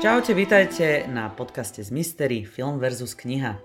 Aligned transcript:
Čaute, 0.00 0.32
vítajte 0.32 1.04
na 1.12 1.28
podcaste 1.28 1.84
z 1.84 1.92
Mystery 1.92 2.48
Film 2.48 2.80
versus 2.80 3.12
kniha. 3.12 3.60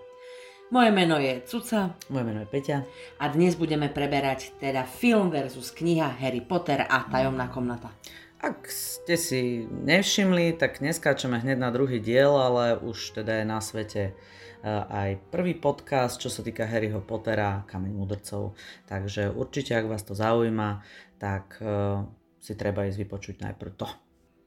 Moje 0.68 0.92
meno 0.92 1.15
je 1.15 1.40
Cuca 1.47 1.96
Moje 2.12 2.28
meno 2.28 2.44
je 2.44 2.50
Peťa. 2.52 2.84
a 3.24 3.31
dnes 3.31 3.56
budeme 3.56 3.88
preberať 3.88 4.52
teda 4.60 4.84
film 4.84 5.31
versus 5.31 5.71
kniha 5.71 6.12
Harry 6.20 6.44
Potter 6.44 6.84
a 6.92 7.08
tajomná 7.08 7.48
komnata. 7.48 7.88
Ak 8.44 8.67
ste 8.67 9.16
si 9.16 9.63
nevšimli, 9.63 10.60
tak 10.60 10.84
neskáčeme 10.84 11.40
hneď 11.40 11.56
na 11.56 11.71
druhý 11.71 12.03
diel, 12.03 12.36
ale 12.36 12.83
už 12.83 13.15
teda 13.15 13.40
je 13.40 13.46
na 13.47 13.63
svete 13.63 14.12
eh, 14.12 14.67
aj 14.92 15.31
prvý 15.31 15.56
podcast, 15.56 16.20
čo 16.20 16.27
sa 16.27 16.44
týka 16.44 16.67
Harryho 16.67 16.99
Pottera, 16.99 17.63
Kameň 17.63 17.95
mudrcov. 17.95 18.59
Takže 18.91 19.31
určite, 19.31 19.72
ak 19.72 19.88
vás 19.88 20.03
to 20.03 20.11
zaujíma, 20.11 20.83
tak 21.16 21.63
eh, 21.63 22.03
si 22.44 22.59
treba 22.59 22.83
ísť 22.83 22.99
vypočuť 23.08 23.36
najprv 23.39 23.72
to. 23.80 23.88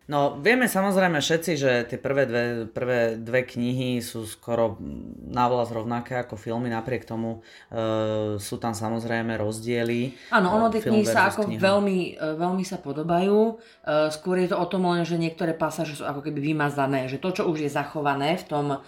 No, 0.08 0.40
vieme 0.40 0.64
samozrejme 0.64 1.20
všetci, 1.20 1.52
že 1.60 1.84
tie 1.84 2.00
prvé 2.00 2.24
dve, 2.24 2.64
prvé 2.64 3.20
dve 3.20 3.44
knihy 3.44 4.00
sú 4.00 4.24
skoro 4.24 4.80
návlas 5.28 5.68
rovnaké 5.68 6.16
ako 6.16 6.40
filmy, 6.40 6.72
napriek 6.72 7.04
tomu 7.04 7.44
e, 7.68 8.40
sú 8.40 8.56
tam 8.56 8.72
samozrejme 8.72 9.36
rozdiely. 9.36 10.16
Áno, 10.32 10.56
ono 10.56 10.72
tie 10.72 10.80
Film 10.80 10.96
knihy 10.96 11.04
sa 11.04 11.28
ako 11.28 11.52
kniha. 11.52 11.60
veľmi, 11.60 11.98
e, 12.16 12.24
veľmi 12.40 12.64
sa 12.64 12.80
podobajú. 12.80 13.60
E, 13.84 14.08
Skôr 14.08 14.40
je 14.40 14.48
to 14.48 14.56
o 14.56 14.64
tom 14.64 14.88
len, 14.88 15.04
že 15.04 15.20
niektoré 15.20 15.52
pasáže 15.52 15.92
sú 16.00 16.08
ako 16.08 16.24
keby 16.24 16.56
vymazané, 16.56 17.04
že 17.04 17.20
to, 17.20 17.28
čo 17.28 17.44
už 17.44 17.68
je 17.68 17.68
zachované 17.68 18.40
v 18.40 18.44
tom 18.48 18.66
e, 18.72 18.78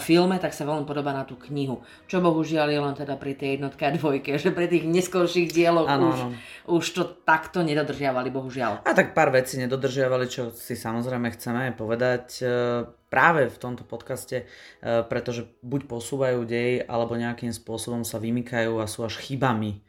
filme, 0.00 0.40
tak 0.40 0.56
sa 0.56 0.64
veľmi 0.64 0.88
podobá 0.88 1.12
na 1.12 1.28
tú 1.28 1.36
knihu. 1.52 1.84
Čo 2.08 2.24
bohužiaľ 2.24 2.72
je 2.72 2.80
len 2.80 2.94
teda 2.96 3.20
pri 3.20 3.36
tej 3.36 3.60
jednotke 3.60 3.84
a 3.84 3.92
dvojke, 3.92 4.40
že 4.40 4.48
pri 4.48 4.64
tých 4.64 4.88
neskorších 4.88 5.52
dieloch 5.52 5.92
Áno, 5.92 6.08
už, 6.08 6.20
áno. 6.24 6.32
už 6.72 6.84
to 6.96 7.04
takto 7.28 7.60
nedodržiavali, 7.60 8.32
bohužiaľ. 8.32 8.80
A 8.88 8.96
tak 8.96 9.12
pár 9.12 9.28
vecí 9.28 9.60
nedodržiavali, 9.60 10.24
čo 10.24 10.48
si 10.70 10.78
samozrejme 10.78 11.34
chceme 11.34 11.74
povedať 11.74 12.26
e, 12.38 12.44
práve 13.10 13.50
v 13.50 13.58
tomto 13.58 13.82
podcaste, 13.82 14.46
e, 14.46 15.02
pretože 15.10 15.50
buď 15.66 15.90
posúvajú 15.90 16.46
dej, 16.46 16.86
alebo 16.86 17.18
nejakým 17.18 17.50
spôsobom 17.50 18.06
sa 18.06 18.22
vymykajú 18.22 18.78
a 18.78 18.86
sú 18.86 19.02
až 19.02 19.18
chybami. 19.18 19.82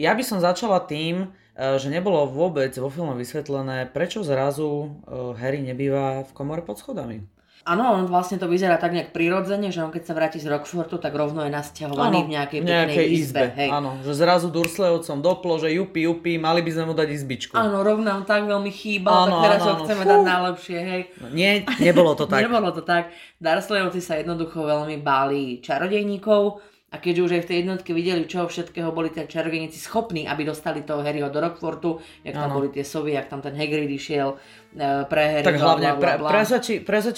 Ja 0.00 0.16
by 0.16 0.24
som 0.24 0.40
začala 0.40 0.80
tým, 0.88 1.28
e, 1.52 1.76
že 1.76 1.92
nebolo 1.92 2.24
vôbec 2.24 2.72
vo 2.80 2.88
filme 2.88 3.12
vysvetlené, 3.12 3.92
prečo 3.92 4.24
zrazu 4.24 5.04
Harry 5.36 5.60
nebýva 5.60 6.24
v 6.24 6.32
komore 6.32 6.64
pod 6.64 6.80
schodami. 6.80 7.33
Áno, 7.64 7.96
on 7.96 8.04
vlastne 8.04 8.36
to 8.36 8.44
vyzerá 8.44 8.76
tak 8.76 8.92
nejak 8.92 9.16
prirodzene, 9.16 9.72
že 9.72 9.80
on 9.80 9.88
keď 9.88 10.02
sa 10.04 10.12
vráti 10.12 10.36
z 10.36 10.52
Rockfortu, 10.52 11.00
tak 11.00 11.16
rovno 11.16 11.48
je 11.48 11.48
nasťahovaný 11.48 12.28
v 12.28 12.30
nejakej 12.36 12.58
v 12.60 12.66
nejakej 12.68 13.06
izbe. 13.16 13.48
Hej. 13.56 13.72
Áno, 13.72 13.96
že 14.04 14.12
zrazu 14.12 14.52
Dursleyovcom 14.52 15.24
doplo, 15.24 15.56
že 15.56 15.72
jupi, 15.72 16.04
jupi, 16.04 16.36
mali 16.36 16.60
by 16.60 16.70
sme 16.76 16.84
mu 16.92 16.92
dať 16.92 17.08
izbičku. 17.08 17.56
Áno, 17.56 17.80
rovno 17.80 18.04
nám 18.04 18.28
tak 18.28 18.44
veľmi 18.44 18.68
chýbal, 18.68 19.16
Áno, 19.16 19.40
tak 19.40 19.44
teraz 19.48 19.60
áno, 19.64 19.70
ho 19.72 19.74
chceme 19.80 20.02
Fú. 20.04 20.10
dať 20.12 20.20
najlepšie, 20.28 20.78
hej. 20.84 21.02
No, 21.24 21.26
nie, 21.32 21.52
nebolo 21.80 22.12
to 22.12 22.28
tak. 22.30 22.44
Nebolo 22.44 22.68
to 22.76 22.82
tak. 22.84 23.08
Dursleyovci 23.40 24.04
sa 24.04 24.20
jednoducho 24.20 24.60
veľmi 24.60 25.00
báli 25.00 25.64
čarodejníkov 25.64 26.60
a 26.94 27.02
keďže 27.02 27.22
už 27.26 27.32
aj 27.34 27.42
v 27.42 27.48
tej 27.50 27.56
jednotke 27.66 27.90
videli, 27.90 28.22
čo 28.22 28.46
všetkého 28.46 28.94
boli 28.94 29.10
tie 29.10 29.26
čarodejníci 29.26 29.82
schopní, 29.82 30.30
aby 30.30 30.46
dostali 30.46 30.86
toho 30.86 31.02
Harryho 31.02 31.26
do 31.26 31.42
Rockfortu, 31.42 31.98
jak 32.22 32.38
tam 32.38 32.54
Áno. 32.54 32.62
boli 32.62 32.70
tie 32.70 32.86
sovy, 32.86 33.18
jak 33.18 33.26
tam 33.26 33.42
ten 33.42 33.50
Hagrid 33.50 33.90
išiel 33.90 34.38
e, 34.78 35.02
pre 35.10 35.42
Harry, 35.42 35.46
Tak 35.50 35.58
hlavne 35.58 35.98
bla, 35.98 36.14
bla, 36.22 36.30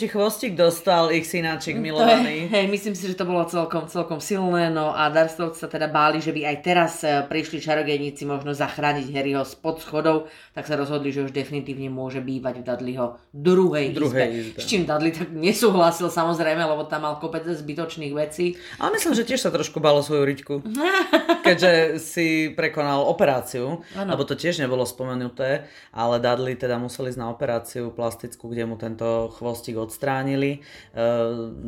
chvostík 0.08 0.56
dostal 0.56 1.12
ich 1.12 1.28
synáčik 1.28 1.76
To 1.76 1.80
je, 1.80 1.84
milovaný. 1.84 2.48
hej, 2.56 2.64
myslím 2.72 2.96
si, 2.96 3.04
že 3.12 3.20
to 3.20 3.28
bolo 3.28 3.44
celkom, 3.44 3.84
celkom 3.84 4.16
silné, 4.16 4.72
no 4.72 4.96
a 4.96 5.12
Dursleyovci 5.12 5.60
sa 5.60 5.68
teda 5.68 5.92
báli, 5.92 6.24
že 6.24 6.32
by 6.32 6.40
aj 6.48 6.56
teraz 6.64 6.92
e, 7.04 7.20
prišli 7.28 7.60
čarodejníci 7.60 8.24
možno 8.24 8.56
zachrániť 8.56 9.12
Harryho 9.12 9.44
spod 9.44 9.84
schodov, 9.84 10.32
tak 10.56 10.64
sa 10.64 10.80
rozhodli, 10.80 11.12
že 11.12 11.28
už 11.28 11.36
definitívne 11.36 11.92
môže 11.92 12.24
bývať 12.24 12.62
v 12.62 12.64
Dudleyho 12.64 13.06
druhej, 13.34 13.92
Druhej 13.92 14.28
izbe. 14.32 14.40
izbe. 14.56 14.58
S 14.62 14.64
čím 14.64 14.88
Dudley 14.88 15.12
tak 15.12 15.28
nesúhlasil 15.34 16.08
samozrejme, 16.08 16.64
lebo 16.64 16.88
tam 16.88 17.04
mal 17.04 17.20
kopec 17.20 17.44
zbytočných 17.44 18.14
vecí. 18.14 18.54
Ale 18.78 18.94
myslím, 18.94 19.12
že 19.12 19.26
tiež 19.26 19.42
sa 19.42 19.50
trošku 19.50 19.65
bálo 19.74 20.00
svoju 20.00 20.22
riťku. 20.22 20.54
Keďže 21.46 21.72
si 21.96 22.26
prekonal 22.50 23.02
operáciu, 23.02 23.82
Áno. 23.92 24.08
lebo 24.08 24.22
to 24.22 24.34
tiež 24.34 24.58
nebolo 24.58 24.82
spomenuté, 24.82 25.62
ale 25.90 26.18
Dudley 26.18 26.54
teda 26.54 26.74
musel 26.76 27.06
ísť 27.06 27.16
na 27.16 27.28
operáciu 27.28 27.90
plastickú, 27.90 28.46
kde 28.46 28.64
mu 28.64 28.74
tento 28.74 29.06
chvostík 29.32 29.76
odstránili, 29.76 30.58
e, 30.90 31.06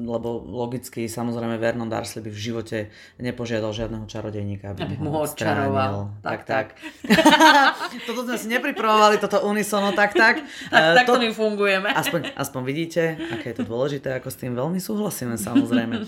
lebo 0.04 0.28
logicky 0.40 1.06
samozrejme 1.06 1.56
Vernon 1.56 1.86
Dursley 1.86 2.20
by 2.20 2.30
v 2.30 2.40
živote 2.40 2.78
nepožiadal 3.16 3.70
žiadneho 3.70 4.04
čarodejníka, 4.04 4.72
aby, 4.72 4.82
Aby 4.82 4.94
mu 4.98 5.10
ho 5.12 5.22
odčaroval. 5.22 6.10
Tak, 6.20 6.42
Tak, 6.42 6.66
tak. 6.66 6.66
toto 8.06 8.24
sme 8.24 8.36
si 8.36 8.46
nepripravovali, 8.48 9.18
toto 9.18 9.42
unisono, 9.42 9.92
tak, 9.92 10.12
tak. 10.12 10.40
Tak, 10.68 10.82
E, 10.92 10.96
takto 10.96 11.16
to- 11.16 11.20
my 11.20 11.30
fungujeme. 11.30 11.88
Aspoň, 11.88 12.34
aspoň 12.34 12.60
vidíte, 12.62 13.02
aké 13.30 13.50
je 13.50 13.56
to 13.56 13.64
dôležité, 13.64 14.12
ako 14.12 14.28
s 14.28 14.36
tým 14.36 14.52
veľmi 14.52 14.76
súhlasíme 14.76 15.34
samozrejme. 15.34 15.94
E, 15.96 16.04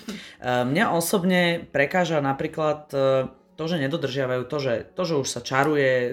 Mňa 0.63 0.85
osobne 0.91 1.65
prekáža 1.81 2.21
napríklad 2.21 2.93
e, 2.93 3.33
to, 3.57 3.65
že 3.65 3.81
nedodržiavajú 3.81 4.45
to, 4.45 4.57
že, 4.61 4.75
to, 4.93 5.03
že 5.09 5.15
už 5.17 5.29
sa 5.33 5.41
čaruje, 5.41 6.13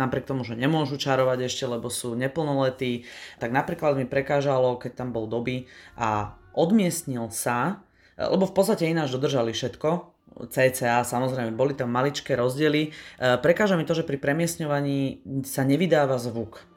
napriek 0.00 0.24
tomu, 0.24 0.40
že 0.40 0.56
nemôžu 0.56 0.96
čarovať 0.96 1.52
ešte, 1.52 1.68
lebo 1.68 1.92
sú 1.92 2.16
neplnoletí, 2.16 3.04
tak 3.36 3.52
napríklad 3.52 4.00
mi 4.00 4.08
prekážalo, 4.08 4.80
keď 4.80 5.04
tam 5.04 5.12
bol 5.12 5.28
doby 5.28 5.68
a 6.00 6.32
odmiestnil 6.56 7.28
sa, 7.28 7.84
e, 8.16 8.24
lebo 8.24 8.48
v 8.48 8.56
podstate 8.56 8.88
ináč 8.88 9.12
dodržali 9.12 9.52
všetko, 9.52 10.08
CCA, 10.32 11.04
samozrejme, 11.04 11.52
boli 11.52 11.76
tam 11.76 11.92
maličké 11.92 12.32
rozdiely. 12.40 12.88
Prekáža 13.20 13.76
mi 13.76 13.84
to, 13.84 13.92
že 13.92 14.00
pri 14.00 14.16
premiesňovaní 14.16 15.20
sa 15.44 15.60
nevydáva 15.60 16.16
zvuk. 16.16 16.71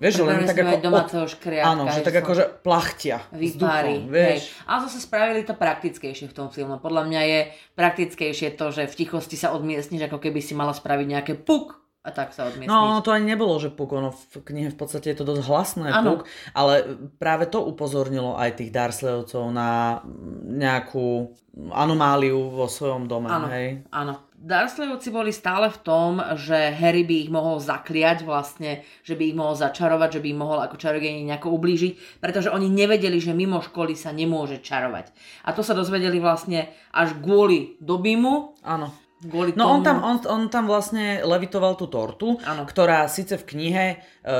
Vieš, 0.00 0.12
že 0.16 0.22
len 0.24 0.48
tak 0.48 0.56
ako... 0.56 0.80
domáceho 0.80 1.26
škriatka. 1.28 1.76
Áno, 1.76 1.84
že 1.92 2.00
tak 2.00 2.16
som- 2.16 2.22
akože 2.24 2.44
plachtia 2.64 3.20
vypári. 3.28 4.08
vzduchom, 4.08 4.08
vieš. 4.08 4.42
Hej. 4.48 4.64
Ale 4.64 4.78
zase 4.88 4.98
spravili 5.04 5.40
to 5.44 5.52
praktickejšie 5.52 6.26
v 6.32 6.34
tom 6.34 6.48
filme. 6.48 6.80
Podľa 6.80 7.02
mňa 7.04 7.20
je 7.28 7.40
praktickejšie 7.76 8.56
to, 8.56 8.72
že 8.72 8.88
v 8.88 8.94
tichosti 8.96 9.36
sa 9.36 9.52
odmiestniš, 9.52 10.08
ako 10.08 10.16
keby 10.16 10.40
si 10.40 10.56
mala 10.56 10.72
spraviť 10.72 11.06
nejaké 11.06 11.32
puk 11.36 11.76
a 12.00 12.16
tak 12.16 12.32
sa 12.32 12.48
odmiestniš. 12.48 12.72
No, 12.72 12.96
ono 12.96 13.04
to 13.04 13.12
ani 13.12 13.28
nebolo, 13.28 13.60
že 13.60 13.68
puk, 13.68 13.92
ono 13.92 14.16
v 14.16 14.40
knihe 14.40 14.72
v 14.72 14.78
podstate 14.80 15.12
je 15.12 15.20
to 15.20 15.28
dosť 15.28 15.44
hlasné 15.44 15.88
Áno. 15.92 16.16
puk, 16.16 16.20
ale 16.56 16.96
práve 17.20 17.44
to 17.44 17.60
upozornilo 17.60 18.40
aj 18.40 18.56
tých 18.56 18.72
Dursleyovcov 18.72 19.52
na 19.52 20.00
nejakú 20.48 21.36
anomáliu 21.76 22.56
vo 22.56 22.64
svojom 22.72 23.04
dome, 23.04 23.28
hej. 23.52 23.84
áno. 23.92 24.16
Dursleyovci 24.40 25.12
boli 25.12 25.36
stále 25.36 25.68
v 25.68 25.78
tom, 25.84 26.16
že 26.40 26.72
Harry 26.72 27.04
by 27.04 27.28
ich 27.28 27.30
mohol 27.30 27.60
zakliať 27.60 28.24
vlastne, 28.24 28.80
že 29.04 29.12
by 29.12 29.28
ich 29.28 29.36
mohol 29.36 29.52
začarovať, 29.52 30.16
že 30.16 30.22
by 30.24 30.28
im 30.32 30.40
mohol 30.40 30.58
ako 30.64 30.80
čarodejník 30.80 31.28
nejako 31.28 31.52
ublížiť, 31.60 32.24
pretože 32.24 32.48
oni 32.48 32.72
nevedeli, 32.72 33.20
že 33.20 33.36
mimo 33.36 33.60
školy 33.60 33.92
sa 33.92 34.16
nemôže 34.16 34.64
čarovať. 34.64 35.12
A 35.44 35.52
to 35.52 35.60
sa 35.60 35.76
dozvedeli 35.76 36.16
vlastne 36.24 36.72
až 36.88 37.20
kvôli 37.20 37.76
Dobimu, 37.84 38.56
Áno. 38.64 38.96
kvôli 39.20 39.52
No 39.60 39.76
on 39.76 39.84
tomu... 39.84 39.86
tam, 39.86 39.96
on, 40.08 40.16
on 40.24 40.42
tam 40.48 40.64
vlastne 40.64 41.20
levitoval 41.20 41.76
tú 41.76 41.92
tortu, 41.92 42.40
Áno. 42.40 42.64
ktorá 42.64 43.12
síce 43.12 43.36
v 43.36 43.44
knihe 43.44 43.84
e, 43.92 43.96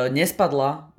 nespadla 0.09 0.90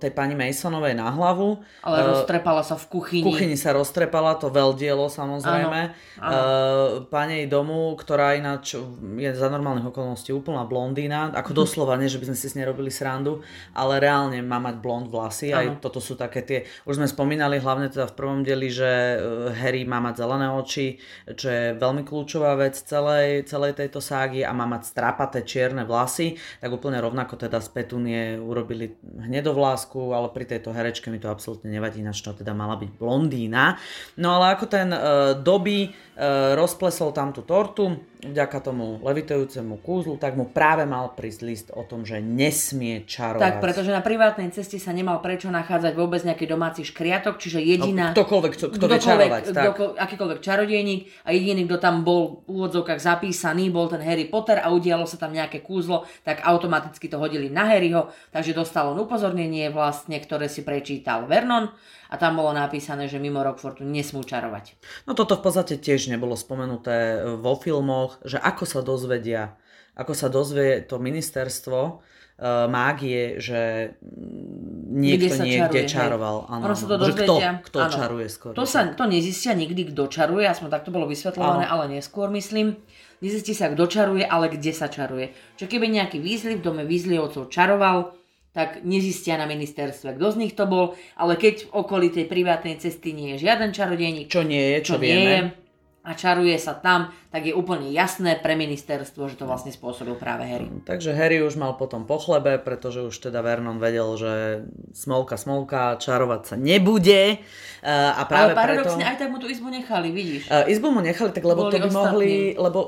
tej 0.00 0.16
pani 0.16 0.32
Masonovej 0.32 0.96
na 0.96 1.12
hlavu, 1.12 1.60
Ale 1.84 2.00
e, 2.00 2.04
roztrepala 2.16 2.64
sa 2.64 2.80
v 2.80 2.96
kuchyni. 2.96 3.28
V 3.28 3.36
kuchyni 3.36 3.56
sa 3.60 3.76
roztrepala, 3.76 4.40
to 4.40 4.48
veľdielo 4.48 5.12
samozrejme. 5.12 5.80
Áno, 6.16 7.04
áno. 7.04 7.28
Jej 7.30 7.46
domu, 7.46 7.94
ktorá 7.94 8.34
ináč 8.34 8.74
je 9.20 9.30
za 9.36 9.52
normálnych 9.52 9.92
okolností 9.92 10.32
úplná 10.32 10.64
blondína, 10.64 11.30
ako 11.36 11.52
doslova, 11.52 12.00
nie, 12.00 12.08
že 12.10 12.18
by 12.18 12.32
sme 12.32 12.38
si 12.40 12.48
s 12.48 12.56
nej 12.56 12.64
robili 12.64 12.88
srandu, 12.88 13.44
ale 13.76 14.00
reálne 14.00 14.40
má 14.40 14.56
mať 14.58 14.80
blond 14.80 15.06
vlasy, 15.12 15.52
aj 15.52 15.66
Áno. 15.68 15.78
toto 15.78 16.00
sú 16.02 16.16
také 16.16 16.40
tie, 16.42 16.58
už 16.88 16.98
sme 16.98 17.06
spomínali 17.06 17.60
hlavne 17.60 17.92
teda 17.92 18.10
v 18.10 18.16
prvom 18.16 18.40
dieli, 18.42 18.72
že 18.72 18.90
uh, 18.90 19.52
Harry 19.54 19.84
má 19.84 20.02
mať 20.02 20.24
zelené 20.24 20.48
oči, 20.50 20.98
čo 21.38 21.46
je 21.46 21.64
veľmi 21.76 22.02
kľúčová 22.02 22.56
vec 22.58 22.74
celej, 22.80 23.46
celej 23.46 23.78
tejto 23.78 24.02
ságy 24.02 24.42
a 24.42 24.50
má 24.50 24.66
mať 24.66 24.90
strapaté 24.90 25.46
čierne 25.46 25.86
vlasy, 25.86 26.34
tak 26.58 26.72
úplne 26.72 26.98
rovnako 26.98 27.36
teda 27.36 27.62
z 27.62 27.68
Petunie 27.70 28.40
urobili 28.40 28.98
hnedovlásku, 29.50 30.14
ale 30.14 30.30
pri 30.30 30.46
tejto 30.46 30.70
herečke 30.70 31.10
mi 31.10 31.18
to 31.18 31.26
absolútne 31.26 31.66
nevadí, 31.66 31.98
na 32.06 32.14
čo 32.14 32.30
teda 32.30 32.54
mala 32.54 32.78
byť 32.78 32.90
blondína. 32.94 33.74
No 34.22 34.38
ale 34.38 34.54
ako 34.54 34.64
ten 34.70 34.94
uh, 34.94 35.34
doby 35.34 35.90
uh, 35.90 36.54
rozplesol 36.54 37.10
tam 37.10 37.34
tú 37.34 37.42
tortu, 37.42 37.98
vďaka 38.20 38.58
tomu 38.60 39.00
levitujúcemu 39.00 39.80
kúzlu, 39.80 40.20
tak 40.20 40.36
mu 40.36 40.48
práve 40.48 40.84
mal 40.84 41.16
prísť 41.16 41.40
list 41.42 41.68
o 41.72 41.82
tom, 41.88 42.04
že 42.04 42.20
nesmie 42.20 43.08
čarovať. 43.08 43.40
Tak, 43.40 43.54
pretože 43.64 43.90
na 43.90 44.04
privátnej 44.04 44.52
ceste 44.52 44.76
sa 44.76 44.92
nemal 44.92 45.24
prečo 45.24 45.48
nachádzať 45.48 45.92
vôbec 45.96 46.20
nejaký 46.22 46.44
domáci 46.44 46.84
škriatok, 46.84 47.40
čiže 47.40 47.64
jediná... 47.64 48.12
No, 48.12 48.16
ktokoľvek, 48.16 48.52
kto, 48.54 48.64
kto 48.76 48.84
vie 48.86 49.00
čarovať, 49.00 49.42
tak. 49.50 49.64
kdoko- 49.64 49.94
akýkoľvek 49.96 50.38
čarodejník 50.44 51.00
a 51.24 51.28
jediný, 51.32 51.64
kto 51.64 51.76
tam 51.80 52.04
bol 52.04 52.44
v 52.44 52.60
úvodzovkách 52.60 53.00
zapísaný, 53.00 53.72
bol 53.72 53.88
ten 53.88 54.04
Harry 54.04 54.28
Potter 54.28 54.60
a 54.60 54.68
udialo 54.68 55.08
sa 55.08 55.16
tam 55.16 55.32
nejaké 55.32 55.64
kúzlo, 55.64 56.04
tak 56.22 56.44
automaticky 56.44 57.08
to 57.08 57.16
hodili 57.16 57.48
na 57.48 57.72
Harryho, 57.72 58.12
takže 58.30 58.52
dostal 58.52 58.92
on 58.92 59.00
upozornenie 59.00 59.72
vlastne, 59.72 60.20
ktoré 60.20 60.52
si 60.52 60.60
prečítal 60.60 61.24
Vernon 61.24 61.72
a 62.10 62.14
tam 62.18 62.42
bolo 62.42 62.50
napísané, 62.50 63.06
že 63.06 63.22
mimo 63.22 63.38
Rockfortu 63.38 63.86
nesmú 63.86 64.26
čarovať. 64.26 64.74
No 65.06 65.14
toto 65.14 65.38
v 65.38 65.46
podstate 65.46 65.78
tiež 65.78 66.10
nebolo 66.10 66.34
spomenuté 66.34 67.22
vo 67.38 67.54
filmoch, 67.54 68.18
že 68.26 68.42
ako 68.42 68.64
sa 68.66 68.80
dozvedia, 68.82 69.54
ako 69.94 70.12
sa 70.18 70.26
dozvie 70.26 70.82
to 70.82 70.98
ministerstvo, 70.98 71.78
uh, 72.40 72.66
mágie, 72.66 73.38
že 73.38 73.94
niekto 74.90 75.38
sa 75.38 75.46
niekde 75.46 75.86
čaruje, 75.86 75.94
čaroval. 75.94 76.36
Áno, 76.50 76.62
Ono 76.66 76.74
sa 76.74 76.86
to. 76.90 76.94
Že 76.98 77.14
kto, 77.14 77.34
dozvedia. 77.38 77.50
kto 77.62 77.78
Áno. 77.78 77.92
čaruje 77.94 78.26
skôr. 78.26 78.52
To, 78.58 78.66
sa, 78.66 78.80
to 78.90 79.04
nezistia 79.06 79.52
nikdy, 79.54 79.94
kto 79.94 80.10
čaruje, 80.10 80.50
aspoň 80.50 80.68
tak 80.72 80.82
to 80.82 80.90
bolo 80.90 81.06
vysvetľované, 81.06 81.70
Áno. 81.70 81.72
ale 81.86 82.00
neskôr 82.00 82.26
myslím. 82.34 82.74
Nezistí 83.20 83.52
sa, 83.52 83.68
kto 83.68 83.84
čaruje, 83.84 84.24
ale 84.24 84.48
kde 84.48 84.72
sa 84.72 84.88
čaruje. 84.88 85.36
Čo 85.60 85.68
keby 85.68 85.92
nejaký 85.92 86.16
výzliv 86.24 86.64
v 86.64 86.66
dome 86.66 86.82
výzlivovcov 86.88 87.52
čaroval, 87.52 88.16
tak 88.50 88.82
nezistia 88.82 89.38
na 89.38 89.46
ministerstve, 89.46 90.18
kto 90.18 90.26
z 90.34 90.36
nich 90.36 90.54
to 90.58 90.66
bol, 90.66 90.98
ale 91.14 91.38
keď 91.38 91.70
v 91.70 91.74
okolí 91.76 92.10
tej 92.10 92.26
privátnej 92.26 92.82
cesty 92.82 93.14
nie 93.14 93.38
je 93.38 93.46
žiaden 93.46 93.70
čarodejník, 93.70 94.26
Čo 94.26 94.42
nie 94.42 94.74
je, 94.74 94.78
čo, 94.82 94.94
čo 94.94 94.96
vieme. 94.98 95.14
nie 95.14 95.30
je, 95.30 95.42
a 96.00 96.16
čaruje 96.16 96.56
sa 96.56 96.72
tam, 96.72 97.12
tak 97.28 97.44
je 97.44 97.52
úplne 97.52 97.92
jasné 97.92 98.40
pre 98.40 98.56
ministerstvo, 98.56 99.28
že 99.28 99.36
to 99.36 99.44
vlastne 99.44 99.68
spôsobil 99.68 100.16
práve 100.16 100.48
Harry. 100.48 100.66
Takže 100.82 101.12
Harry 101.12 101.44
už 101.44 101.60
mal 101.60 101.76
potom 101.76 102.08
po 102.08 102.16
chlebe, 102.16 102.56
pretože 102.56 103.04
už 103.04 103.12
teda 103.12 103.44
Vernon 103.44 103.76
vedel, 103.76 104.08
že 104.16 104.64
smolka, 104.96 105.36
smolka, 105.36 106.00
čarovať 106.00 106.40
sa 106.42 106.56
nebude. 106.56 107.38
Uh, 107.84 108.16
a 108.16 108.24
práve 108.24 108.52
Ale 108.52 108.56
paradoxne 108.56 109.04
preto... 109.04 109.10
aj 109.12 109.16
tak 109.20 109.28
mu 109.28 109.38
tú 109.38 109.46
izbu 109.46 109.68
nechali, 109.68 110.08
vidíš? 110.08 110.48
Uh, 110.48 110.64
izbu 110.72 110.88
mu 110.88 111.00
nechali, 111.00 111.30
tak 111.30 111.44
lebo 111.44 111.68
Boli 111.68 111.72
to 111.72 111.78
by 111.78 111.88
ostatní. 111.88 112.00
mohli, 112.00 112.32
lebo 112.56 112.78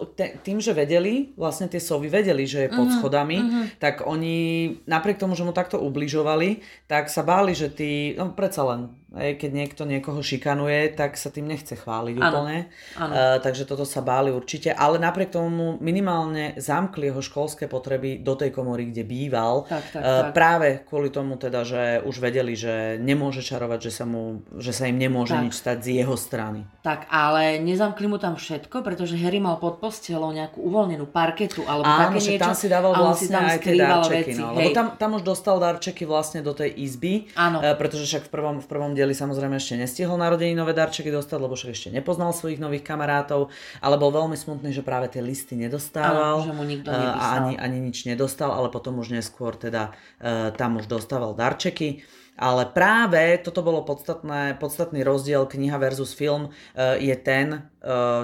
tým, 0.40 0.58
že 0.58 0.72
vedeli, 0.72 1.36
vlastne 1.36 1.68
tie 1.68 1.80
sovy 1.84 2.08
vedeli, 2.08 2.48
že 2.48 2.64
je 2.64 2.70
pod 2.72 2.88
Mhm, 2.88 2.94
schodami, 2.96 3.38
tak 3.76 4.02
oni, 4.04 4.36
napriek 4.84 5.20
tomu, 5.20 5.36
že 5.36 5.44
mu 5.44 5.52
takto 5.52 5.76
ubližovali, 5.76 6.60
tak 6.88 7.12
sa 7.12 7.20
báli, 7.20 7.52
že 7.52 7.68
tí, 7.68 8.16
no 8.16 8.32
predsa 8.32 8.64
len, 8.64 8.88
keď 9.12 9.50
niekto 9.50 9.82
niekoho 9.82 10.18
šikanuje, 10.18 10.52
tak 10.90 11.14
sa 11.14 11.28
tým 11.28 11.44
nechce 11.44 11.72
chváliť 11.72 12.16
Áno, 12.16 12.24
úplne. 12.42 12.72
áno. 12.94 13.12
Uh, 13.12 13.36
takže 13.38 13.62
toto 13.62 13.84
sa 13.84 14.00
báli 14.00 14.28
určite, 14.28 14.70
ale 14.70 14.96
napriek 14.96 15.28
tomu 15.30 15.76
minimálne 15.78 16.56
zamkli 16.56 17.06
jeho 17.06 17.20
školské 17.20 17.66
potreby 17.66 18.18
do 18.18 18.32
tej 18.32 18.50
komory, 18.50 18.86
kde 18.86 19.02
býval. 19.02 19.64
Tak, 19.66 19.84
tak, 19.90 20.00
Uh, 20.02 20.08
tak. 20.22 20.32
Práve 20.32 20.68
kvôli 20.82 21.08
tomu 21.08 21.36
teda, 21.36 21.62
že 21.62 21.82
už 22.00 22.16
vedeli, 22.18 22.54
že 22.54 22.72
nemôže 22.96 23.40
čarovať, 23.40 23.80
že 23.82 23.92
sa, 23.92 24.04
mu, 24.04 24.22
že 24.54 24.70
sa 24.70 24.84
im 24.84 24.96
nemôže 24.96 25.32
Tak. 25.32 25.42
nič 25.42 25.54
stať 25.54 25.78
z 25.78 25.88
jeho 25.98 26.16
strany. 26.16 26.64
Tak, 26.80 27.06
ale 27.06 27.58
nezamkli 27.58 28.06
mu 28.06 28.16
tam 28.16 28.34
všetko, 28.34 28.80
pretože 28.80 29.14
Harry 29.14 29.38
mal 29.38 29.56
pod 29.56 29.78
postelou 29.78 30.30
nejakú 30.30 30.58
uvoľnenú 30.58 31.06
parketu 31.06 31.62
alebo 31.62 31.84
Áno, 31.84 32.10
také 32.10 32.18
niečo. 32.18 32.40
tam 32.40 32.54
si 32.54 32.66
dával 32.66 32.92
vlastne 32.92 33.20
si 33.22 33.28
tam 33.28 33.44
aj 33.44 33.58
tie 33.58 33.74
darčeky. 33.76 34.16
veci, 34.24 34.40
No, 34.40 34.46
hej. 34.48 34.56
lebo 34.56 34.68
tam, 34.72 34.86
tam 34.96 35.10
už 35.12 35.22
dostal 35.22 35.56
darčeky 35.56 36.02
vlastne 36.02 36.40
do 36.40 36.50
tej 36.50 36.72
izby, 36.74 37.30
Áno. 37.34 37.58
e, 37.58 37.70
pretože 37.74 38.04
však 38.04 38.26
v 38.26 38.30
prvom, 38.30 38.56
v 38.58 38.66
prvom 38.66 38.92
dieli 39.02 39.18
samozrejme 39.18 39.58
ešte 39.58 39.74
nestihol 39.74 40.14
narodeninové 40.14 40.70
darčeky 40.78 41.10
dostať, 41.10 41.38
lebo 41.42 41.58
však 41.58 41.74
ešte 41.74 41.88
nepoznal 41.90 42.30
svojich 42.30 42.62
nových 42.62 42.86
kamarátov, 42.86 43.50
ale 43.82 43.98
bol 43.98 44.14
veľmi 44.14 44.38
smutný, 44.38 44.70
že 44.70 44.86
práve 44.86 45.10
tie 45.10 45.18
listy 45.18 45.58
nedostával 45.58 46.38
Áno, 46.38 46.46
že 46.46 46.54
mu 46.54 46.62
nikto 46.62 46.94
a 46.94 47.42
ani, 47.42 47.58
ani 47.58 47.82
nič 47.82 48.06
nedostal, 48.06 48.54
ale 48.54 48.70
potom 48.70 49.02
už 49.02 49.10
neskôr 49.10 49.58
teda 49.58 49.90
e, 50.22 50.54
tam 50.54 50.78
už 50.78 50.86
dostával 50.86 51.34
darčeky. 51.34 52.06
Ale 52.32 52.64
práve 52.64 53.36
toto 53.44 53.60
bolo 53.60 53.84
podstatné, 53.84 54.56
podstatný 54.56 55.04
rozdiel 55.04 55.44
kniha 55.44 55.76
versus 55.76 56.14
film 56.14 56.48
e, 56.48 57.02
je 57.02 57.16
ten, 57.18 57.48
e, 57.52 57.60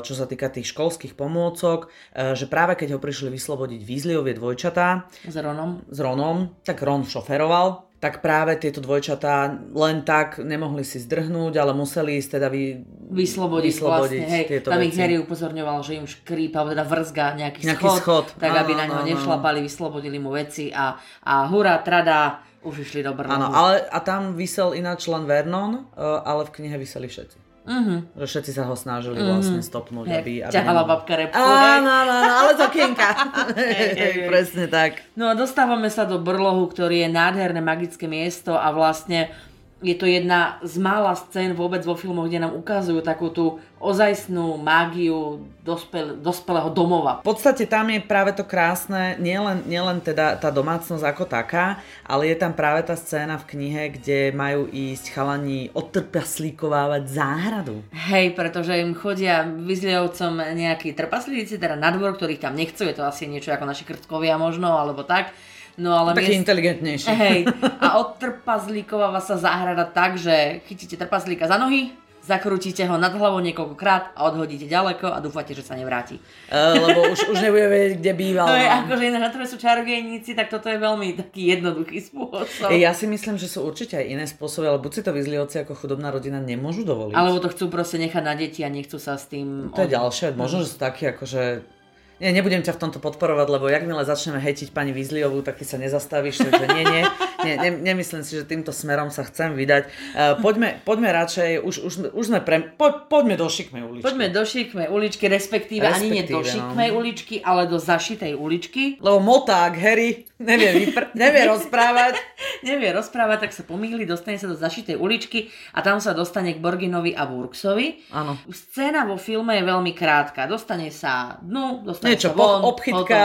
čo 0.01 0.15
sa 0.15 0.31
týka 0.31 0.47
tých 0.47 0.71
školských 0.71 1.19
pomôcok, 1.19 1.91
že 2.15 2.47
práve 2.47 2.79
keď 2.79 2.97
ho 2.97 3.03
prišli 3.03 3.35
vyslobodiť 3.35 3.83
Weasleyovie 3.83 4.39
dvojčatá 4.39 5.11
S 5.27 5.35
Ronom. 5.35 5.83
s 5.91 5.99
Ronom, 5.99 6.55
tak 6.63 6.87
Ron 6.87 7.03
šoferoval, 7.03 7.88
tak 7.99 8.23
práve 8.23 8.55
tieto 8.55 8.79
dvojčatá 8.79 9.59
len 9.75 10.07
tak 10.07 10.39
nemohli 10.39 10.87
si 10.87 11.03
zdrhnúť, 11.03 11.59
ale 11.59 11.75
museli 11.75 12.23
ísť 12.23 12.39
teda 12.39 12.47
vy, 12.47 12.79
Vyslobodiť, 13.11 13.75
vyslobodiť 13.75 14.23
vlastne, 14.23 14.37
hej. 14.39 14.45
tieto 14.47 14.69
Tam 14.71 14.83
ich 14.87 14.95
Harry 14.95 15.19
upozorňoval, 15.19 15.79
že 15.83 15.99
im 15.99 16.07
škrípa, 16.07 16.63
teda 16.63 16.87
vrzga 16.87 17.27
nejaký, 17.35 17.61
Nejaký 17.67 17.89
schod, 17.91 17.99
schod. 17.99 18.27
tak 18.39 18.55
aby 18.55 18.73
Áno, 18.79 18.81
na 18.81 18.87
ňo 18.87 19.03
nešlapali, 19.03 19.59
vyslobodili 19.67 20.23
mu 20.23 20.31
veci 20.31 20.71
a, 20.71 20.95
a 21.27 21.35
hurá, 21.51 21.83
trada, 21.83 22.47
už 22.63 22.87
išli 22.87 23.03
do 23.03 23.19
Brnohu. 23.19 23.35
Áno, 23.35 23.51
ale 23.51 23.83
a 23.91 23.99
tam 23.99 24.39
vysel 24.39 24.79
ináč 24.79 25.11
len 25.11 25.27
Vernon, 25.27 25.91
e, 25.91 26.03
ale 26.03 26.47
v 26.47 26.55
knihe 26.55 26.79
vyseli 26.79 27.11
všetci. 27.11 27.48
Mhm. 27.69 28.17
Že 28.17 28.25
všetci 28.25 28.51
sa 28.57 28.65
ho 28.65 28.73
snažili 28.73 29.21
vlastne 29.21 29.61
stopnúť, 29.61 30.07
Hej, 30.09 30.21
aby... 30.25 30.33
aby 30.41 30.53
ťahala 30.57 30.83
nemohol. 30.83 30.93
babka 30.97 31.15
repku. 31.21 31.37
Áno, 31.37 31.91
áno, 31.93 32.13
áno, 32.17 32.33
ale 32.41 32.51
z 32.57 32.61
okienka. 32.65 33.09
hej, 33.61 33.91
hej. 33.93 34.15
Presne 34.25 34.65
tak. 34.73 35.05
No 35.13 35.29
a 35.29 35.37
dostávame 35.37 35.93
sa 35.93 36.09
do 36.09 36.17
Brlohu, 36.17 36.65
ktorý 36.73 37.05
je 37.05 37.09
nádherné 37.13 37.61
magické 37.61 38.09
miesto 38.09 38.57
a 38.57 38.73
vlastne 38.73 39.29
je 39.79 39.95
to 39.95 40.11
jedna 40.11 40.59
z 40.67 40.75
mála 40.83 41.15
scén 41.15 41.55
vôbec 41.55 41.87
vo 41.87 41.95
filmoch, 41.95 42.27
kde 42.27 42.43
nám 42.43 42.59
ukazujú 42.59 42.99
takú 42.99 43.31
tú 43.31 43.63
ozajstnú 43.79 44.59
mágiu 44.59 45.47
dospel, 45.63 46.19
dospelého 46.19 46.67
domova. 46.75 47.23
V 47.23 47.31
podstate 47.31 47.63
tam 47.63 47.87
je 47.95 48.03
práve 48.03 48.35
to 48.35 48.43
krásne, 48.43 49.15
nielen, 49.23 49.63
nielen 49.71 50.03
teda 50.03 50.35
tá 50.35 50.51
domácnosť 50.51 51.05
ako 51.07 51.31
taká, 51.31 51.79
ale 52.03 52.27
je 52.27 52.37
tam 52.43 52.59
práve 52.59 52.83
tá 52.83 52.99
scéna 52.99 53.39
v 53.39 53.55
knihe, 53.55 53.83
kde 53.95 54.35
majú 54.35 54.67
ísť 54.67 55.15
chalani 55.15 55.71
odtrpaslíkovávať 55.71 57.03
záhradu. 57.07 57.87
Hej, 57.95 58.35
pretože 58.35 58.75
im 58.83 58.99
chodia 58.99 59.47
vyzlievcom 59.47 60.43
nejakí 60.43 60.91
trpaslíci, 60.99 61.55
teda 61.55 61.79
na 61.79 61.95
dvor, 61.95 62.19
ktorých 62.19 62.43
tam 62.43 62.59
nechcú, 62.59 62.83
je 62.83 62.99
to 62.99 63.07
asi 63.07 63.31
niečo 63.31 63.55
ako 63.55 63.63
naši 63.63 63.87
krtkovia 63.87 64.35
možno, 64.35 64.75
alebo 64.75 65.07
tak. 65.07 65.31
No 65.79 65.95
ale 65.95 66.19
Taký 66.19 66.35
miest- 66.35 66.43
inteligentnejší. 66.43 67.09
Hej, 67.09 67.39
a 67.87 68.03
odtrpazlíkováva 68.03 69.23
sa 69.23 69.39
záhrada 69.39 69.87
tak, 69.87 70.19
že 70.19 70.61
chytíte 70.67 70.99
trpazlíka 70.99 71.47
za 71.47 71.55
nohy, 71.55 71.95
zakrútite 72.29 72.85
ho 72.85 73.01
nad 73.01 73.09
hlavou 73.09 73.41
niekoľkokrát 73.41 74.13
a 74.13 74.29
odhodíte 74.29 74.69
ďaleko 74.69 75.09
a 75.09 75.19
dúfate, 75.25 75.57
že 75.57 75.65
sa 75.65 75.73
nevráti. 75.73 76.21
Uh, 76.53 76.77
lebo 76.77 77.09
už, 77.09 77.33
už 77.33 77.39
nebude 77.41 77.65
vedieť, 77.73 77.93
kde 78.05 78.13
býval. 78.13 78.47
To 78.53 78.61
je 78.61 78.69
no. 78.69 78.77
akože 78.85 79.03
iné, 79.09 79.19
na 79.19 79.33
sú 79.33 79.57
čarodejníci, 79.57 80.37
tak 80.37 80.53
toto 80.53 80.69
je 80.69 80.77
veľmi 80.77 81.17
taký 81.17 81.57
jednoduchý 81.57 82.05
spôsob. 82.05 82.69
Ja 82.77 82.93
si 82.93 83.09
myslím, 83.09 83.41
že 83.41 83.49
sú 83.49 83.65
určite 83.65 83.97
aj 83.97 84.07
iné 84.13 84.25
spôsoby, 84.29 84.69
ale 84.69 84.83
buď 84.85 84.93
si 84.93 85.01
to 85.01 85.17
vyzlievci 85.17 85.57
ako 85.65 85.73
chudobná 85.73 86.13
rodina 86.13 86.37
nemôžu 86.37 86.85
dovoliť. 86.85 87.17
Alebo 87.17 87.41
to 87.41 87.49
chcú 87.49 87.73
proste 87.73 87.97
nechať 87.97 88.21
na 88.21 88.37
deti 88.37 88.61
a 88.61 88.69
nechcú 88.69 89.01
sa 89.01 89.17
s 89.17 89.25
tým... 89.33 89.73
To 89.73 89.81
je 89.81 89.97
ďalšie, 89.97 90.37
možno, 90.37 90.61
že 90.61 90.77
sú 90.77 90.77
takí 90.77 91.09
akože... 91.09 91.78
Nie, 92.19 92.35
nebudem 92.35 92.67
ťa 92.67 92.75
v 92.75 92.83
tomto 92.83 92.99
podporovať, 92.99 93.47
lebo 93.47 93.71
jakmile 93.71 94.03
začneme 94.03 94.43
hejtiť 94.43 94.75
pani 94.75 94.91
Vizliovú, 94.91 95.39
tak 95.47 95.55
ty 95.55 95.63
sa 95.63 95.79
nezastavíš, 95.79 96.43
takže 96.51 96.67
nie, 96.75 96.85
nie, 96.85 97.03
nie, 97.47 97.55
ne, 97.55 97.71
nemyslím 97.79 98.27
si, 98.27 98.35
že 98.35 98.43
týmto 98.43 98.75
smerom 98.75 99.15
sa 99.15 99.23
chcem 99.23 99.55
vydať. 99.55 99.83
Uh, 99.87 100.35
poďme, 100.43 100.83
poďme 100.83 101.15
radšej, 101.15 101.63
už, 101.63 101.75
už, 101.87 101.93
už 102.11 102.25
sme 102.27 102.43
pre... 102.43 102.75
Po, 102.75 103.07
poďme 103.07 103.39
do 103.39 103.47
šikmej 103.47 103.83
uličky. 103.87 104.05
Poďme 104.05 104.27
do 104.35 104.43
šikmej 104.43 104.89
uličky, 104.91 105.25
respektíve, 105.31 105.87
ani 105.87 106.11
nie 106.11 106.25
do 106.27 106.43
Respektíve, 106.43 106.59
no. 106.59 106.75
šikmej 106.75 106.91
uličky, 106.91 107.35
ale 107.39 107.63
do 107.71 107.79
zašitej 107.79 108.33
uličky. 108.35 108.83
Lebo 108.99 109.19
moták, 109.23 109.79
Harry, 109.79 110.27
nevie, 110.43 110.91
vypr- 110.91 111.15
nevie 111.15 111.43
rozprávať. 111.47 112.19
Nevie 112.59 112.91
rozprávať, 112.91 113.47
tak 113.47 113.53
sa 113.55 113.63
pomýli, 113.63 114.03
dostane 114.03 114.35
sa 114.35 114.51
do 114.51 114.59
zašitej 114.59 114.99
uličky 114.99 115.47
a 115.75 115.79
tam 115.79 116.03
sa 116.03 116.11
dostane 116.11 116.55
k 116.55 116.59
Borginovi 116.59 117.15
a 117.15 117.23
Burksovi. 117.23 118.11
Áno. 118.11 118.35
Scéna 118.51 119.07
vo 119.07 119.15
filme 119.15 119.55
je 119.59 119.63
veľmi 119.63 119.95
krátka. 119.95 120.51
Dostane 120.51 120.91
sa 120.91 121.39
dnu, 121.39 121.87
dostane 121.87 122.08
Niečo, 122.09 122.33
von. 122.33 122.65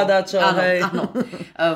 hotovo. 0.03 0.09
dačo, 0.11 0.37
áno, 0.43 0.59
hej. 0.59 0.79
Áno. 0.83 1.03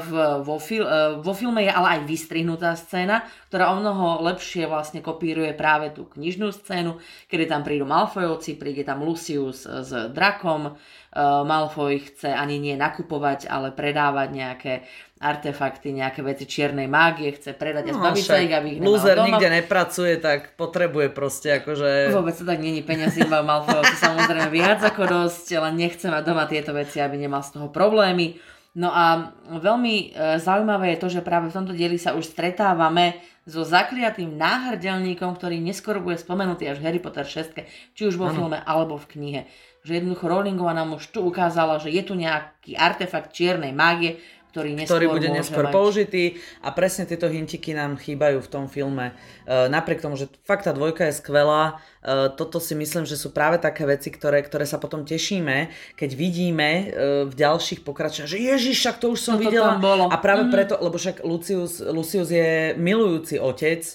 V, 0.04 0.12
vo, 0.48 0.56
fil, 0.60 0.84
vo 1.24 1.34
filme 1.34 1.64
je 1.64 1.72
ale 1.72 1.88
aj 1.98 2.00
vystrihnutá 2.04 2.76
scéna, 2.76 3.24
ktorá 3.48 3.72
o 3.72 3.80
mnoho 3.80 4.20
lepšie 4.28 4.68
vlastne 4.68 5.00
kopíruje 5.00 5.56
práve 5.56 5.96
tú 5.96 6.04
knižnú 6.04 6.52
scénu, 6.52 7.00
kedy 7.32 7.48
tam 7.48 7.64
prídu 7.64 7.88
Malfoyovci, 7.88 8.60
príde 8.60 8.84
tam 8.84 9.08
Lucius 9.08 9.64
s 9.64 9.92
drakom, 10.12 10.76
eh, 10.76 11.20
Malfoy 11.22 12.04
chce 12.04 12.36
ani 12.36 12.60
nie 12.60 12.76
nakupovať, 12.76 13.48
ale 13.48 13.72
predávať 13.72 14.30
nejaké 14.36 14.74
artefakty, 15.18 15.98
nejaké 15.98 16.22
veci 16.22 16.46
čiernej 16.46 16.86
mágie, 16.86 17.34
chce 17.34 17.58
predať 17.58 17.90
a 17.90 17.98
zbaviť 17.98 18.26
sa 18.26 18.38
ich, 18.38 18.54
aby 18.54 18.68
ich 18.78 18.80
doma. 19.18 19.34
nikde 19.34 19.50
nepracuje, 19.50 20.14
tak 20.22 20.54
potrebuje 20.54 21.10
proste 21.10 21.58
akože... 21.58 22.14
Vôbec 22.14 22.38
to 22.38 22.46
tak 22.46 22.62
není 22.62 22.86
peniazy 22.86 23.26
iba 23.26 23.42
Malfoyovci 23.42 23.98
samozrejme 24.08 24.54
viac 24.54 24.86
ako 24.86 25.10
dosť, 25.10 25.58
len 25.58 25.74
nechce 25.74 26.06
mať 26.06 26.22
doma 26.22 26.46
tieto 26.46 26.70
veci, 26.76 27.02
aby 27.02 27.18
nemal 27.18 27.42
z 27.42 27.58
toho 27.58 27.68
problémy. 27.74 28.38
No 28.78 28.94
a 28.94 29.34
veľmi 29.58 29.96
e, 29.98 30.38
zaujímavé 30.38 30.94
je 30.94 31.02
to, 31.02 31.08
že 31.10 31.26
práve 31.26 31.50
v 31.50 31.56
tomto 31.58 31.74
dieli 31.74 31.98
sa 31.98 32.14
už 32.14 32.30
stretávame 32.30 33.18
so 33.42 33.66
zakliatým 33.66 34.38
náhrdelníkom, 34.38 35.34
ktorý 35.34 35.58
neskôr 35.58 35.98
bude 35.98 36.22
spomenutý 36.22 36.70
až 36.70 36.78
v 36.78 36.86
Harry 36.86 37.02
Potter 37.02 37.26
6, 37.26 37.58
či 37.98 38.02
už 38.06 38.22
vo 38.22 38.30
filme 38.30 38.62
alebo 38.62 39.02
v 39.02 39.10
knihe. 39.18 39.42
Že 39.82 40.04
jednoducho 40.04 40.30
Rowlingová 40.30 40.78
nám 40.78 40.94
už 40.94 41.10
tu 41.10 41.26
ukázala, 41.26 41.82
že 41.82 41.90
je 41.90 42.04
tu 42.06 42.14
nejaký 42.14 42.78
artefakt 42.78 43.34
čiernej 43.34 43.74
mágie, 43.74 44.22
ktorý 44.58 44.70
neskôr 44.74 44.90
ktorý 44.98 45.06
bude 45.14 45.30
neskôr 45.30 45.66
mať. 45.70 45.74
použitý 45.78 46.24
a 46.66 46.74
presne 46.74 47.06
tieto 47.06 47.30
hintiky 47.30 47.78
nám 47.78 48.02
chýbajú 48.02 48.42
v 48.42 48.50
tom 48.50 48.66
filme. 48.66 49.14
E, 49.46 49.70
napriek 49.70 50.02
tomu, 50.02 50.18
že 50.18 50.26
fakt 50.44 50.66
tá 50.66 50.74
dvojka 50.74 51.06
je 51.08 51.22
skvelá, 51.22 51.78
e, 52.02 52.34
toto 52.34 52.58
si 52.58 52.74
myslím, 52.74 53.06
že 53.06 53.14
sú 53.14 53.30
práve 53.30 53.62
také 53.62 53.86
veci, 53.86 54.10
ktoré, 54.10 54.42
ktoré 54.42 54.66
sa 54.66 54.82
potom 54.82 55.06
tešíme, 55.06 55.70
keď 55.94 56.10
vidíme 56.18 56.70
e, 56.70 56.84
v 57.30 57.34
ďalších 57.38 57.86
pokračovaní, 57.86 58.34
že 58.34 58.42
ježiš, 58.42 58.76
však 58.82 58.98
to 58.98 59.14
už 59.14 59.20
som 59.22 59.38
Toto 59.38 59.46
videla. 59.46 59.78
A 60.10 60.18
práve 60.18 60.50
Mhm. 60.50 60.52
preto, 60.52 60.74
lebo 60.82 60.98
však 60.98 61.22
Lucius, 61.22 61.80
Lucius 61.86 62.34
je 62.34 62.74
milujúci 62.76 63.38
otec, 63.38 63.86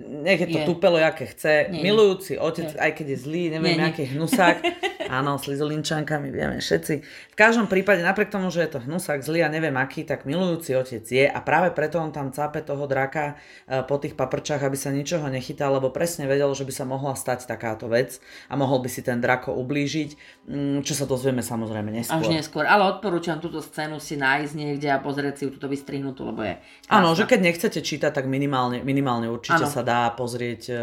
nech 0.00 0.40
je 0.40 0.48
to 0.48 0.58
Je. 0.58 0.64
tupelo, 0.64 0.96
aké 0.96 1.28
chce, 1.28 1.68
Nie, 1.68 1.84
milujúci 1.84 2.40
otec, 2.40 2.72
aj 2.80 2.90
keď 2.96 3.06
je 3.12 3.18
zlý, 3.28 3.42
neviem, 3.52 3.76
Nie, 3.76 3.92
aký 3.92 4.08
hnusák. 4.08 4.56
Áno, 5.12 5.36
s 5.36 5.44
Lizolinčankami, 5.44 6.32
vieme 6.32 6.56
všetci. 6.56 6.94
V 7.04 7.36
každom 7.36 7.68
prípade, 7.68 8.00
napriek 8.00 8.32
tomu, 8.32 8.48
že 8.48 8.64
je 8.64 8.78
to 8.78 8.80
hnusák 8.80 9.20
zlý 9.20 9.44
a 9.44 9.52
neviem 9.52 9.76
aký, 9.76 10.08
tak 10.08 10.24
milujúci 10.24 10.72
otec 10.72 11.04
je 11.04 11.28
a 11.28 11.38
práve 11.44 11.76
preto 11.76 12.00
on 12.00 12.08
tam 12.08 12.32
cápe 12.32 12.64
toho 12.64 12.88
draka 12.88 13.36
e, 13.68 13.84
po 13.84 14.00
tých 14.00 14.16
paprčách, 14.16 14.64
aby 14.64 14.76
sa 14.80 14.88
ničoho 14.88 15.28
nechytal, 15.28 15.76
lebo 15.76 15.92
presne 15.92 16.24
vedel, 16.24 16.48
že 16.56 16.64
by 16.64 16.72
sa 16.72 16.88
mohla 16.88 17.12
stať 17.12 17.44
takáto 17.44 17.92
vec 17.92 18.24
a 18.48 18.56
mohol 18.56 18.80
by 18.80 18.88
si 18.88 19.04
ten 19.04 19.20
drako 19.20 19.52
ublížiť, 19.60 20.16
mm, 20.48 20.78
čo 20.80 20.96
sa 20.96 21.04
dozvieme 21.04 21.44
samozrejme 21.44 21.92
neskôr. 21.92 22.24
Až 22.24 22.32
neskôr, 22.32 22.64
ale 22.64 22.96
odporúčam 22.96 23.36
túto 23.36 23.60
scénu 23.60 24.00
si 24.00 24.16
nájsť 24.16 24.52
niekde 24.56 24.88
a 24.88 24.96
pozrieť 24.96 25.34
si 25.36 25.42
ju 25.44 25.50
túto 25.52 25.68
vystrihnutú, 25.68 26.24
lebo 26.24 26.40
je. 26.40 26.56
Áno, 26.88 27.12
že 27.12 27.28
keď 27.28 27.52
nechcete 27.52 27.84
čítať, 27.84 28.16
tak 28.16 28.24
minimálne, 28.24 28.80
minimálne 28.80 29.28
určite 29.28 29.68
ano. 29.68 29.68
sa 29.68 29.81
dá 29.82 30.08
pozrieť, 30.14 30.62
e, 30.70 30.74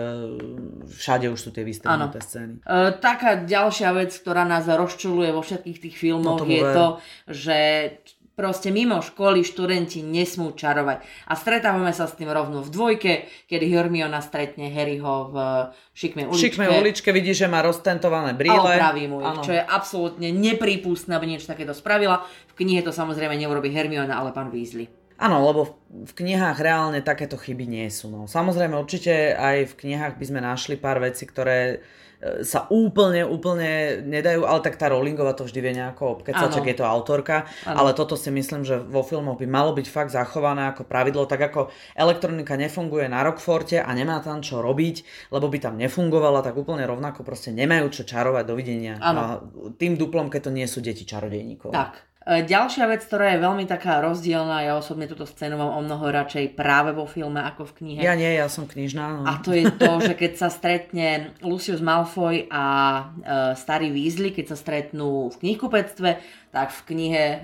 všade 0.87 1.31
už 1.31 1.39
sú 1.39 1.49
tie 1.55 1.63
vystrihnuté 1.63 2.19
scény. 2.21 2.53
E, 2.59 2.93
taká 2.99 3.43
ďalšia 3.43 3.95
vec, 3.95 4.11
ktorá 4.13 4.45
nás 4.45 4.67
rozčuluje 4.67 5.31
vo 5.33 5.41
všetkých 5.41 5.79
tých 5.79 5.95
filmoch, 5.95 6.43
no 6.43 6.47
je 6.47 6.63
ver. 6.63 6.75
to, 6.75 6.87
že 7.27 7.57
proste 8.39 8.71
mimo 8.71 9.03
školy 9.03 9.43
študenti 9.43 9.99
nesmú 9.99 10.55
čarovať. 10.55 11.03
A 11.27 11.35
stretávame 11.35 11.91
sa 11.91 12.07
s 12.07 12.15
tým 12.15 12.31
rovno 12.31 12.63
v 12.63 12.71
dvojke, 12.71 13.11
kedy 13.51 13.67
Hermiona 13.67 14.23
stretne 14.23 14.71
Harryho 14.71 15.27
v 15.27 15.35
šikmej 15.91 16.31
uličke. 16.31 16.43
šikmej 16.47 16.69
uličke 16.79 17.09
vidí, 17.11 17.35
že 17.35 17.51
má 17.51 17.59
roztentované 17.59 18.31
brýle. 18.31 18.55
A 18.55 18.79
opraví 18.79 19.11
mu 19.11 19.19
ich, 19.19 19.43
čo 19.43 19.51
je 19.51 19.59
absolútne 19.59 20.31
neprípustné, 20.31 21.19
aby 21.19 21.35
niečo 21.35 21.51
takéto 21.51 21.75
spravila. 21.75 22.23
V 22.55 22.63
knihe 22.63 22.79
to 22.79 22.95
samozrejme 22.95 23.35
neurobi 23.35 23.75
Hermiona, 23.75 24.15
ale 24.15 24.31
pán 24.31 24.47
Weasley. 24.55 24.98
Áno, 25.19 25.43
lebo 25.43 25.83
v 25.91 26.13
knihách 26.15 26.63
reálne 26.63 27.03
takéto 27.03 27.35
chyby 27.35 27.67
nie 27.67 27.87
sú. 27.91 28.07
No. 28.07 28.23
Samozrejme, 28.25 28.79
určite 28.79 29.35
aj 29.35 29.75
v 29.75 29.77
knihách 29.85 30.15
by 30.15 30.25
sme 30.25 30.39
našli 30.39 30.79
pár 30.79 31.03
vecí, 31.03 31.27
ktoré 31.27 31.83
E, 32.19 32.43
sa 32.43 32.67
úplne, 32.67 33.23
úplne 33.23 34.03
nedajú, 34.03 34.43
ale 34.43 34.59
tak 34.59 34.75
tá 34.75 34.91
Rowlingová 34.91 35.31
to 35.39 35.47
vždy 35.47 35.59
vie 35.63 35.73
nejako 35.79 36.19
obkecať, 36.19 36.51
čak 36.51 36.67
je 36.67 36.75
to 36.75 36.83
autorka, 36.83 37.47
ano. 37.63 37.79
ale 37.79 37.91
toto 37.95 38.19
si 38.19 38.27
myslím, 38.27 38.67
že 38.67 38.75
vo 38.75 39.07
filmoch 39.07 39.39
by 39.39 39.47
malo 39.47 39.71
byť 39.71 39.87
fakt 39.87 40.11
zachované 40.11 40.67
ako 40.67 40.83
pravidlo, 40.83 41.23
tak 41.23 41.47
ako 41.47 41.71
elektronika 41.95 42.59
nefunguje 42.59 43.07
na 43.07 43.23
Rockforte 43.23 43.79
a 43.79 43.87
nemá 43.95 44.19
tam 44.19 44.43
čo 44.43 44.59
robiť, 44.59 45.31
lebo 45.31 45.47
by 45.47 45.57
tam 45.63 45.79
nefungovala, 45.79 46.43
tak 46.43 46.59
úplne 46.59 46.83
rovnako 46.83 47.23
proste 47.23 47.55
nemajú 47.55 47.87
čo 47.87 48.03
čarovať, 48.03 48.43
dovidenia. 48.43 48.99
Ano. 48.99 49.19
A 49.23 49.23
tým 49.79 49.95
duplom, 49.95 50.27
keď 50.27 50.51
to 50.51 50.55
nie 50.55 50.67
sú 50.67 50.83
deti 50.83 51.07
čarodejníkov. 51.07 51.71
Tak, 51.71 52.08
ďalšia 52.27 52.85
vec, 52.91 53.07
ktorá 53.07 53.31
je 53.33 53.39
veľmi 53.39 53.63
taká 53.63 54.03
rozdielna, 54.03 54.67
ja 54.67 54.75
osobne 54.75 55.07
túto 55.07 55.23
scénu 55.23 55.55
mám 55.55 55.71
o 55.71 55.81
mnoho 55.81 56.03
radšej 56.11 56.51
práve 56.51 56.91
vo 56.91 57.07
filme 57.07 57.39
ako 57.39 57.71
v 57.71 57.75
knihe. 57.79 58.01
Ja 58.03 58.13
nie, 58.13 58.27
ja 58.27 58.51
som 58.51 58.67
knižná. 58.67 59.03
No. 59.17 59.21
A 59.23 59.39
to 59.39 59.55
je 59.55 59.71
to, 59.71 59.97
že 60.07 60.13
keď 60.19 60.31
sa 60.35 60.51
stretne 60.51 61.31
Lucius 61.39 61.79
Malfoy 61.79 62.51
a 62.51 62.65
e, 62.67 63.03
starý 63.55 63.89
Weasley, 63.95 64.35
keď 64.35 64.51
sa 64.51 64.57
stretnú 64.59 65.31
v 65.31 65.39
knihkupectve, 65.39 66.09
tak 66.51 66.75
v 66.75 66.81
knihe, 66.91 67.25
e, 67.25 67.37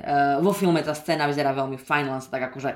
vo 0.44 0.52
filme 0.52 0.84
tá 0.84 0.92
scéna 0.92 1.26
vyzerá 1.26 1.56
veľmi 1.56 1.80
fajn, 1.80 2.06
len 2.12 2.20
sa 2.20 2.36
tak 2.36 2.52
akože 2.52 2.76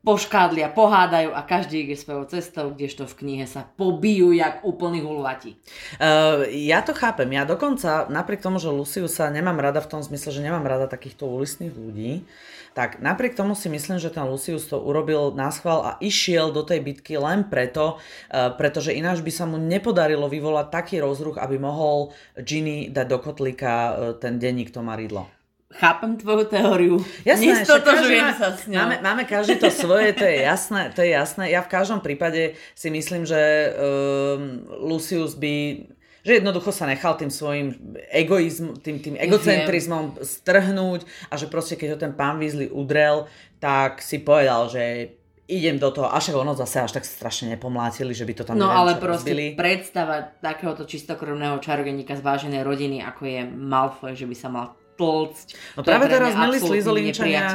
poškádlia, 0.00 0.72
pohádajú 0.72 1.36
a 1.36 1.44
každý 1.44 1.84
ide 1.84 1.96
svojou 1.96 2.24
cestou, 2.24 2.72
kdežto 2.72 3.04
v 3.04 3.14
knihe 3.20 3.44
sa 3.44 3.68
pobijú 3.68 4.32
jak 4.32 4.64
úplný 4.64 5.04
hulvati. 5.04 5.60
Uh, 6.00 6.48
ja 6.48 6.80
to 6.80 6.96
chápem. 6.96 7.28
Ja 7.36 7.44
dokonca, 7.44 8.08
napriek 8.08 8.40
tomu, 8.40 8.56
že 8.56 8.72
Luciu 8.72 9.04
sa 9.12 9.28
nemám 9.28 9.60
rada 9.60 9.84
v 9.84 9.90
tom 9.92 10.00
zmysle, 10.00 10.32
že 10.32 10.40
nemám 10.40 10.64
rada 10.64 10.88
takýchto 10.88 11.28
ulisných 11.28 11.76
ľudí, 11.76 12.24
tak 12.72 13.02
napriek 13.04 13.36
tomu 13.36 13.52
si 13.52 13.68
myslím, 13.68 14.00
že 14.00 14.08
ten 14.08 14.24
Lucius 14.24 14.70
to 14.70 14.80
urobil 14.80 15.36
na 15.36 15.52
schvál 15.52 15.84
a 15.84 15.92
išiel 16.00 16.48
do 16.54 16.64
tej 16.64 16.80
bitky 16.80 17.20
len 17.20 17.44
preto, 17.44 18.00
uh, 18.00 18.56
pretože 18.56 18.96
ináč 18.96 19.20
by 19.20 19.32
sa 19.34 19.44
mu 19.44 19.60
nepodarilo 19.60 20.32
vyvolať 20.32 20.66
taký 20.72 20.96
rozruch, 21.04 21.36
aby 21.36 21.60
mohol 21.60 22.16
Ginny 22.40 22.88
dať 22.88 23.06
do 23.06 23.18
kotlíka 23.20 23.72
uh, 23.72 23.92
ten 24.16 24.40
denník 24.40 24.72
to 24.72 24.80
maridlo 24.80 25.39
chápem 25.70 26.16
tvoju 26.18 26.44
teóriu. 26.50 26.94
Jasné, 27.22 27.62
Nestotožujem 27.62 28.26
sa 28.34 28.48
s 28.58 28.66
ňou. 28.66 28.78
Máme, 28.82 28.96
máme 29.02 29.22
každý 29.24 29.54
to 29.56 29.70
svoje, 29.70 30.12
to 30.12 30.26
je 30.26 30.42
jasné, 30.42 30.90
to 30.90 31.00
je 31.06 31.14
jasné. 31.14 31.50
Ja 31.50 31.62
v 31.62 31.70
každom 31.70 32.02
prípade 32.02 32.58
si 32.74 32.90
myslím, 32.90 33.22
že 33.22 33.38
um, 33.70 34.66
Lucius 34.90 35.38
by 35.38 35.86
že 36.20 36.36
jednoducho 36.36 36.68
sa 36.68 36.84
nechal 36.84 37.16
tým 37.16 37.32
svojim 37.32 37.96
egoizm, 38.12 38.76
tým, 38.76 39.00
tým 39.00 39.16
egocentrizmom 39.16 40.20
strhnúť 40.20 41.08
a 41.32 41.40
že 41.40 41.48
proste 41.48 41.80
keď 41.80 41.96
ho 41.96 41.98
ten 41.98 42.12
pán 42.12 42.36
Weasley 42.36 42.68
udrel, 42.68 43.24
tak 43.56 44.04
si 44.04 44.20
povedal, 44.20 44.68
že 44.68 45.16
idem 45.48 45.80
do 45.80 45.88
toho, 45.88 46.12
až 46.12 46.36
ono 46.36 46.52
zase 46.52 46.84
až 46.84 47.00
tak 47.00 47.08
strašne 47.08 47.56
nepomlátili, 47.56 48.12
že 48.12 48.28
by 48.28 48.32
to 48.36 48.42
tam 48.44 48.60
No 48.60 48.68
ale 48.68 49.00
proste 49.00 49.32
rozbili. 49.32 49.56
predstava 49.56 50.28
takéhoto 50.44 50.84
čistokrvného 50.84 51.56
čarodeníka 51.56 52.12
z 52.14 52.22
váženej 52.22 52.62
rodiny, 52.68 53.00
ako 53.00 53.22
je 53.24 53.40
Malfoy, 53.48 54.12
že 54.12 54.28
by 54.28 54.36
sa 54.36 54.52
mal 54.52 54.76
tlcť. 55.00 55.46
No 55.74 55.80
práve 55.80 56.12
teraz, 56.12 56.36
milí 56.36 56.60
slizolinčania, 56.60 57.48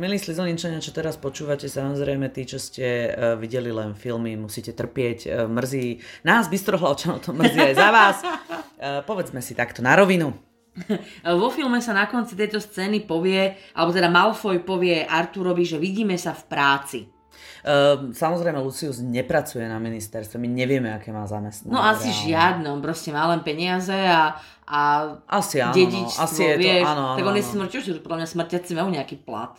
milí 0.00 0.16
slizolinčania, 0.16 0.80
čo 0.80 0.96
teraz 0.96 1.20
počúvate, 1.20 1.68
samozrejme 1.68 2.32
tí, 2.32 2.48
čo 2.48 2.56
ste 2.56 3.12
uh, 3.12 3.36
videli 3.36 3.68
len 3.68 3.92
filmy, 3.92 4.32
musíte 4.40 4.72
trpieť, 4.72 5.18
uh, 5.28 5.30
mrzí 5.44 6.00
nás, 6.24 6.48
bystrohlavčanov 6.48 7.20
to 7.20 7.36
mrzí 7.36 7.60
aj 7.60 7.74
za 7.76 7.88
vás. 7.92 8.16
Uh, 8.24 9.04
povedzme 9.04 9.44
si 9.44 9.52
takto 9.52 9.84
na 9.84 9.92
rovinu. 9.92 10.32
Vo 11.40 11.48
filme 11.52 11.80
sa 11.80 11.96
na 11.96 12.04
konci 12.08 12.36
tejto 12.36 12.60
scény 12.60 13.04
povie, 13.04 13.56
alebo 13.76 13.92
teda 13.92 14.12
Malfoy 14.12 14.60
povie 14.60 15.04
Arturovi, 15.04 15.64
že 15.64 15.80
vidíme 15.80 16.16
sa 16.20 16.36
v 16.36 16.44
práci. 16.48 17.00
Uh, 17.66 18.14
samozrejme, 18.14 18.58
Lucius 18.62 19.02
nepracuje 19.02 19.66
na 19.66 19.82
ministerstve, 19.82 20.38
my 20.38 20.48
nevieme, 20.48 20.94
aké 20.94 21.10
má 21.10 21.26
zamestnanie. 21.26 21.74
No 21.74 21.82
asi 21.82 22.10
žiadne, 22.12 22.66
on 22.70 22.78
proste 22.78 23.10
má 23.10 23.26
len 23.30 23.42
peniaze 23.42 23.94
a 23.94 24.38
a 24.66 25.14
asi 25.30 25.62
áno, 25.62 25.78
dedičstvo, 25.78 26.18
no. 26.18 26.24
asi 26.26 26.42
je 26.42 26.54
vieš, 26.58 26.82
to, 26.82 26.90
áno, 26.90 27.04
áno, 27.14 27.16
tak 27.22 27.24
on 27.30 27.38
je 27.38 27.44
smrťou, 27.46 27.80
že 27.86 27.90
podľa 28.02 28.18
mňa 28.18 28.28
smrťaci 28.34 28.70
majú 28.74 28.88
nejaký 28.90 29.16
plat. 29.22 29.54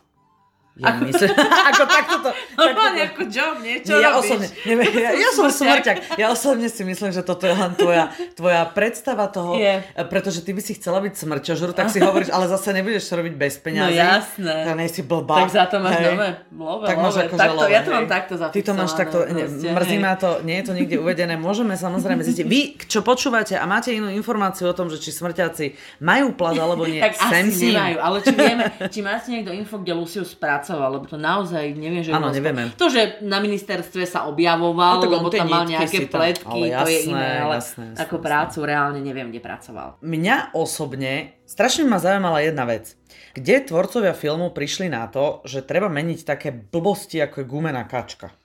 Ja 0.78 0.94
ako, 0.94 1.02
myslím, 1.10 1.30
ako 1.74 1.84
takto 1.90 2.16
to... 2.22 2.30
Normálne 2.54 3.02
ako 3.10 3.22
job, 3.34 3.56
niečo 3.66 3.98
ja 3.98 4.14
robíš. 4.14 4.30
Osobne, 4.30 4.48
neviem, 4.70 4.92
ja, 4.94 5.10
ja 5.18 5.30
som 5.34 5.50
smrťak. 5.50 5.98
Ja 6.22 6.26
osobne 6.30 6.70
si 6.70 6.86
myslím, 6.86 7.10
že 7.10 7.26
toto 7.26 7.50
je 7.50 7.58
len 7.58 7.74
tvoja, 7.74 8.14
tvoja 8.38 8.62
predstava 8.70 9.26
toho, 9.26 9.58
je. 9.58 9.82
pretože 10.06 10.46
ty 10.46 10.54
by 10.54 10.62
si 10.62 10.78
chcela 10.78 11.02
byť 11.02 11.14
smrťožru, 11.18 11.74
tak 11.74 11.90
si 11.90 11.98
hovoríš, 12.06 12.30
ale 12.30 12.46
zase 12.46 12.78
nebudeš 12.78 13.10
to 13.10 13.14
robiť 13.18 13.34
bez 13.34 13.58
peňazí. 13.58 13.98
No 13.98 14.06
jasné. 14.06 14.54
Tak 14.70 14.76
nej 14.78 14.90
si 14.94 15.02
blbá. 15.02 15.36
Tak 15.46 15.50
za 15.50 15.66
to 15.66 15.76
máš 15.82 15.98
nové 15.98 16.30
love, 16.54 16.86
tak 16.86 16.96
máš 17.02 17.16
ako 17.26 17.36
takto, 17.42 17.58
love, 17.58 17.74
Ja 17.74 17.82
to 17.82 17.90
mám 17.90 18.08
takto 18.10 18.34
zapísané. 18.38 18.54
Ty 18.54 18.62
to 18.62 18.74
máš 18.78 18.92
takto, 18.94 19.18
proste, 19.26 19.68
mrzí 19.74 19.98
ma 19.98 20.14
to, 20.14 20.30
nie 20.46 20.56
je 20.62 20.64
to 20.70 20.74
nikde 20.78 20.96
uvedené. 21.02 21.34
Môžeme 21.42 21.74
samozrejme 21.74 22.22
zistiť. 22.22 22.46
Vy, 22.46 22.62
čo 22.86 23.02
počúvate 23.02 23.58
a 23.58 23.66
máte 23.66 23.90
inú 23.98 24.14
informáciu 24.14 24.70
o 24.70 24.78
tom, 24.78 24.94
že 24.94 25.02
či 25.02 25.10
smrťaci 25.10 25.66
majú 26.06 26.38
plat 26.38 26.54
alebo 26.54 26.86
nie, 26.86 27.02
tak 27.06 27.18
asi 27.18 27.74
nemajú, 27.74 27.98
ale 27.98 28.18
či 28.22 28.34
vieme, 28.38 28.64
či 28.94 29.00
máte 29.02 29.28
niekto 29.34 29.52
info, 29.58 29.82
kde 29.82 29.98
Lucius 29.98 30.38
spracoval, 30.68 31.00
lebo 31.00 31.06
to 31.08 31.16
naozaj 31.16 31.64
neviem, 31.80 32.04
že... 32.04 32.12
Áno, 32.12 32.28
nevieme. 32.28 32.76
To, 32.76 32.92
že 32.92 33.24
na 33.24 33.40
ministerstve 33.40 34.04
sa 34.04 34.28
objavoval, 34.28 35.00
no, 35.00 35.08
lebo 35.08 35.32
tam 35.32 35.48
mal 35.48 35.64
nejaké 35.64 36.12
pletky, 36.12 36.68
jasné, 36.68 36.84
to 36.84 36.88
je 36.92 37.00
iné, 37.08 37.32
ale 37.40 37.56
jasné, 37.64 37.84
jasné, 37.96 38.04
ako 38.04 38.16
jasné. 38.20 38.28
prácu 38.28 38.58
reálne 38.68 39.00
neviem, 39.00 39.32
kde 39.32 39.40
pracoval. 39.40 39.88
Mňa 40.04 40.52
osobne 40.52 41.40
strašne 41.48 41.88
ma 41.88 42.04
zaujímala 42.04 42.44
jedna 42.44 42.68
vec. 42.68 43.00
Kde 43.32 43.64
tvorcovia 43.64 44.12
filmu 44.12 44.52
prišli 44.52 44.92
na 44.92 45.08
to, 45.08 45.40
že 45.48 45.64
treba 45.64 45.88
meniť 45.88 46.20
také 46.28 46.52
blbosti, 46.52 47.24
ako 47.24 47.42
je 47.42 47.46
gumená 47.48 47.88
kačka? 47.88 48.36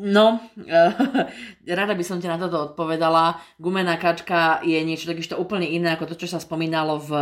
No, 0.00 0.40
rada 1.78 1.92
by 1.92 2.04
som 2.04 2.18
ti 2.18 2.24
na 2.24 2.40
toto 2.40 2.72
odpovedala. 2.72 3.36
Gumená 3.60 4.00
kačka 4.00 4.64
je 4.64 4.80
niečo 4.80 5.06
takisto 5.06 5.36
úplne 5.36 5.68
iné 5.68 5.92
ako 5.92 6.08
to, 6.08 6.24
čo 6.24 6.32
sa 6.32 6.40
spomínalo 6.40 6.96
v 6.96 7.12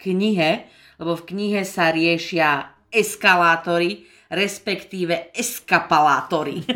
knihe, 0.00 0.64
lebo 0.96 1.12
v 1.12 1.26
knihe 1.28 1.60
sa 1.60 1.92
riešia 1.92 2.79
eskalátory, 2.90 4.06
respektíve 4.30 5.34
eskapalátory. 5.34 6.62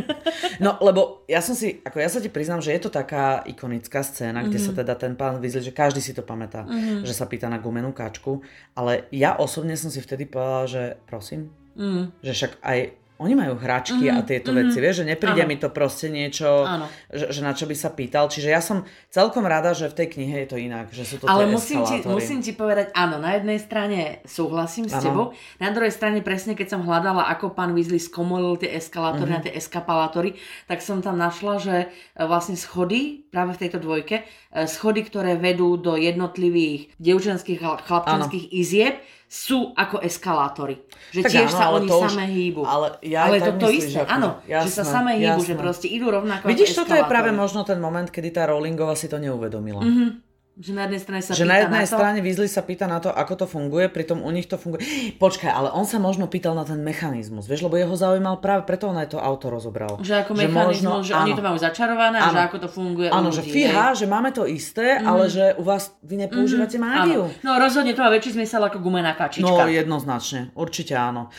No, 0.63 0.79
lebo 0.79 1.27
ja 1.27 1.43
som 1.43 1.59
si, 1.59 1.83
ako 1.83 1.99
ja 1.99 2.07
sa 2.07 2.23
ti 2.23 2.31
priznám, 2.31 2.63
že 2.63 2.71
je 2.71 2.87
to 2.87 2.91
taká 2.95 3.43
ikonická 3.43 4.07
scéna, 4.07 4.39
mm-hmm. 4.39 4.55
kde 4.55 4.59
sa 4.63 4.71
mhm. 4.71 4.79
teda 4.79 4.95
ten 4.95 5.13
pán 5.19 5.43
vyzli, 5.43 5.67
že 5.67 5.75
každý 5.75 5.99
si 5.99 6.15
to 6.15 6.23
pamätá, 6.23 6.63
mm-hmm. 6.63 7.03
že 7.03 7.11
sa 7.11 7.27
pýta 7.27 7.51
na 7.51 7.59
gumenú 7.59 7.91
kačku, 7.91 8.39
ale 8.79 9.11
ja 9.11 9.35
osobne 9.35 9.75
som 9.75 9.91
si 9.91 9.99
vtedy 9.99 10.31
povedala, 10.31 10.71
že 10.71 10.83
prosím, 11.11 11.51
mm. 11.75 12.23
že 12.23 12.33
však 12.39 12.53
aj 12.63 12.79
oni 13.25 13.35
majú 13.35 13.57
hračky 13.57 14.05
mm-hmm. 14.05 14.21
a 14.21 14.29
tieto 14.29 14.53
mm-hmm. 14.53 14.69
veci, 14.69 14.79
vieš, 14.79 14.97
že 15.01 15.05
nepríde 15.09 15.43
ano. 15.43 15.51
mi 15.51 15.57
to 15.57 15.69
proste 15.73 16.13
niečo, 16.13 16.69
že, 17.09 17.33
že 17.33 17.41
na 17.41 17.57
čo 17.57 17.65
by 17.65 17.73
sa 17.73 17.89
pýtal. 17.91 18.29
Čiže 18.29 18.49
ja 18.53 18.61
som 18.61 18.85
celkom 19.09 19.49
rada, 19.49 19.73
že 19.73 19.89
v 19.89 19.97
tej 19.97 20.09
knihe 20.15 20.45
je 20.45 20.49
to 20.53 20.57
inak, 20.61 20.93
že 20.93 21.09
sú 21.09 21.19
to 21.19 21.25
Ale 21.25 21.49
musím 21.49 21.81
ti, 21.89 22.05
musím 22.05 22.45
ti 22.45 22.53
povedať, 22.53 22.93
áno, 22.93 23.17
na 23.17 23.41
jednej 23.41 23.57
strane 23.57 24.21
súhlasím 24.29 24.87
s 24.87 24.95
tebou, 25.01 25.33
na 25.57 25.73
druhej 25.73 25.91
strane 25.91 26.21
presne, 26.21 26.53
keď 26.53 26.77
som 26.77 26.81
hľadala, 26.85 27.27
ako 27.33 27.57
pán 27.57 27.73
Weasley 27.73 27.99
skomolil 27.99 28.61
tie 28.61 28.77
eskalátory 28.77 29.33
mm-hmm. 29.33 29.41
na 29.41 29.47
tie 29.49 29.57
eskapalátory, 29.57 30.37
tak 30.69 30.85
som 30.85 31.01
tam 31.01 31.17
našla, 31.17 31.55
že 31.59 31.77
e, 31.81 31.87
vlastne 32.29 32.61
schody 32.61 33.25
práve 33.33 33.57
v 33.57 33.61
tejto 33.65 33.81
dvojke, 33.81 34.23
e, 34.23 34.65
schody, 34.69 35.01
ktoré 35.07 35.41
vedú 35.41 35.81
do 35.81 35.97
jednotlivých 35.97 36.93
dievčenských 37.01 37.61
a 37.65 37.81
chlapčenských 37.81 38.53
izieb, 38.53 39.01
sú 39.35 39.75
ako 39.75 39.99
eskalátory. 39.99 40.79
Že 41.11 41.21
tak 41.27 41.31
tiež 41.35 41.51
áno, 41.51 41.59
sa 41.59 41.67
oni 41.75 41.89
už, 41.91 42.07
samé 42.07 42.27
hýbu. 42.31 42.63
Ale, 42.63 42.87
ja 43.03 43.27
ale 43.27 43.43
to 43.43 43.51
to 43.59 43.69
isté, 43.75 44.07
áno, 44.07 44.39
jasné, 44.47 44.63
že 44.63 44.71
sa 44.71 44.85
samé 44.87 45.19
hýbu, 45.19 45.43
jasné. 45.43 45.51
že 45.51 45.55
proste 45.59 45.87
idú 45.91 46.07
rovnako 46.15 46.47
Vidíš, 46.47 46.79
toto 46.79 46.95
je 46.95 47.03
práve 47.03 47.35
možno 47.35 47.67
ten 47.67 47.83
moment, 47.83 48.07
kedy 48.07 48.31
tá 48.31 48.47
Rowlingová 48.47 48.95
si 48.95 49.11
to 49.11 49.19
neuvedomila. 49.19 49.83
Mm-hmm. 49.83 50.09
Že 50.55 50.71
na 50.71 50.83
jednej 50.87 51.01
strane 51.03 51.19
sa 51.19 51.35
že 51.35 51.43
pýta 51.43 51.51
na 51.51 51.59
jednej 51.67 51.83
na 51.83 51.91
to, 51.91 51.97
strane 51.99 52.19
Weasley 52.23 52.47
sa 52.47 52.63
pýta 52.63 52.87
na 52.87 53.03
to, 53.03 53.11
ako 53.11 53.35
to 53.43 53.47
funguje, 53.51 53.91
pritom 53.91 54.23
u 54.23 54.31
nich 54.31 54.47
to 54.47 54.55
funguje. 54.55 54.87
Počkaj, 55.19 55.51
ale 55.51 55.75
on 55.75 55.83
sa 55.83 55.99
možno 55.99 56.31
pýtal 56.31 56.55
na 56.55 56.63
ten 56.63 56.79
mechanizmus, 56.79 57.51
vieš, 57.51 57.67
lebo 57.67 57.75
jeho 57.75 57.91
zaujímal 57.91 58.39
práve 58.39 58.63
preto 58.63 58.87
on 58.87 58.95
aj 58.95 59.11
to 59.11 59.19
auto 59.19 59.51
rozobral. 59.51 59.99
že 59.99 60.23
ako 60.23 60.39
mechanizmus, 60.39 61.11
že 61.11 61.15
oni 61.19 61.35
to 61.35 61.43
majú 61.43 61.59
začarované 61.59 62.23
Áno. 62.23 62.39
že 62.39 62.41
ako 62.47 62.57
to 62.63 62.69
funguje 62.71 63.11
Áno, 63.11 63.35
že 63.35 63.43
fíha, 63.43 63.99
že 63.99 64.07
máme 64.07 64.31
to 64.31 64.47
isté, 64.47 64.95
ale 64.95 65.27
že 65.27 65.59
u 65.59 65.67
vás 65.67 65.91
vy 66.07 66.23
nepoužívate 66.23 66.79
mágiu. 66.79 67.27
Áno. 67.27 67.43
No 67.43 67.59
rozhodne 67.59 67.91
to 67.91 68.07
má 68.07 68.15
väčší 68.15 68.39
zmysel 68.39 68.63
ako 68.63 68.79
gumená 68.79 69.19
kačička. 69.19 69.51
No 69.51 69.67
jednoznačne, 69.67 70.55
určite 70.55 70.95
áno. 70.95 71.35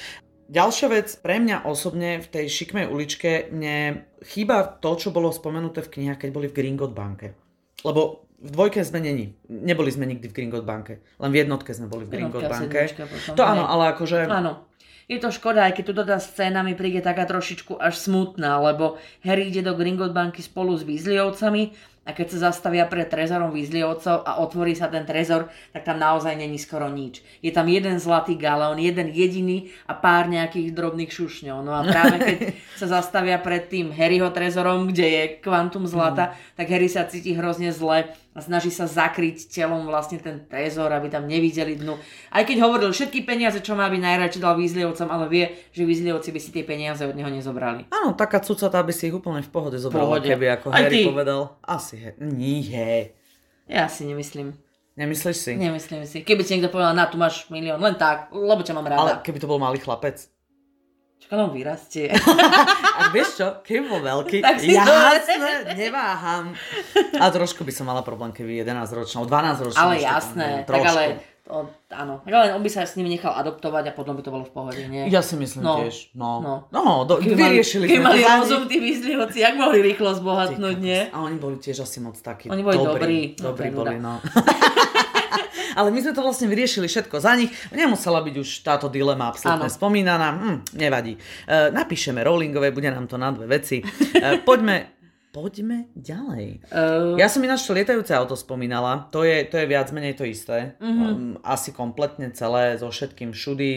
Ďalšia 0.45 0.87
vec, 0.91 1.07
pre 1.23 1.41
mňa 1.41 1.65
osobne 1.65 2.21
v 2.21 2.27
tej 2.29 2.45
šikmej 2.51 2.85
uličke 2.91 3.49
mne 3.49 4.05
chýba 4.21 4.61
to, 4.77 4.93
čo 4.99 5.09
bolo 5.09 5.33
spomenuté 5.33 5.81
v 5.81 5.89
knihách, 5.89 6.21
keď 6.21 6.29
boli 6.29 6.51
v 6.51 6.53
Gringot 6.53 6.93
banke. 6.93 7.33
Lebo 7.81 8.24
v 8.41 8.49
dvojke 8.51 8.83
sme 8.83 8.99
není. 8.99 9.35
Neboli 9.47 9.89
sme 9.89 10.05
nikdy 10.05 10.27
v 10.27 10.35
Gringot 10.35 10.67
banke. 10.67 10.99
Len 11.17 11.31
v 11.31 11.39
jednotke 11.45 11.71
sme 11.71 11.87
boli 11.87 12.03
v 12.03 12.19
Gringot 12.19 12.45
banke. 12.45 12.91
To 13.33 13.43
áno, 13.43 13.65
ale 13.65 13.95
akože... 13.95 14.27
Áno. 14.27 14.67
Je 15.05 15.21
to 15.21 15.29
škoda, 15.29 15.69
aj 15.69 15.77
keď 15.77 15.83
tu 15.85 15.93
tá 15.93 16.17
scéna 16.17 16.65
mi 16.65 16.73
príde 16.73 16.97
taká 16.97 17.29
trošičku 17.29 17.77
až 17.77 17.93
smutná, 18.01 18.57
lebo 18.57 18.97
Harry 19.21 19.53
ide 19.53 19.61
do 19.61 19.77
Gringot 19.77 20.09
banky 20.09 20.41
spolu 20.41 20.73
s 20.73 20.81
Weasleyovcami 20.81 21.77
a 22.05 22.13
keď 22.13 22.33
sa 22.33 22.49
zastavia 22.49 22.89
pred 22.89 23.05
trezorom 23.09 23.53
Weasleyovcov 23.53 24.25
a 24.25 24.41
otvorí 24.41 24.73
sa 24.73 24.89
ten 24.89 25.05
trezor, 25.05 25.49
tak 25.73 25.85
tam 25.85 26.01
naozaj 26.01 26.33
není 26.33 26.57
skoro 26.57 26.89
nič. 26.89 27.21
Je 27.45 27.53
tam 27.53 27.69
jeden 27.69 28.01
zlatý 28.01 28.33
galeón, 28.33 28.81
jeden 28.81 29.09
jediný 29.13 29.69
a 29.85 29.93
pár 29.93 30.25
nejakých 30.25 30.73
drobných 30.73 31.13
šušňov. 31.13 31.57
No 31.61 31.73
a 31.73 31.81
práve 31.85 32.15
keď 32.21 32.37
sa 32.81 33.01
zastavia 33.01 33.37
pred 33.37 33.69
tým 33.69 33.93
Harryho 33.93 34.33
trezorom, 34.33 34.89
kde 34.89 35.05
je 35.05 35.23
kvantum 35.41 35.85
zlata, 35.85 36.37
tak 36.57 36.65
Harry 36.69 36.89
sa 36.89 37.05
cíti 37.05 37.37
hrozne 37.37 37.69
zle 37.73 38.09
a 38.35 38.43
snaží 38.43 38.67
sa 38.67 38.83
zakryť 38.83 39.47
telom 39.47 39.87
vlastne 39.87 40.19
ten 40.19 40.43
trezor, 40.43 40.91
aby 40.91 41.07
tam 41.07 41.23
nevideli 41.23 41.79
dnu. 41.79 41.95
Aj 42.29 42.43
keď 42.43 42.57
hovoril 42.61 42.91
všetky 42.91 43.23
peniaze, 43.23 43.57
čo 43.57 43.73
má 43.73 43.87
byť 43.87 44.01
najradšej 44.03 44.41
dal 44.43 44.59
Weasleyovcom, 44.59 45.07
ale 45.07 45.25
vie, 45.25 45.45
že 45.71 45.87
Weasleyovci 45.87 46.29
by 46.29 46.39
si 46.39 46.51
tie 46.51 46.61
peniaze 46.61 46.99
od 47.01 47.15
neho 47.15 47.31
nezobrali. 47.31 47.87
Áno, 47.89 48.11
taká 48.11 48.43
cucatá 48.43 48.83
by 48.83 48.91
si 48.91 49.07
ich 49.07 49.15
úplne 49.15 49.39
v 49.39 49.47
pohode 49.47 49.79
zobrala, 49.79 50.19
Pohode. 50.19 50.27
keby 50.27 50.45
ako 50.53 50.67
Aj 50.69 50.83
Harry 50.83 50.91
ty. 50.91 51.03
povedal. 51.07 51.55
Asi 51.63 51.95
he. 51.95 52.11
Nie. 52.19 53.15
Ja 53.65 53.87
si 53.87 54.03
nemyslím. 54.03 54.51
Nemyslíš 54.95 55.37
si? 55.37 55.51
Nemyslím 55.55 56.03
si. 56.03 56.19
Keby 56.19 56.43
ti 56.43 56.55
niekto 56.55 56.71
povedal, 56.71 56.91
na 56.91 57.07
tu 57.07 57.15
máš 57.15 57.47
milión, 57.47 57.79
len 57.79 57.95
tak, 57.95 58.31
lebo 58.31 58.59
ťa 58.59 58.75
mám 58.75 58.87
Ale 58.87 58.95
rada. 58.95 59.23
keby 59.23 59.39
to 59.39 59.47
bol 59.47 59.59
malý 59.59 59.79
chlapec. 59.79 60.27
Čaká, 61.19 61.41
on 61.41 61.51
vyrastie. 61.51 62.13
A 63.01 63.09
vieš 63.09 63.41
čo, 63.41 63.47
keby 63.59 63.89
bol 63.89 64.01
veľký, 64.01 64.39
Tak 64.39 64.61
si 64.61 64.77
jasné, 64.77 65.73
neváham. 65.73 66.53
A 67.17 67.25
trošku 67.27 67.65
by 67.65 67.73
som 67.73 67.85
mala 67.85 68.05
problém, 68.05 68.29
keby 68.29 68.61
11 68.61 68.93
ročná, 68.93 69.25
12 69.25 69.65
ročná. 69.65 69.81
ale 69.81 69.95
jasné, 69.97 70.49
tak 70.63 70.85
ale, 70.85 71.03
to, 71.41 71.65
áno. 71.89 72.21
Ale 72.25 72.53
on 72.53 72.61
by 72.61 72.69
sa 72.69 72.85
s 72.85 72.93
ním 72.95 73.09
nechal 73.09 73.33
adoptovať 73.33 73.89
a 73.89 73.93
potom 73.93 74.13
by 74.13 74.21
to 74.21 74.29
bolo 74.29 74.45
v 74.45 74.53
pohode, 74.53 74.81
nie? 74.85 75.09
Ja 75.09 75.21
si 75.21 75.33
myslím 75.35 75.61
No. 75.61 75.81
tiež. 75.81 76.13
No, 76.13 76.41
No. 76.41 76.53
no, 76.69 76.79
no 76.81 76.93
do, 77.05 77.17
Keby 77.17 77.37
vyriešili 77.37 77.85
keby 77.85 77.95
sme 77.95 78.05
mali 78.05 78.21
rozum 78.21 78.63
tí 78.65 78.77
Weasleyovci, 78.77 79.39
jak 79.41 79.53
mohli 79.57 79.81
rýchlo 79.81 80.13
zbohatnúť, 80.13 80.77
nie? 80.77 81.09
A 81.09 81.21
oni 81.21 81.37
boli 81.37 81.57
tiež 81.57 81.81
asi 81.81 82.01
moc 82.01 82.17
takí. 82.17 82.49
Oni 82.49 82.61
boli 82.61 82.77
dobrí. 82.77 83.17
No, 83.41 83.49
Dobrí 83.49 83.69
to 83.69 83.71
je 83.71 83.77
boli, 83.77 83.97
no. 83.97 84.21
Ale 85.75 85.91
my 85.91 85.99
sme 85.99 86.15
to 86.15 86.23
vlastne 86.23 86.47
vyriešili 86.47 86.87
všetko 86.87 87.19
za 87.19 87.35
nich. 87.35 87.51
Nemusela 87.75 88.23
byť 88.23 88.35
už 88.39 88.49
táto 88.63 88.87
dilema 88.87 89.29
absolútne 89.29 89.67
spomínaná. 89.67 90.27
Hm, 90.33 90.57
nevadí. 90.79 91.19
E, 91.19 91.69
napíšeme 91.69 92.23
Rowlingové, 92.23 92.71
bude 92.71 92.87
nám 92.87 93.11
to 93.11 93.19
na 93.19 93.35
dve 93.35 93.59
veci. 93.59 93.83
E, 93.83 94.39
poďme, 94.41 94.95
poďme 95.35 95.91
ďalej. 95.99 96.63
Uh, 96.71 97.19
Ja 97.19 97.27
som 97.27 97.43
ináč 97.43 97.67
to 97.67 97.75
lietajúce 97.75 98.15
auto 98.15 98.39
spomínala, 98.39 99.11
to 99.11 99.27
je, 99.27 99.43
to 99.43 99.59
je 99.59 99.67
viac 99.67 99.91
menej 99.91 100.15
to 100.15 100.23
isté. 100.23 100.79
Mhm. 100.79 100.95
Mm-hmm. 100.95 101.31
Asi 101.43 101.75
kompletne 101.75 102.31
celé, 102.31 102.79
so 102.79 102.87
všetkým 102.87 103.35
všudy. 103.35 103.69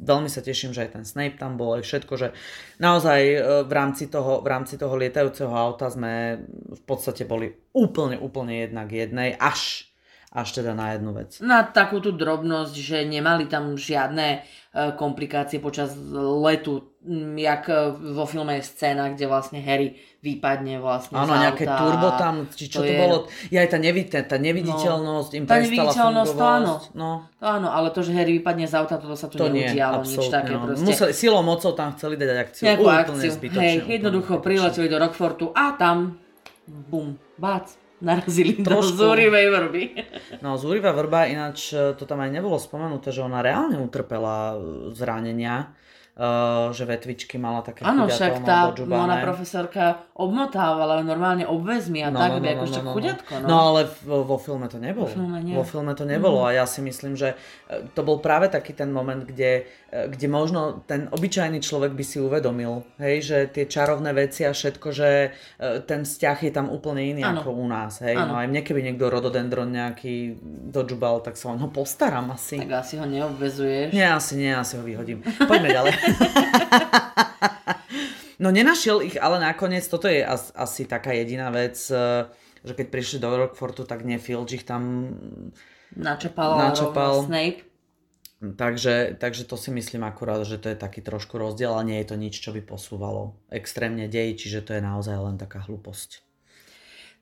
Veľmi 0.00 0.32
sa 0.32 0.40
teším, 0.40 0.72
že 0.72 0.88
aj 0.88 0.96
ten 0.96 1.04
Snape 1.04 1.36
tam 1.36 1.60
bol, 1.60 1.76
aj 1.76 1.84
všetko, 1.84 2.12
že 2.16 2.32
naozaj 2.80 3.20
e, 3.20 3.38
v 3.68 3.72
rámci 3.76 4.08
toho, 4.08 4.40
v 4.40 4.48
rámci 4.48 4.80
toho 4.80 4.96
lietajúceho 4.96 5.52
auta 5.52 5.92
sme 5.92 6.40
v 6.72 6.82
podstate 6.88 7.28
boli 7.28 7.52
úplne, 7.76 8.16
úplne 8.16 8.64
jednak 8.64 8.88
jednej, 8.88 9.36
až, 9.36 9.92
až 10.34 10.48
teda 10.50 10.74
na 10.74 10.92
jednu 10.92 11.14
vec. 11.14 11.38
na 11.38 11.62
takú 11.62 12.02
tú 12.02 12.10
drobnosť, 12.10 12.74
že 12.74 13.06
nemali 13.06 13.46
tam 13.46 13.78
žiadne 13.78 14.26
e, 14.34 14.38
komplikácie 14.98 15.62
počas 15.62 15.94
letu, 16.18 16.90
jak 17.38 17.70
e, 17.70 17.74
vo 18.10 18.26
filme 18.26 18.58
je 18.58 18.66
scéna, 18.66 19.14
kde 19.14 19.30
vlastne 19.30 19.62
Harry 19.62 19.94
vypadne 20.24 20.82
vlastne 20.82 21.14
Áno, 21.14 21.38
nejaké 21.38 21.68
auta. 21.70 21.78
turbo 21.78 22.08
tam, 22.18 22.34
či 22.50 22.66
čo 22.66 22.80
to, 22.80 22.88
je- 22.88 22.98
bolo. 22.98 23.30
Ja 23.52 23.62
aj 23.62 23.70
tá, 23.70 23.78
nevid- 23.78 24.10
tá 24.10 24.34
neviditeľnosť 24.34 25.30
im 25.36 25.44
Tá 25.46 25.62
neviditeľnosť, 25.62 26.32
to 26.32 26.44
áno. 26.44 26.74
No, 26.98 27.10
To 27.38 27.46
áno, 27.46 27.68
ale 27.70 27.94
to, 27.94 28.02
že 28.02 28.10
Harry 28.10 28.34
vypadne 28.40 28.66
z 28.66 28.74
auta, 28.74 28.98
toto 28.98 29.14
sa 29.14 29.30
tu 29.30 29.38
to 29.38 29.46
nie, 29.52 29.70
neudialo, 29.70 30.02
nič 30.02 30.18
absolútne. 30.18 30.34
také 30.34 30.52
no. 30.56 30.60
proste. 30.66 30.82
Museli, 30.82 31.12
silou 31.14 31.46
mocou 31.46 31.70
tam 31.78 31.94
chceli 31.94 32.18
dať 32.18 32.28
akciu. 32.42 32.62
nejakú 32.66 32.82
úplne 32.82 33.04
akciu. 33.06 33.30
zbytočne. 33.30 33.62
Hej, 33.62 33.76
jednoducho 33.86 34.32
prileteli 34.42 34.88
do 34.90 34.96
Rockfortu 34.98 35.46
a 35.54 35.76
tam, 35.78 36.18
bum, 36.66 37.14
bác, 37.38 37.76
narazili 38.04 38.60
Trošku. 38.60 38.94
do 38.94 39.10
zúrivej 39.10 39.48
vrby. 39.48 39.82
No, 40.44 40.60
Zúriva 40.60 40.92
vrba, 40.92 41.26
ináč 41.26 41.72
e, 41.72 41.96
to 41.96 42.04
tam 42.04 42.20
aj 42.20 42.30
nebolo 42.30 42.60
spomenuté, 42.60 43.10
že 43.10 43.24
ona 43.24 43.40
reálne 43.40 43.80
utrpela 43.80 44.54
e, 44.54 44.56
zranenia, 44.92 45.72
e, 46.14 46.28
že 46.70 46.84
vetvičky 46.86 47.36
mala 47.36 47.60
také 47.60 47.82
Áno, 47.82 48.06
však 48.06 48.40
no, 48.40 48.46
tá 48.46 48.58
mona 48.86 49.18
profesorka 49.20 50.06
obmotávala 50.14 51.02
normálne 51.02 51.42
obvezmi 51.44 52.06
a 52.06 52.14
tak, 52.14 52.38
by 52.38 52.48
ako 52.54 52.64
však 52.70 52.84
chuďatko, 52.86 53.32
no. 53.42 53.46
no 53.50 53.56
ale 53.70 53.80
v, 53.90 54.22
vo 54.22 54.38
filme 54.38 54.70
to 54.70 54.78
nebolo. 54.78 55.10
Vo 55.10 55.14
filme 55.14 55.38
nie. 55.42 55.54
Vo 55.54 55.64
filme 55.66 55.92
to 55.98 56.06
nebolo 56.06 56.46
a 56.46 56.54
ja 56.54 56.64
si 56.64 56.80
myslím, 56.80 57.18
že 57.18 57.34
e, 57.66 57.90
to 57.92 58.06
bol 58.06 58.22
práve 58.22 58.46
taký 58.46 58.72
ten 58.72 58.94
moment, 58.94 59.26
kde, 59.26 59.66
e, 59.90 60.06
kde 60.08 60.26
možno 60.30 60.86
ten 60.86 61.10
obyčajný 61.10 61.58
človek 61.58 61.92
by 61.92 62.04
si 62.06 62.22
uvedomil, 62.22 62.86
hej, 63.02 63.16
že 63.22 63.38
tie 63.50 63.66
čarovné 63.66 64.14
veci 64.14 64.46
a 64.46 64.54
všetko, 64.54 64.88
že 64.94 65.34
ten 65.86 66.06
vzťah 66.06 66.38
je 66.46 66.52
tam 66.52 66.66
úplne 66.70 67.02
iný 67.02 67.22
Áno. 67.24 67.42
ako 67.42 67.50
u 67.54 67.66
nás, 67.66 68.00
hej. 68.04 68.14
No 68.14 68.38
aj 68.38 68.46
mne 68.46 68.62
keby 68.62 68.80
niekto 68.84 69.10
rododendron 69.10 69.70
nejaký 69.70 70.38
dodžubal, 70.70 71.20
tak 71.24 71.34
sa 71.34 71.52
o 71.52 71.58
ňo 71.58 71.70
postaram 71.70 72.30
asi. 72.30 72.60
Tak 72.60 72.84
asi 72.84 72.94
ho 73.00 73.06
neobvezuješ. 73.06 73.90
Nie, 73.90 74.14
asi 74.14 74.38
nie, 74.38 74.52
asi 74.52 74.78
ho 74.78 74.84
vyhodím. 74.84 75.22
Poďme 75.22 75.70
ďalej. 75.72 75.92
No 78.38 78.50
nenašiel 78.50 79.00
ich, 79.00 79.16
ale 79.16 79.38
nakoniec, 79.38 79.86
toto 79.86 80.10
je 80.10 80.20
as, 80.20 80.50
asi 80.58 80.84
taká 80.84 81.14
jediná 81.14 81.48
vec, 81.54 81.78
eh, 81.88 82.26
že 82.60 82.72
keď 82.74 82.86
prišli 82.90 83.18
do 83.22 83.30
Rockfortu, 83.30 83.86
tak 83.86 84.02
nie 84.02 84.18
Filch 84.18 84.60
ich 84.60 84.64
tam... 84.66 85.14
Načapal, 85.94 86.58
Načapal. 86.58 87.24
Snape. 87.24 87.62
Takže, 88.44 89.16
takže 89.16 89.48
to 89.48 89.56
si 89.56 89.72
myslím 89.72 90.04
akurát, 90.04 90.44
že 90.44 90.60
to 90.60 90.68
je 90.68 90.76
taký 90.76 91.00
trošku 91.00 91.40
rozdiel, 91.40 91.72
ale 91.72 91.88
nie 91.88 91.98
je 92.02 92.08
to 92.12 92.16
nič, 92.20 92.34
čo 92.44 92.52
by 92.52 92.60
posúvalo 92.60 93.40
extrémne 93.48 94.10
dej, 94.10 94.36
čiže 94.36 94.60
to 94.60 94.76
je 94.76 94.82
naozaj 94.84 95.16
len 95.16 95.40
taká 95.40 95.64
hlúposť. 95.64 96.20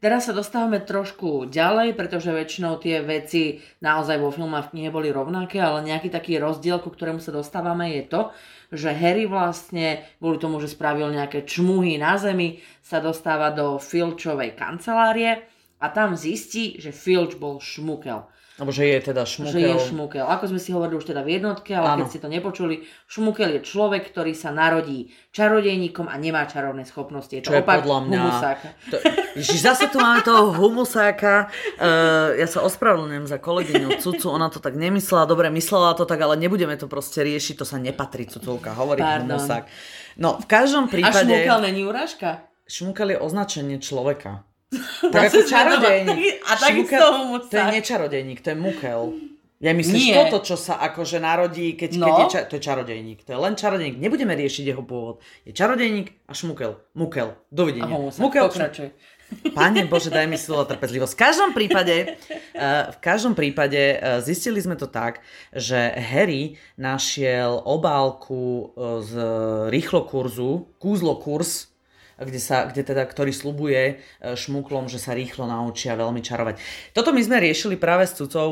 Teraz 0.02 0.26
sa 0.26 0.34
dostávame 0.34 0.82
trošku 0.82 1.46
ďalej, 1.46 1.94
pretože 1.94 2.34
väčšinou 2.34 2.82
tie 2.82 3.06
veci 3.06 3.62
naozaj 3.78 4.18
vo 4.18 4.34
filme 4.34 4.58
a 4.58 4.66
v 4.66 4.74
knihe 4.74 4.90
boli 4.90 5.14
rovnaké, 5.14 5.62
ale 5.62 5.86
nejaký 5.86 6.10
taký 6.10 6.42
rozdiel, 6.42 6.82
ku 6.82 6.90
ktorému 6.90 7.22
sa 7.22 7.30
dostávame, 7.30 8.02
je 8.02 8.10
to, 8.10 8.34
že 8.72 8.88
Harry 8.96 9.28
vlastne, 9.28 10.00
kvôli 10.16 10.40
tomu, 10.40 10.56
že 10.58 10.72
spravil 10.72 11.12
nejaké 11.12 11.44
čmuhy 11.44 12.00
na 12.00 12.16
zemi, 12.16 12.64
sa 12.80 13.04
dostáva 13.04 13.52
do 13.52 13.76
Filčovej 13.76 14.56
kancelárie 14.56 15.44
a 15.76 15.86
tam 15.92 16.16
zistí, 16.16 16.80
že 16.80 16.90
Filč 16.90 17.36
bol 17.36 17.60
šmukel. 17.60 18.24
Alebo 18.62 18.70
že 18.70 18.86
je 18.94 18.98
teda 19.10 19.26
Že 19.26 19.30
šmukel. 19.42 19.58
je 19.58 19.74
šmukel. 19.90 20.22
Ako 20.22 20.44
sme 20.54 20.60
si 20.62 20.70
hovorili 20.70 21.02
už 21.02 21.10
teda 21.10 21.26
v 21.26 21.34
jednotke, 21.34 21.74
ale 21.74 21.98
Áno. 21.98 21.98
keď 21.98 22.06
ste 22.14 22.20
to 22.22 22.30
nepočuli, 22.30 22.86
šmukel 23.10 23.58
je 23.58 23.60
človek, 23.66 24.06
ktorý 24.14 24.38
sa 24.38 24.54
narodí 24.54 25.10
čarodejníkom 25.34 26.06
a 26.06 26.14
nemá 26.14 26.46
čarovné 26.46 26.86
schopnosti. 26.86 27.34
Je 27.34 27.42
to 27.42 27.50
Čo 27.50 27.58
je 27.58 27.62
opak 27.66 27.82
podľa 27.82 27.98
mňa... 28.06 28.18
humusáka. 28.22 28.66
To, 28.94 28.96
Ježiš, 29.34 29.58
zase 29.66 29.90
tu 29.90 29.98
máme 29.98 30.22
toho 30.22 30.54
humusáka. 30.54 31.50
Uh, 31.74 32.38
ja 32.38 32.46
sa 32.46 32.62
ospravedlňujem 32.62 33.26
za 33.26 33.42
kolegyňu 33.42 33.98
Cucu, 33.98 34.30
ona 34.30 34.46
to 34.46 34.62
tak 34.62 34.78
nemyslela, 34.78 35.26
dobre, 35.26 35.50
myslela 35.50 35.98
to 35.98 36.06
tak, 36.06 36.22
ale 36.22 36.38
nebudeme 36.38 36.78
to 36.78 36.86
proste 36.86 37.18
riešiť, 37.18 37.58
to 37.58 37.66
sa 37.66 37.82
nepatrí, 37.82 38.30
Cuculka, 38.30 38.78
hovorí 38.78 39.02
Pardon. 39.02 39.42
humusák. 39.42 39.66
No, 40.22 40.38
v 40.38 40.46
každom 40.46 40.86
A 40.86 40.92
prípade... 40.94 41.26
šmukel 41.26 41.58
není 41.66 41.82
urážka? 41.82 42.46
Šmukel 42.70 43.10
je 43.10 43.18
označenie 43.18 43.82
človeka. 43.82 44.46
Tak 45.04 45.20
ako 45.22 45.36
sme 45.36 45.44
čarodejník. 45.44 46.32
A 46.42 46.52
takisto 46.56 47.04
humusák. 47.14 47.50
To 47.50 47.56
je 47.56 47.66
nečarodejník, 47.72 48.38
to 48.40 48.48
je 48.50 48.56
mukel. 48.56 49.00
Ja 49.62 49.70
myslíš 49.70 50.04
Nie. 50.04 50.14
toto, 50.18 50.42
čo 50.42 50.56
sa 50.56 50.74
akože 50.82 51.22
narodí, 51.22 51.78
keď, 51.78 51.90
No. 51.94 52.06
keď 52.08 52.14
je, 52.16 52.26
ča- 52.28 52.46
to 52.50 52.54
je 52.58 52.62
čarodejník. 52.62 53.22
To 53.22 53.30
je 53.30 53.38
len 53.38 53.54
čarodejník. 53.54 53.94
Nebudeme 53.96 54.34
riešiť 54.34 54.64
jeho 54.66 54.82
pôvod. 54.82 55.22
Je 55.46 55.54
čarodejník 55.54 56.18
a 56.26 56.34
šmukel. 56.34 56.82
Mukel. 56.92 57.38
Dovidenia. 57.46 57.86
humusák, 57.86 58.18
Mukel, 58.18 58.42
pokračuj. 58.44 58.90
Pane 59.54 59.86
Bože, 59.86 60.10
daj 60.10 60.26
mi 60.26 60.34
silu 60.34 60.58
a 60.58 60.66
trpezlivosť. 60.66 61.14
V 61.14 61.20
každom 61.20 61.50
prípade, 61.52 62.18
eh, 62.52 62.84
v 62.90 62.98
každom 62.98 63.32
prípade 63.32 63.78
eh, 63.78 63.98
zistili 64.18 64.58
sme 64.58 64.74
to 64.74 64.84
tak, 64.84 65.22
že 65.50 65.78
Harry 65.94 66.58
našiel 66.76 67.56
obálku 67.56 68.42
eh, 68.66 69.00
z 69.00 69.12
rýchlo 69.70 70.04
kurzu, 70.04 70.74
kúzlo 70.76 71.16
kde 72.24 72.40
sa, 72.40 72.66
kde 72.66 72.82
teda, 72.82 73.04
ktorý 73.04 73.30
slubuje 73.30 73.82
e, 73.82 73.94
šmuklom, 74.38 74.88
že 74.88 75.02
sa 75.02 75.12
rýchlo 75.12 75.44
naučia 75.46 75.98
veľmi 75.98 76.22
čarovať. 76.24 76.54
Toto 76.96 77.12
my 77.12 77.20
sme 77.22 77.42
riešili 77.42 77.76
práve 77.76 78.06
s 78.08 78.16
cucou 78.16 78.48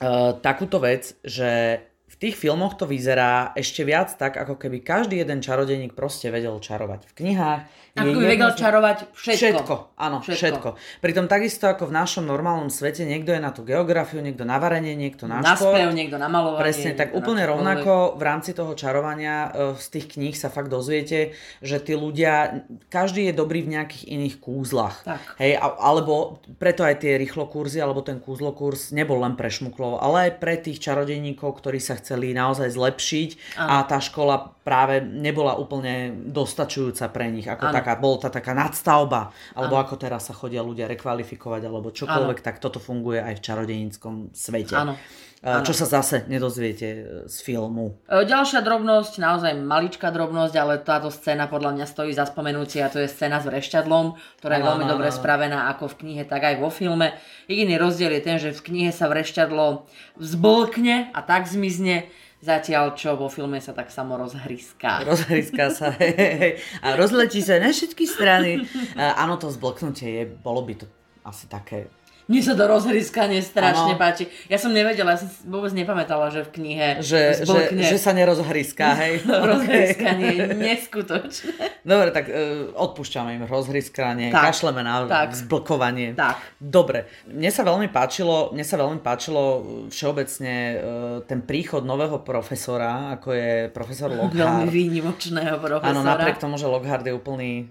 uh, 0.00 0.36
takúto 0.40 0.80
vec, 0.80 1.16
že 1.20 1.82
tých 2.20 2.36
filmoch 2.36 2.76
to 2.76 2.84
vyzerá 2.84 3.56
ešte 3.56 3.80
viac 3.82 4.12
tak, 4.20 4.36
ako 4.36 4.60
keby 4.60 4.84
každý 4.84 5.24
jeden 5.24 5.40
čarodejník 5.40 5.96
proste 5.96 6.28
vedel 6.28 6.60
čarovať. 6.60 7.08
V 7.08 7.12
knihách 7.16 7.62
ako 7.90 8.22
by 8.22 8.26
vedel 8.26 8.50
čarovať 8.54 8.98
všetko. 9.10 9.66
Všetko, 9.66 9.74
áno, 9.98 10.22
všetko. 10.22 10.38
všetko. 10.38 10.68
Pritom 11.02 11.26
takisto 11.26 11.66
ako 11.66 11.90
v 11.90 11.92
našom 11.98 12.22
normálnom 12.22 12.70
svete, 12.70 13.02
niekto 13.02 13.34
je 13.34 13.42
na 13.42 13.50
tú 13.50 13.66
geografiu, 13.66 14.22
niekto 14.22 14.46
na 14.46 14.62
varenie, 14.62 14.94
niekto 14.94 15.26
na, 15.26 15.42
na 15.42 15.58
šport. 15.58 15.74
Spev, 15.74 15.90
niekto 15.90 16.14
na 16.14 16.30
malovanie. 16.30 16.62
Presne, 16.62 16.94
tak 16.94 17.10
úplne 17.18 17.42
rovnako 17.50 18.14
v 18.14 18.22
rámci 18.22 18.54
toho 18.54 18.78
čarovania 18.78 19.50
e, 19.50 19.74
z 19.74 19.86
tých 19.90 20.06
kníh 20.14 20.34
sa 20.38 20.54
fakt 20.54 20.70
dozviete, 20.70 21.34
že 21.58 21.82
tí 21.82 21.98
ľudia, 21.98 22.62
každý 22.94 23.26
je 23.30 23.34
dobrý 23.34 23.66
v 23.66 23.74
nejakých 23.74 24.06
iných 24.06 24.36
kúzlach. 24.38 25.02
Tak. 25.02 25.42
Hej, 25.42 25.58
alebo 25.58 26.38
preto 26.62 26.86
aj 26.86 27.02
tie 27.02 27.18
rýchlo 27.18 27.50
kurzy, 27.50 27.82
alebo 27.82 28.06
ten 28.06 28.22
kúzlo 28.22 28.54
kurz 28.54 28.94
nebol 28.94 29.18
len 29.18 29.34
pre 29.34 29.50
šmuklov, 29.50 29.98
ale 29.98 30.30
aj 30.30 30.32
pre 30.38 30.54
tých 30.62 30.78
čarodejníkov, 30.78 31.58
ktorí 31.58 31.82
sa 31.82 31.98
chceli 31.98 32.09
naozaj 32.16 32.72
zlepšiť 32.72 33.30
ano. 33.60 33.68
a 33.68 33.74
tá 33.84 33.98
škola 34.00 34.56
práve 34.64 35.02
nebola 35.02 35.58
úplne 35.58 36.14
dostačujúca 36.30 37.10
pre 37.10 37.30
nich, 37.30 37.46
ako 37.46 37.70
ano. 37.70 37.74
taká, 37.74 37.92
bol 37.98 38.16
tá 38.16 38.30
taká 38.32 38.54
nadstavba, 38.56 39.30
alebo 39.54 39.74
ano. 39.78 39.82
ako 39.84 39.94
teraz 39.98 40.30
sa 40.30 40.34
chodia 40.34 40.64
ľudia 40.64 40.88
rekvalifikovať, 40.88 41.62
alebo 41.66 41.90
čokoľvek, 41.90 42.38
ano. 42.40 42.46
tak 42.46 42.56
toto 42.62 42.78
funguje 42.78 43.20
aj 43.20 43.34
v 43.38 43.44
čarodejníckom 43.44 44.14
svete. 44.32 44.74
Áno. 44.78 44.94
Ano. 45.40 45.64
Čo 45.64 45.72
sa 45.72 45.88
zase 45.88 46.28
nedozviete 46.28 46.88
e, 46.92 47.02
z 47.24 47.36
filmu. 47.40 47.96
E, 48.04 48.28
ďalšia 48.28 48.60
drobnosť, 48.60 49.24
naozaj 49.24 49.56
maličká 49.56 50.12
drobnosť, 50.12 50.54
ale 50.60 50.84
táto 50.84 51.08
scéna 51.08 51.48
podľa 51.48 51.80
mňa 51.80 51.86
stojí 51.88 52.12
za 52.12 52.28
spomenúcie 52.28 52.84
a 52.84 52.92
to 52.92 53.00
je 53.00 53.08
scéna 53.08 53.40
s 53.40 53.48
vrešťadlom, 53.48 54.20
ktorá 54.36 54.60
je 54.60 54.68
veľmi 54.68 54.84
dobre 54.84 55.08
spravená 55.08 55.72
ako 55.72 55.96
v 55.96 55.98
knihe, 56.04 56.22
tak 56.28 56.44
aj 56.44 56.60
vo 56.60 56.68
filme. 56.68 57.16
Jediný 57.48 57.80
rozdiel 57.80 58.12
je 58.20 58.22
ten, 58.22 58.36
že 58.36 58.52
v 58.52 58.60
knihe 58.68 58.92
sa 58.92 59.08
vrešťadlo 59.08 59.88
vzblkne 60.20 61.16
a 61.16 61.20
tak 61.24 61.48
zmizne 61.48 62.12
Zatiaľ, 62.40 62.96
čo 62.96 63.20
vo 63.20 63.28
filme 63.28 63.60
sa 63.60 63.76
tak 63.76 63.92
samo 63.92 64.16
rozhryská. 64.16 65.04
Rozhryská 65.04 65.68
sa, 65.68 65.92
hej, 66.00 66.16
hej, 66.16 66.52
A 66.80 66.96
rozletí 66.96 67.44
sa 67.44 67.60
na 67.60 67.68
všetky 67.68 68.08
strany. 68.08 68.64
áno, 68.96 69.36
to 69.36 69.52
zbloknutie 69.52 70.08
je, 70.08 70.24
bolo 70.24 70.64
by 70.64 70.72
to 70.80 70.88
asi 71.20 71.44
také 71.52 71.92
mne 72.30 72.46
sa 72.46 72.54
to 72.54 72.62
rozhryskanie 72.62 73.42
strašne 73.42 73.98
ano. 73.98 74.00
páči. 74.00 74.30
Ja 74.46 74.54
som 74.54 74.70
nevedela, 74.70 75.18
ja 75.18 75.18
som 75.18 75.26
vôbec 75.50 75.74
nepamätala, 75.74 76.30
že 76.30 76.46
v 76.46 76.62
knihe 76.62 77.02
že, 77.02 77.42
že, 77.42 77.74
že 77.74 77.98
sa 77.98 78.14
nerozhryská, 78.14 78.86
hej. 79.02 79.26
rozhryskanie 79.50 80.28
je 80.38 80.44
neskutočné. 80.54 81.82
Dobre, 81.82 82.14
tak 82.14 82.30
uh, 82.30 82.70
odpúšťame 82.78 83.34
im 83.34 83.50
rozhryskanie, 83.50 84.30
tak, 84.30 84.54
kašleme 84.54 84.86
na 84.86 85.10
tak, 85.10 85.34
zblkovanie. 85.34 86.14
Tak. 86.14 86.38
Dobre, 86.62 87.10
mne 87.26 87.50
sa 87.50 87.66
veľmi 87.66 87.90
páčilo, 87.90 88.54
mne 88.54 88.62
sa 88.62 88.78
veľmi 88.78 89.02
páčilo 89.02 89.42
e, 89.42 89.60
všeobecne 89.90 90.54
uh, 90.54 90.78
ten 91.26 91.42
príchod 91.42 91.82
nového 91.82 92.22
profesora, 92.22 93.18
ako 93.18 93.34
je 93.34 93.50
profesor 93.74 94.06
Lockhart. 94.22 94.38
Veľmi 94.38 94.70
výnimočného 94.70 95.58
profesora. 95.58 95.98
Áno, 95.98 96.06
napriek 96.06 96.38
tomu, 96.38 96.54
že 96.54 96.70
Lockhart 96.70 97.02
je 97.02 97.10
úplný... 97.10 97.66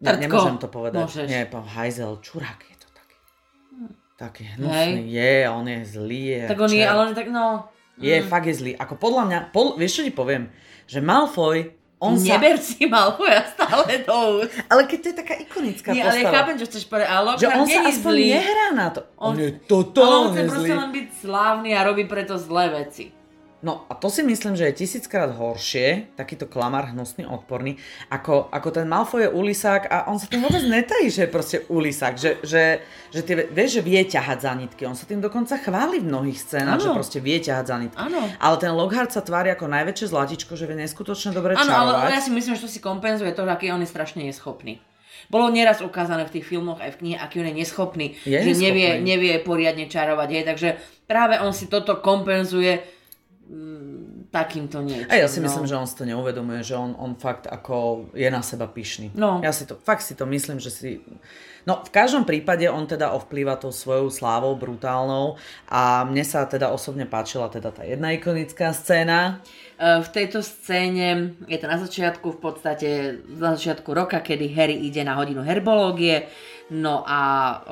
Ne, 0.00 0.16
nemôžem 0.16 0.56
to 0.56 0.70
povedať. 0.72 1.04
Môžeš. 1.04 1.26
Nie, 1.28 1.44
hajzel, 1.50 2.22
čurák 2.24 2.62
je 2.64 2.77
taký 4.18 4.42
hnusný 4.58 5.06
Hej. 5.06 5.14
je, 5.14 5.34
on 5.46 5.64
je 5.64 5.80
zlý. 5.86 6.22
Je 6.26 6.44
tak 6.50 6.58
on 6.58 6.72
je, 6.74 6.82
ale 6.82 6.98
on 7.06 7.08
je 7.14 7.16
tak, 7.16 7.30
no... 7.30 7.70
Je, 7.98 8.14
mm. 8.14 8.26
fakt 8.30 8.46
je 8.46 8.54
zlý. 8.54 8.72
Ako 8.78 8.94
podľa 8.98 9.22
mňa, 9.26 9.38
pod, 9.50 9.78
vieš 9.78 10.02
čo 10.02 10.06
ti 10.06 10.14
poviem? 10.14 10.50
Že 10.86 11.02
Malfoy, 11.02 11.78
on 11.98 12.14
Neber 12.14 12.54
sa... 12.58 12.62
si 12.62 12.86
Malfoya 12.86 13.42
stále 13.42 14.06
do 14.06 14.38
úst. 14.38 14.54
Ale 14.70 14.86
keď 14.86 14.98
to 15.02 15.06
je 15.10 15.16
taká 15.18 15.34
ikonická 15.34 15.90
Nie, 15.90 16.06
postava. 16.06 16.14
ale 16.14 16.18
ja 16.22 16.30
chápem, 16.30 16.56
čo 16.62 16.66
chceš 16.70 16.84
povedať. 16.86 17.08
Ale 17.10 17.28
že 17.34 17.46
on 17.50 17.66
sa 17.66 17.80
aspoň 17.90 18.14
zlý. 18.14 18.26
nehrá 18.38 18.68
na 18.70 18.86
to. 18.94 19.00
On, 19.18 19.34
on 19.34 19.42
je 19.42 19.50
totálne 19.66 20.06
Ale 20.06 20.14
on 20.14 20.30
chce 20.30 20.42
proste 20.46 20.74
len 20.78 20.90
byť 20.94 21.08
slávny 21.26 21.70
a 21.74 21.80
robí 21.82 22.02
preto 22.06 22.34
zlé 22.38 22.70
veci. 22.70 23.10
No 23.58 23.90
a 23.90 23.98
to 23.98 24.06
si 24.06 24.22
myslím, 24.22 24.54
že 24.54 24.70
je 24.70 24.86
tisíckrát 24.86 25.34
horšie, 25.34 26.14
takýto 26.14 26.46
klamár 26.46 26.94
hnusný, 26.94 27.26
odporný, 27.26 27.74
ako, 28.06 28.46
ako 28.54 28.68
ten 28.70 28.86
Malfoy 28.86 29.26
je 29.26 29.34
ulisák 29.34 29.90
a 29.90 30.06
on 30.06 30.14
sa 30.14 30.30
tým 30.30 30.46
vôbec 30.46 30.62
netají, 30.62 31.10
že 31.10 31.26
je 31.26 31.30
proste 31.30 31.56
ulisák, 31.66 32.14
že, 32.14 32.38
že, 32.46 32.86
že 33.10 33.20
tie, 33.26 33.50
vieš, 33.50 33.78
že 33.78 33.82
vie 33.82 33.98
ťahať 34.06 34.38
za 34.46 34.52
nitky, 34.54 34.86
on 34.86 34.94
sa 34.94 35.10
tým 35.10 35.18
dokonca 35.18 35.58
chváli 35.58 35.98
v 35.98 36.06
mnohých 36.06 36.38
scénach, 36.38 36.78
že 36.78 36.94
proste 36.94 37.18
vie 37.18 37.34
ťahať 37.42 37.66
za 37.66 37.76
nitky. 37.82 37.98
Ano. 37.98 38.30
Ale 38.38 38.56
ten 38.62 38.70
Lockhart 38.70 39.10
sa 39.10 39.26
tvári 39.26 39.50
ako 39.50 39.66
najväčšie 39.66 40.06
zlatičko, 40.06 40.54
že 40.54 40.70
vie 40.70 40.78
neskutočne 40.78 41.34
dobre 41.34 41.58
Áno, 41.58 41.98
ale 41.98 42.14
ja 42.14 42.22
si 42.22 42.30
myslím, 42.30 42.54
že 42.54 42.62
to 42.62 42.70
si 42.70 42.78
kompenzuje 42.78 43.34
to, 43.34 43.42
aký 43.42 43.74
on 43.74 43.82
je 43.82 43.90
strašne 43.90 44.22
neschopný. 44.22 44.78
Bolo 45.26 45.50
nieraz 45.50 45.82
ukázané 45.82 46.30
v 46.30 46.38
tých 46.38 46.46
filmoch 46.46 46.78
aj 46.78 46.94
v 46.94 46.98
knihe, 47.02 47.16
aký 47.18 47.42
on 47.42 47.50
je 47.50 47.56
neschopný, 47.58 48.14
je 48.22 48.38
že 48.38 48.54
neschopný. 48.54 48.64
nevie, 48.70 48.88
nevie 49.02 49.34
poriadne 49.42 49.90
čarovať, 49.90 50.28
hej, 50.30 50.44
takže 50.46 50.68
práve 51.10 51.42
on 51.42 51.50
si 51.50 51.66
toto 51.66 51.98
kompenzuje 51.98 52.97
takýmto 54.28 54.84
niečím. 54.84 55.08
A 55.08 55.24
ja 55.24 55.28
si 55.28 55.40
no. 55.40 55.48
myslím, 55.48 55.64
že 55.64 55.74
on 55.80 55.88
si 55.88 55.96
to 55.96 56.04
neuvedomuje, 56.04 56.60
že 56.60 56.76
on, 56.76 56.92
on 57.00 57.16
fakt 57.16 57.48
ako 57.48 58.08
je 58.12 58.28
na 58.28 58.44
seba 58.44 58.68
pyšný. 58.68 59.16
No. 59.16 59.40
Ja 59.40 59.56
si 59.56 59.64
to, 59.64 59.80
fakt 59.80 60.04
si 60.04 60.12
to 60.12 60.28
myslím, 60.28 60.60
že 60.60 60.68
si... 60.68 61.00
No 61.64 61.80
v 61.84 61.90
každom 61.92 62.28
prípade 62.28 62.64
on 62.68 62.84
teda 62.84 63.12
ovplyva 63.12 63.56
tou 63.56 63.72
svojou 63.72 64.12
slávou 64.12 64.56
brutálnou 64.56 65.40
a 65.68 66.04
mne 66.04 66.24
sa 66.24 66.44
teda 66.44 66.72
osobne 66.72 67.08
páčila 67.08 67.48
teda 67.48 67.72
tá 67.72 67.84
jedna 67.84 68.12
ikonická 68.12 68.72
scéna. 68.72 69.40
E, 69.76 70.00
v 70.00 70.08
tejto 70.08 70.40
scéne 70.40 71.36
je 71.44 71.58
to 71.60 71.66
na 71.68 71.76
začiatku 71.76 72.36
v 72.36 72.40
podstate 72.40 72.88
na 73.32 73.52
začiatku 73.56 73.92
roka, 73.92 74.20
kedy 74.20 74.48
Harry 74.56 74.76
ide 74.80 75.04
na 75.04 75.16
hodinu 75.16 75.44
herbológie 75.44 76.28
No 76.68 77.00
a 77.08 77.20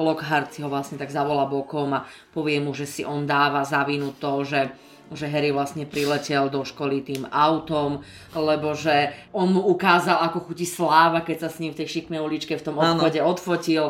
Lockhart 0.00 0.56
si 0.56 0.64
ho 0.64 0.72
vlastne 0.72 0.96
tak 0.96 1.12
zavolá 1.12 1.44
bokom 1.44 1.92
a 1.92 2.08
povie 2.32 2.56
mu, 2.64 2.72
že 2.72 2.88
si 2.88 3.04
on 3.04 3.28
dáva 3.28 3.60
za 3.60 3.84
vinu 3.84 4.16
to, 4.16 4.40
že 4.40 4.72
že 5.14 5.30
Harry 5.30 5.54
vlastne 5.54 5.86
priletel 5.86 6.50
do 6.50 6.66
školy 6.66 7.02
tým 7.02 7.30
autom, 7.30 8.02
lebo 8.34 8.74
že 8.74 9.14
on 9.30 9.54
mu 9.54 9.62
ukázal, 9.62 10.18
ako 10.26 10.50
chutí 10.50 10.66
sláva, 10.66 11.22
keď 11.22 11.46
sa 11.46 11.48
s 11.52 11.62
ním 11.62 11.70
v 11.70 11.84
tej 11.84 11.88
šikmej 12.00 12.20
uličke 12.22 12.58
v 12.58 12.66
tom 12.66 12.76
obchode 12.82 13.22
ano. 13.22 13.30
odfotil. 13.30 13.84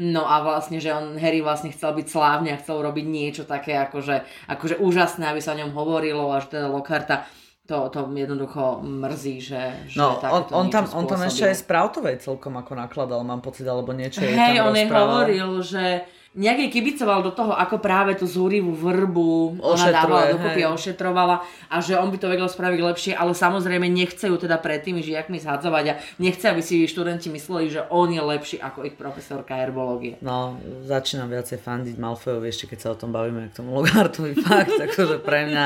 No 0.00 0.24
a 0.24 0.40
vlastne, 0.40 0.80
že 0.80 0.88
on, 0.88 1.20
Harry 1.20 1.44
vlastne 1.44 1.68
chcel 1.68 1.92
byť 1.92 2.06
slávny 2.08 2.48
a 2.56 2.60
chcel 2.60 2.80
robiť 2.80 3.04
niečo 3.04 3.44
také 3.44 3.76
akože, 3.76 4.48
akože 4.48 4.80
úžasné, 4.80 5.28
aby 5.28 5.44
sa 5.44 5.52
o 5.52 5.60
ňom 5.60 5.76
hovorilo 5.76 6.32
a 6.32 6.40
že 6.40 6.56
teda 6.56 6.72
Lockharta 6.72 7.28
to, 7.62 7.88
to 7.88 8.10
jednoducho 8.10 8.82
mrzí, 8.82 9.36
že, 9.38 9.62
že 9.86 9.96
no, 9.96 10.18
on, 10.18 10.42
on, 10.50 10.66
tam, 10.66 10.84
on 10.92 11.06
tam 11.06 11.22
ešte 11.22 11.46
aj 11.46 11.62
Sproutovej 11.62 12.16
celkom 12.18 12.58
ako 12.58 12.74
nakladal, 12.74 13.22
mám 13.22 13.38
pocit, 13.38 13.62
alebo 13.62 13.94
niečo 13.94 14.18
Hej, 14.18 14.58
on 14.60 14.74
jej 14.74 14.90
hovoril, 14.90 15.50
že 15.62 16.02
nejak 16.32 16.58
jej 16.64 16.70
kibicoval 16.72 17.20
do 17.20 17.28
toho, 17.28 17.52
ako 17.52 17.76
práve 17.76 18.16
tú 18.16 18.24
zúrivú 18.24 18.72
vrbu 18.72 19.60
ona 19.60 19.86
dávala 19.92 20.32
dokopy 20.32 20.64
a 20.64 20.72
ošetrovala 20.72 21.36
a 21.68 21.76
že 21.84 21.92
on 22.00 22.08
by 22.08 22.16
to 22.16 22.32
vedel 22.32 22.48
spraviť 22.48 22.80
lepšie, 22.80 23.12
ale 23.12 23.36
samozrejme 23.36 23.84
nechce 23.84 24.32
ju 24.32 24.36
teda 24.40 24.56
pred 24.56 24.80
tými 24.80 25.04
žiakmi 25.04 25.36
zhadzovať 25.36 25.84
a 25.92 25.94
nechce, 26.16 26.48
aby 26.48 26.64
si 26.64 26.88
študenti 26.88 27.28
mysleli, 27.28 27.68
že 27.68 27.84
on 27.92 28.08
je 28.08 28.22
lepší 28.24 28.56
ako 28.64 28.88
ich 28.88 28.96
profesorka 28.96 29.60
herbológie. 29.60 30.16
No, 30.24 30.56
začínam 30.88 31.28
viacej 31.28 31.60
fandiť 31.60 32.00
Malfoyovi 32.00 32.48
ešte 32.48 32.72
keď 32.72 32.78
sa 32.80 32.88
o 32.96 32.96
tom 32.96 33.12
bavíme 33.12 33.52
k 33.52 33.56
tomu 33.60 33.76
Logartovi 33.76 34.32
fakt, 34.48 34.72
akože 34.72 35.20
pre 35.20 35.52
mňa 35.52 35.64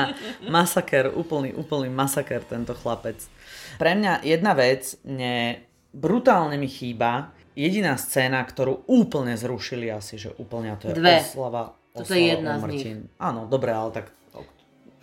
masaker, 0.51 1.15
úplný, 1.15 1.55
úplný 1.55 1.87
masaker 1.87 2.43
tento 2.43 2.75
chlapec. 2.75 3.23
Pre 3.79 3.91
mňa 3.95 4.27
jedna 4.27 4.51
vec 4.51 4.99
mne 5.07 5.63
brutálne 5.95 6.59
mi 6.59 6.67
chýba, 6.67 7.31
jediná 7.57 7.97
scéna, 7.97 8.45
ktorú 8.45 8.85
úplne 8.85 9.33
zrušili 9.33 9.89
asi, 9.89 10.21
že 10.21 10.29
úplne 10.37 10.77
to 10.77 10.93
je 10.93 11.01
Dve. 11.01 11.25
oslava, 11.25 11.73
oslava 11.91 11.97
Toto 11.97 12.13
je 12.13 12.23
jedna 12.29 12.53
z 12.61 12.63
nich. 12.69 12.85
Áno, 13.17 13.49
dobre, 13.49 13.73
ale 13.73 13.89
tak 13.89 14.05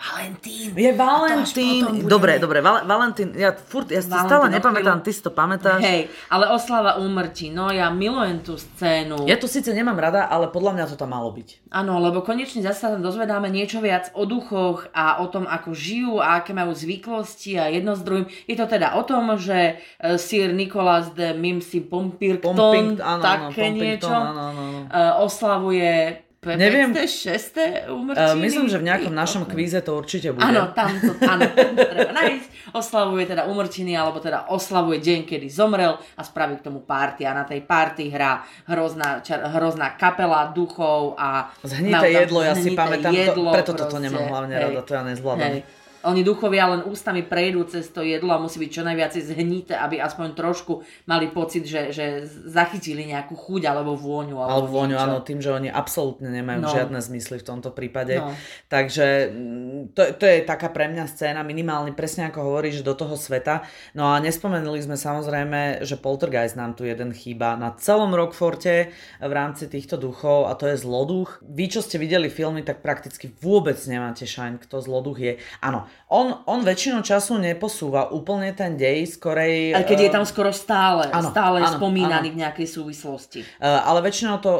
Valentín. 0.04 0.76
Je 0.76 0.92
Valentín. 0.92 2.04
Dobre, 2.04 2.36
dobre, 2.36 2.60
Val- 2.60 2.84
Valentín, 2.84 3.32
ja 3.32 3.56
furt, 3.56 3.88
ja 3.88 4.04
si 4.04 4.12
Valentín, 4.12 4.28
stále 4.28 4.46
nepamätám, 4.52 5.00
ty 5.00 5.16
si 5.16 5.24
to 5.24 5.32
pamätáš. 5.32 5.80
Hej, 5.80 6.12
ale 6.28 6.52
oslava 6.52 7.00
úmrtí, 7.00 7.48
no 7.48 7.72
ja 7.72 7.88
milujem 7.88 8.44
tú 8.44 8.60
scénu. 8.60 9.24
Ja 9.24 9.40
to 9.40 9.48
síce 9.48 9.72
nemám 9.72 9.96
rada, 9.96 10.28
ale 10.28 10.52
podľa 10.52 10.76
mňa 10.76 10.84
to 10.92 11.00
tam 11.00 11.16
malo 11.16 11.32
byť. 11.32 11.72
Áno, 11.72 11.96
lebo 12.04 12.20
konečne 12.20 12.60
zase 12.60 12.84
tam 12.84 13.00
dozvedáme 13.00 13.48
niečo 13.48 13.80
viac 13.80 14.12
o 14.12 14.28
duchoch 14.28 14.92
a 14.92 15.24
o 15.24 15.26
tom, 15.32 15.48
ako 15.48 15.72
žijú 15.72 16.20
a 16.20 16.44
aké 16.44 16.52
majú 16.52 16.76
zvyklosti 16.76 17.56
a 17.56 17.72
jedno 17.72 17.96
s 17.96 18.04
druhým. 18.04 18.28
Je 18.44 18.60
to 18.60 18.68
teda 18.68 19.00
o 19.00 19.02
tom, 19.08 19.40
že 19.40 19.80
uh, 19.80 20.20
Sir 20.20 20.52
Nicholas 20.52 21.16
de 21.16 21.32
Mimsy 21.32 21.80
Pompirkton, 21.80 22.52
Pomping, 22.52 23.00
áno, 23.00 23.22
také 23.24 23.72
áno, 23.72 23.76
niečo, 23.80 24.12
áno, 24.12 24.40
áno, 24.52 24.60
áno. 24.68 24.80
Uh, 24.92 25.12
oslavuje 25.24 26.20
Neviem. 26.44 26.92
6. 26.92 27.88
umrčiny? 27.88 28.28
Uh, 28.28 28.36
myslím, 28.36 28.66
že 28.68 28.76
v 28.76 28.84
nejakom 28.92 29.14
našom 29.16 29.48
kvíze 29.48 29.80
to 29.80 29.96
určite 29.96 30.36
bude. 30.36 30.44
Áno, 30.44 30.68
tam 30.76 30.92
to, 31.00 31.16
áno, 31.24 31.48
treba 31.56 32.12
nájsť. 32.12 32.46
Oslavuje 32.76 33.24
teda 33.24 33.48
umrčiny, 33.48 33.96
alebo 33.96 34.20
teda 34.20 34.52
oslavuje 34.52 35.00
deň, 35.00 35.20
kedy 35.24 35.46
zomrel 35.48 35.96
a 35.96 36.22
spraví 36.22 36.60
k 36.60 36.66
tomu 36.68 36.84
party. 36.84 37.24
A 37.24 37.32
na 37.32 37.44
tej 37.48 37.64
party 37.64 38.12
hrá 38.12 38.44
hrozná, 38.68 39.24
čar, 39.24 39.40
hrozná 39.48 39.96
kapela 39.96 40.52
duchov 40.52 41.16
a... 41.16 41.48
Zhnité 41.64 42.12
jedlo, 42.12 42.44
ja 42.44 42.52
si 42.52 42.76
pamätám, 42.76 43.14
jedlo, 43.14 43.50
to, 43.50 43.56
preto 43.56 43.72
proste, 43.72 43.88
toto 43.88 43.96
nemám 44.02 44.26
hlavne 44.28 44.54
hej, 44.58 44.64
rada, 44.68 44.80
to 44.84 44.92
ja 44.92 45.02
nezvládam. 45.06 45.52
Hej. 45.56 45.83
Oni 46.04 46.20
duchovia 46.20 46.68
len 46.68 46.84
ústami 46.84 47.24
prejdú 47.24 47.64
cez 47.64 47.88
to 47.88 48.04
jedlo 48.04 48.36
a 48.36 48.42
musí 48.42 48.60
byť 48.60 48.70
čo 48.70 48.82
najviac 48.84 49.12
zhnité, 49.16 49.74
aby 49.74 49.98
aspoň 49.98 50.36
trošku 50.36 50.84
mali 51.08 51.32
pocit, 51.32 51.64
že, 51.64 51.90
že 51.90 52.28
zachytili 52.28 53.08
nejakú 53.08 53.32
chuť 53.32 53.62
alebo 53.64 53.96
vôňu. 53.96 54.36
Alebo, 54.36 54.68
alebo 54.68 54.68
vôňu, 54.68 54.96
áno, 55.00 55.24
tým, 55.24 55.40
že 55.40 55.48
oni 55.48 55.72
absolútne 55.72 56.28
nemajú 56.28 56.60
no. 56.60 56.68
žiadne 56.68 57.00
zmysly 57.00 57.40
v 57.40 57.46
tomto 57.48 57.72
prípade. 57.72 58.20
No. 58.20 58.36
Takže 58.68 59.32
mm, 59.32 59.96
to, 59.96 60.02
to 60.20 60.24
je 60.28 60.44
taká 60.44 60.68
pre 60.68 60.92
mňa 60.92 61.08
scéna, 61.08 61.40
minimálne 61.40 61.96
presne 61.96 62.28
ako 62.28 62.52
hovoríš, 62.52 62.84
do 62.84 62.92
toho 62.92 63.16
sveta. 63.16 63.64
No 63.96 64.12
a 64.12 64.20
nespomenuli 64.20 64.84
sme 64.84 65.00
samozrejme, 65.00 65.86
že 65.86 65.96
Poltergeist 65.96 66.60
nám 66.60 66.76
tu 66.76 66.84
jeden 66.84 67.16
chýba 67.16 67.56
na 67.56 67.72
celom 67.80 68.12
Rockforte 68.12 68.92
v 69.18 69.32
rámci 69.32 69.72
týchto 69.72 69.96
duchov 69.96 70.50
a 70.50 70.58
to 70.58 70.68
je 70.68 70.76
zloduch. 70.76 71.40
Vy, 71.40 71.72
čo 71.72 71.80
ste 71.80 71.96
videli 71.96 72.28
filmy, 72.28 72.60
tak 72.60 72.84
prakticky 72.84 73.32
vôbec 73.40 73.80
nemáte 73.88 74.28
šajn, 74.28 74.60
kto 74.60 74.84
zloduch 74.84 75.16
je. 75.16 75.32
Áno, 75.64 75.88
on, 76.14 76.46
on 76.46 76.60
väčšinu 76.62 77.02
času 77.02 77.40
neposúva 77.40 78.12
úplne 78.12 78.54
ten 78.54 78.78
dej, 78.78 79.08
skorej... 79.08 79.74
Aj 79.74 79.82
keď 79.82 79.98
je 80.06 80.10
tam 80.12 80.24
skoro 80.28 80.54
stále, 80.54 81.10
áno, 81.10 81.32
stále 81.32 81.64
áno, 81.64 81.80
spomínaný 81.80 82.28
áno. 82.30 82.34
v 82.34 82.40
nejakej 82.44 82.68
súvislosti. 82.70 83.40
Uh, 83.58 83.82
ale 83.82 84.04
väčšinou 84.04 84.38
to 84.38 84.52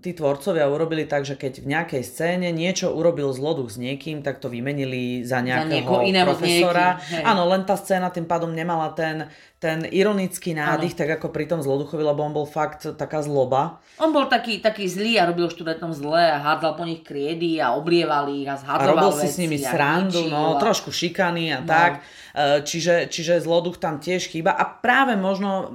tí 0.00 0.16
tvorcovia 0.16 0.70
urobili 0.70 1.04
tak, 1.04 1.26
že 1.26 1.36
keď 1.36 1.62
v 1.62 1.66
nejakej 1.74 2.02
scéne 2.06 2.48
niečo 2.54 2.94
urobil 2.94 3.28
zloduch 3.34 3.74
s 3.74 3.76
niekým, 3.76 4.24
tak 4.24 4.40
to 4.40 4.48
vymenili 4.48 5.26
za 5.26 5.44
nejakého 5.44 5.90
za 5.90 6.22
profesora. 6.24 7.02
Áno, 7.26 7.44
len 7.50 7.66
tá 7.68 7.76
scéna 7.76 8.08
tým 8.08 8.24
pádom 8.24 8.54
nemala 8.54 8.94
ten, 8.96 9.28
ten 9.62 9.86
ironický 9.86 10.58
nádych, 10.58 10.98
ano. 10.98 11.00
tak 11.06 11.08
ako 11.22 11.30
pri 11.30 11.46
tom 11.46 11.62
zloduchovi, 11.62 12.02
lebo 12.02 12.26
on 12.26 12.34
bol 12.34 12.50
fakt 12.50 12.82
taká 12.98 13.22
zloba. 13.22 13.78
On 14.02 14.10
bol 14.10 14.26
taký, 14.26 14.58
taký 14.58 14.90
zlý 14.90 15.22
a 15.22 15.30
robil 15.30 15.46
študentom 15.46 15.94
zle 15.94 16.34
a 16.34 16.42
hádzal 16.42 16.74
po 16.74 16.82
nich 16.82 17.06
kriedy 17.06 17.62
a 17.62 17.70
oblieval 17.78 18.26
ich 18.34 18.50
a 18.50 18.58
zhadzoval 18.58 18.82
A 18.82 18.92
robil 18.98 19.12
si 19.22 19.30
s 19.30 19.38
nimi 19.38 19.62
srandu, 19.62 20.26
no, 20.26 20.58
a... 20.58 20.60
trošku 20.60 20.90
šikany 20.90 21.54
a 21.54 21.62
no. 21.62 21.70
tak. 21.70 22.02
E, 22.34 22.66
čiže, 22.66 23.06
čiže 23.06 23.38
zloduch 23.38 23.78
tam 23.78 24.02
tiež 24.02 24.26
chýba 24.26 24.50
a 24.50 24.66
práve 24.66 25.14
možno 25.14 25.70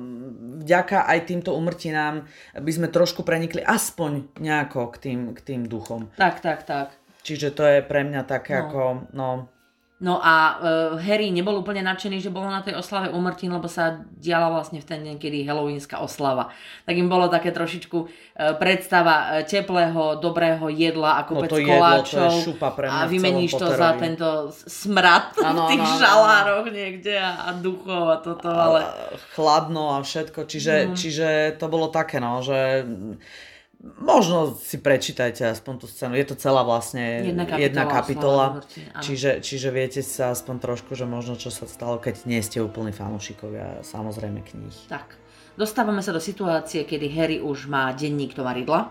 vďaka 0.67 1.07
aj 1.07 1.19
týmto 1.23 1.55
umrtinám 1.55 2.27
by 2.59 2.71
sme 2.75 2.91
trošku 2.91 3.23
prenikli 3.23 3.63
aspoň 3.63 4.35
nejako 4.43 4.91
k 4.91 4.95
tým, 4.99 5.19
k 5.31 5.39
tým 5.39 5.61
duchom. 5.63 6.11
Tak, 6.19 6.43
tak, 6.43 6.67
tak. 6.67 6.91
Čiže 7.23 7.55
to 7.55 7.63
je 7.63 7.79
pre 7.87 8.03
mňa 8.03 8.27
také 8.27 8.59
no. 8.59 8.61
ako, 8.67 8.83
no, 9.15 9.29
No 9.97 10.21
a 10.21 10.33
uh, 10.33 11.01
Harry 11.01 11.33
nebol 11.33 11.57
úplne 11.57 11.81
nadšený, 11.81 12.21
že 12.21 12.29
bolo 12.29 12.45
na 12.53 12.61
tej 12.61 12.77
oslave 12.77 13.09
umrtín, 13.09 13.49
lebo 13.49 13.65
sa 13.65 14.05
diala 14.21 14.53
vlastne 14.53 14.77
v 14.77 14.85
ten 14.85 15.01
deň, 15.01 15.17
kedy 15.17 15.41
Halloweenská 15.49 15.97
oslava. 16.05 16.53
Tak 16.85 16.93
im 16.93 17.09
bolo 17.09 17.25
také 17.33 17.49
trošičku 17.49 17.97
uh, 17.97 18.07
predstava 18.61 19.41
uh, 19.41 19.41
teplého, 19.41 20.21
dobrého 20.21 20.69
jedla 20.69 21.17
a 21.17 21.25
kopec 21.25 21.49
no 21.49 21.65
koláčov. 21.65 22.29
Jedlo, 22.29 22.45
šupa 22.45 22.69
pre 22.77 22.85
a 22.85 23.09
vymeníš 23.09 23.57
to 23.57 23.73
za 23.73 23.97
tento 23.97 24.53
smrad 24.53 25.33
ano, 25.41 25.65
v 25.65 25.69
tých 25.73 25.85
ano, 25.89 25.97
žalároch 25.97 26.67
ano. 26.69 26.77
niekde 26.77 27.13
a, 27.17 27.49
a 27.49 27.57
duchov 27.57 28.03
a 28.13 28.17
toto. 28.21 28.53
Ale... 28.53 28.85
Chladno 29.33 29.97
a 29.97 30.05
všetko, 30.05 30.45
čiže, 30.45 30.73
mm. 30.73 30.93
čiže 30.93 31.27
to 31.57 31.65
bolo 31.73 31.89
také, 31.89 32.21
no, 32.21 32.45
že 32.45 32.85
Možno 33.77 34.57
si 34.57 34.81
prečítajte 34.81 35.45
aspoň 35.53 35.73
tú 35.77 35.85
scénu. 35.85 36.17
Je 36.17 36.25
to 36.25 36.33
celá 36.33 36.65
vlastne 36.65 37.29
jedna 37.29 37.45
kapitola, 37.45 37.61
jedna 37.61 37.83
kapitola 37.85 38.45
čiže, 39.05 39.31
čiže 39.45 39.69
viete 39.69 40.01
sa 40.01 40.33
aspoň 40.33 40.55
trošku, 40.57 40.97
že 40.97 41.05
možno 41.05 41.37
čo 41.37 41.53
sa 41.53 41.69
stalo, 41.69 42.01
keď 42.01 42.25
nie 42.25 42.41
ste 42.41 42.57
úplní 42.57 42.89
fanúšikovia 42.89 43.85
samozrejme 43.85 44.41
kníh. 44.41 44.73
Tak, 44.89 45.21
dostávame 45.61 46.01
sa 46.01 46.09
do 46.09 46.17
situácie, 46.17 46.89
kedy 46.89 47.05
Harry 47.13 47.37
už 47.37 47.69
má 47.69 47.93
denník 47.93 48.33
Toma 48.33 48.57
Ridla. 48.57 48.89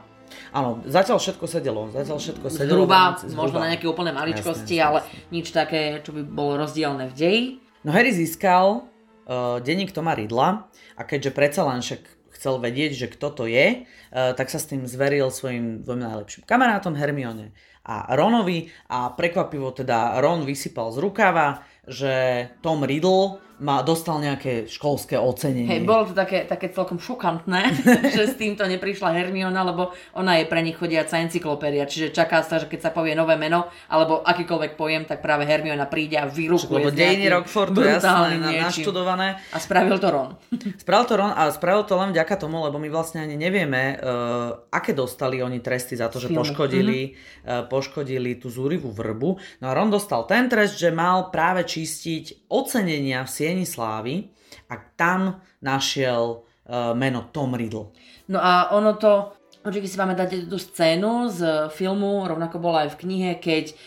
Áno, 0.55 0.83
zatiaľ 0.87 1.19
všetko 1.19 1.45
sedelo. 1.51 1.91
Zatiaľ 1.91 2.19
všetko 2.23 2.47
sedelo. 2.47 2.87
Zhruba, 2.87 3.19
zhruba. 3.19 3.39
možno 3.43 3.57
na 3.63 3.69
nejaké 3.75 3.87
úplné 3.91 4.15
maličkosti, 4.15 4.79
jasne, 4.79 4.87
ale 4.87 4.99
jasne. 5.03 5.35
nič 5.35 5.47
také, 5.51 5.83
čo 6.07 6.11
by 6.15 6.23
bolo 6.23 6.63
rozdielne 6.63 7.11
v 7.11 7.15
deji. 7.15 7.43
No 7.83 7.91
Harry 7.91 8.15
získal 8.15 8.87
uh, 9.27 9.59
denník 9.63 9.91
Toma 9.91 10.15
Ridla 10.15 10.67
a 10.99 11.03
keďže 11.03 11.31
predsa 11.35 11.63
len 11.67 11.83
však 11.83 12.16
chcel 12.47 12.63
vedieť, 12.63 12.95
že 12.95 13.11
kto 13.11 13.35
to 13.35 13.45
je, 13.51 13.83
eh, 13.83 14.31
tak 14.39 14.47
sa 14.47 14.63
s 14.63 14.71
tým 14.71 14.87
zveril 14.87 15.35
svojim 15.35 15.83
dvom 15.83 15.99
najlepším 15.99 16.47
kamarátom 16.47 16.95
Hermione 16.95 17.51
a 17.83 18.15
Ronovi. 18.15 18.71
A 18.87 19.11
prekvapivo 19.11 19.75
teda 19.75 20.23
Ron 20.23 20.47
vysypal 20.47 20.95
z 20.95 21.03
rukava, 21.03 21.67
že 21.91 22.47
Tom 22.63 22.87
Riddle 22.87 23.43
ma 23.57 23.81
dostal 23.81 24.21
nejaké 24.21 24.69
školské 24.69 25.17
ocenenie. 25.17 25.65
Hej, 25.65 25.89
bolo 25.89 26.13
to 26.13 26.15
také, 26.15 26.45
také 26.45 26.69
celkom 26.69 27.01
šokantné, 27.01 27.73
že 28.17 28.29
s 28.29 28.35
týmto 28.37 28.69
neprišla 28.69 29.17
Hermiona, 29.17 29.65
lebo 29.65 29.97
ona 30.13 30.37
je 30.37 30.45
pre 30.45 30.61
nich 30.61 30.77
chodiaca 30.77 31.17
encyklopédia, 31.25 31.89
čiže 31.89 32.13
čaká 32.13 32.45
sa, 32.45 32.61
že 32.61 32.69
keď 32.69 32.81
sa 32.89 32.91
povie 32.93 33.17
nové 33.17 33.41
meno, 33.41 33.73
alebo 33.89 34.21
akýkoľvek 34.21 34.77
pojem, 34.77 35.09
tak 35.09 35.25
práve 35.25 35.49
Hermiona 35.49 35.89
príde 35.89 36.21
a 36.21 36.29
vyrukuje 36.29 36.85
Lebo 36.85 36.93
dejiny 36.93 37.27
Rockfordu, 37.33 37.81
jasné, 37.81 38.61
naštudované. 38.61 39.41
A 39.53 39.57
spravil 39.57 39.97
to 39.97 40.09
Ron. 40.13 40.31
Spravil 40.83 41.07
to 41.09 41.15
Ron 41.17 41.33
a 41.33 41.49
spravil 41.49 41.89
to 41.89 41.97
len 41.97 42.13
vďaka 42.13 42.37
tomu, 42.37 42.61
lebo 42.61 42.77
my 42.77 42.93
vlastne 42.93 43.25
ani 43.25 43.41
nevieme, 43.41 43.97
uh, 43.97 44.69
aké 44.69 44.93
dostali 44.93 45.41
oni 45.41 45.65
tresty 45.65 45.97
za 45.97 46.13
to, 46.13 46.21
že 46.21 46.29
poškodili, 46.29 47.17
mm-hmm. 47.17 47.49
uh, 47.49 47.65
poškodili 47.73 48.37
tú 48.37 48.53
zúrivú 48.53 48.93
vrbu. 48.93 49.61
No 49.65 49.67
a 49.71 49.73
Ron 49.73 49.89
dostal 49.89 50.29
ten 50.29 50.53
trest, 50.53 50.77
že 50.77 50.93
mal 50.93 51.33
práve 51.33 51.65
čistiť 51.65 52.53
ocenenia 52.53 53.25
v 53.25 53.31
Tieni 53.47 53.63
slávy 53.63 54.27
a 54.67 54.75
tam 54.99 55.39
našiel 55.63 56.43
uh, 56.43 56.99
meno 56.99 57.31
Tom 57.31 57.55
Riddle. 57.55 57.95
No 58.27 58.43
a 58.43 58.75
ono 58.75 58.99
to, 58.99 59.39
určite 59.63 59.87
si 59.87 59.95
dať 59.95 60.51
tú 60.51 60.59
scénu 60.59 61.31
z 61.31 61.71
filmu, 61.71 62.27
rovnako 62.27 62.59
bola 62.59 62.91
aj 62.91 62.99
v 62.99 63.07
knihe, 63.07 63.31
keď 63.39 63.71
uh, 63.71 63.79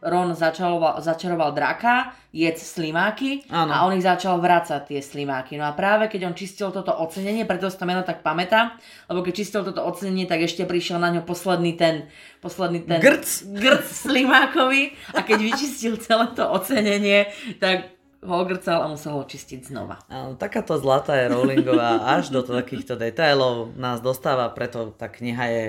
Ron 0.00 0.32
začaroval, 0.32 1.04
začaroval 1.04 1.52
draka, 1.52 2.16
jedz 2.32 2.64
slimáky 2.64 3.44
ano. 3.52 3.68
a 3.68 3.84
on 3.84 4.00
ich 4.00 4.06
začal 4.08 4.40
vracať 4.40 4.80
tie 4.88 5.04
slimáky. 5.04 5.60
No 5.60 5.68
a 5.68 5.76
práve 5.76 6.08
keď 6.08 6.32
on 6.32 6.34
čistil 6.38 6.72
toto 6.72 6.96
ocenenie, 6.96 7.44
preto 7.44 7.68
si 7.68 7.76
to 7.76 7.84
meno 7.84 8.00
tak 8.00 8.24
pamätá, 8.24 8.80
lebo 9.12 9.20
keď 9.20 9.44
čistil 9.44 9.60
toto 9.60 9.84
ocenenie, 9.84 10.24
tak 10.24 10.40
ešte 10.40 10.64
prišiel 10.64 10.96
na 10.96 11.12
ňo 11.12 11.28
posledný 11.28 11.76
ten, 11.76 12.08
posledný 12.40 12.88
ten 12.88 12.96
grc, 12.96 13.28
grc 13.44 13.84
slimákovi 14.08 14.96
a 15.12 15.20
keď 15.20 15.36
vyčistil 15.36 16.00
celé 16.00 16.32
to 16.32 16.48
ocenenie, 16.48 17.28
tak 17.60 17.99
ho 18.20 18.34
ogrcal 18.36 18.84
a 18.84 18.92
musel 18.92 19.16
ho 19.16 19.24
čistiť 19.24 19.72
znova. 19.72 20.04
Áno, 20.12 20.36
takáto 20.36 20.76
zlatá 20.76 21.16
je 21.16 21.32
Rowlingová 21.32 22.04
až 22.20 22.28
do 22.28 22.44
takýchto 22.44 23.00
detailov 23.00 23.72
nás 23.80 24.04
dostáva, 24.04 24.52
preto 24.52 24.92
tá 24.92 25.08
kniha 25.08 25.44
je 25.48 25.66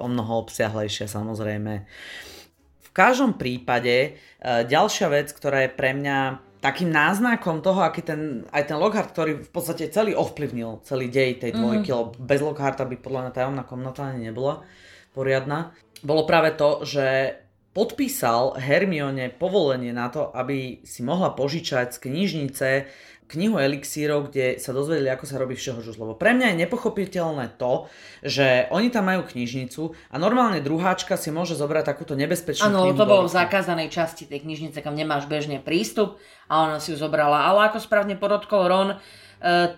o 0.00 0.06
mnoho 0.08 0.48
obsiahlejšia 0.48 1.04
samozrejme. 1.12 1.84
V 2.80 2.90
každom 2.96 3.36
prípade 3.36 3.94
e, 4.02 4.10
ďalšia 4.42 5.12
vec, 5.12 5.28
ktorá 5.30 5.68
je 5.68 5.70
pre 5.76 5.92
mňa 5.92 6.40
takým 6.64 6.92
náznakom 6.92 7.64
toho, 7.64 7.80
aký 7.84 8.04
ten, 8.04 8.44
aj 8.52 8.68
ten 8.68 8.76
Lockhart, 8.76 9.12
ktorý 9.12 9.44
v 9.44 9.50
podstate 9.52 9.88
celý 9.88 10.12
ovplyvnil 10.12 10.84
celý 10.84 11.08
dej 11.08 11.40
tej 11.40 11.56
dvojky, 11.56 11.88
mm. 11.88 11.96
lebo 11.96 12.08
bez 12.20 12.40
Lockharta 12.44 12.84
by 12.84 12.96
podľa 13.00 13.20
mňa 13.28 13.32
tajomná 13.32 13.62
komnata 13.64 14.08
ani 14.08 14.28
nebola 14.28 14.64
poriadna, 15.16 15.72
bolo 16.00 16.24
práve 16.24 16.56
to, 16.56 16.84
že 16.84 17.36
podpísal 17.70 18.58
Hermione 18.58 19.30
povolenie 19.30 19.94
na 19.94 20.10
to, 20.10 20.34
aby 20.34 20.82
si 20.82 21.06
mohla 21.06 21.30
požičať 21.30 21.94
z 21.94 21.98
knižnice 22.02 22.68
knihu 23.30 23.62
elixírov, 23.62 24.26
kde 24.26 24.58
sa 24.58 24.74
dozvedeli, 24.74 25.06
ako 25.06 25.22
sa 25.22 25.38
robí 25.38 25.54
všeho. 25.54 25.78
Lebo 25.94 26.18
pre 26.18 26.34
mňa 26.34 26.50
je 26.50 26.60
nepochopiteľné 26.66 27.54
to, 27.54 27.86
že 28.26 28.66
oni 28.74 28.90
tam 28.90 29.06
majú 29.06 29.22
knižnicu 29.22 29.94
a 30.10 30.14
normálne 30.18 30.58
druháčka 30.58 31.14
si 31.14 31.30
môže 31.30 31.54
zobrať 31.54 31.94
takúto 31.94 32.18
nebezpečnú 32.18 32.66
Áno, 32.66 32.90
to 32.90 33.06
bolo 33.06 33.30
v 33.30 33.34
zakázanej 33.38 33.94
časti 33.94 34.26
tej 34.26 34.42
knižnice, 34.42 34.82
kam 34.82 34.98
nemáš 34.98 35.30
bežne 35.30 35.62
prístup 35.62 36.18
a 36.50 36.66
ona 36.66 36.82
si 36.82 36.90
ju 36.90 36.98
zobrala. 36.98 37.46
Ale 37.46 37.70
ako 37.70 37.78
správne 37.78 38.18
podotkol 38.18 38.66
Ron, 38.66 38.98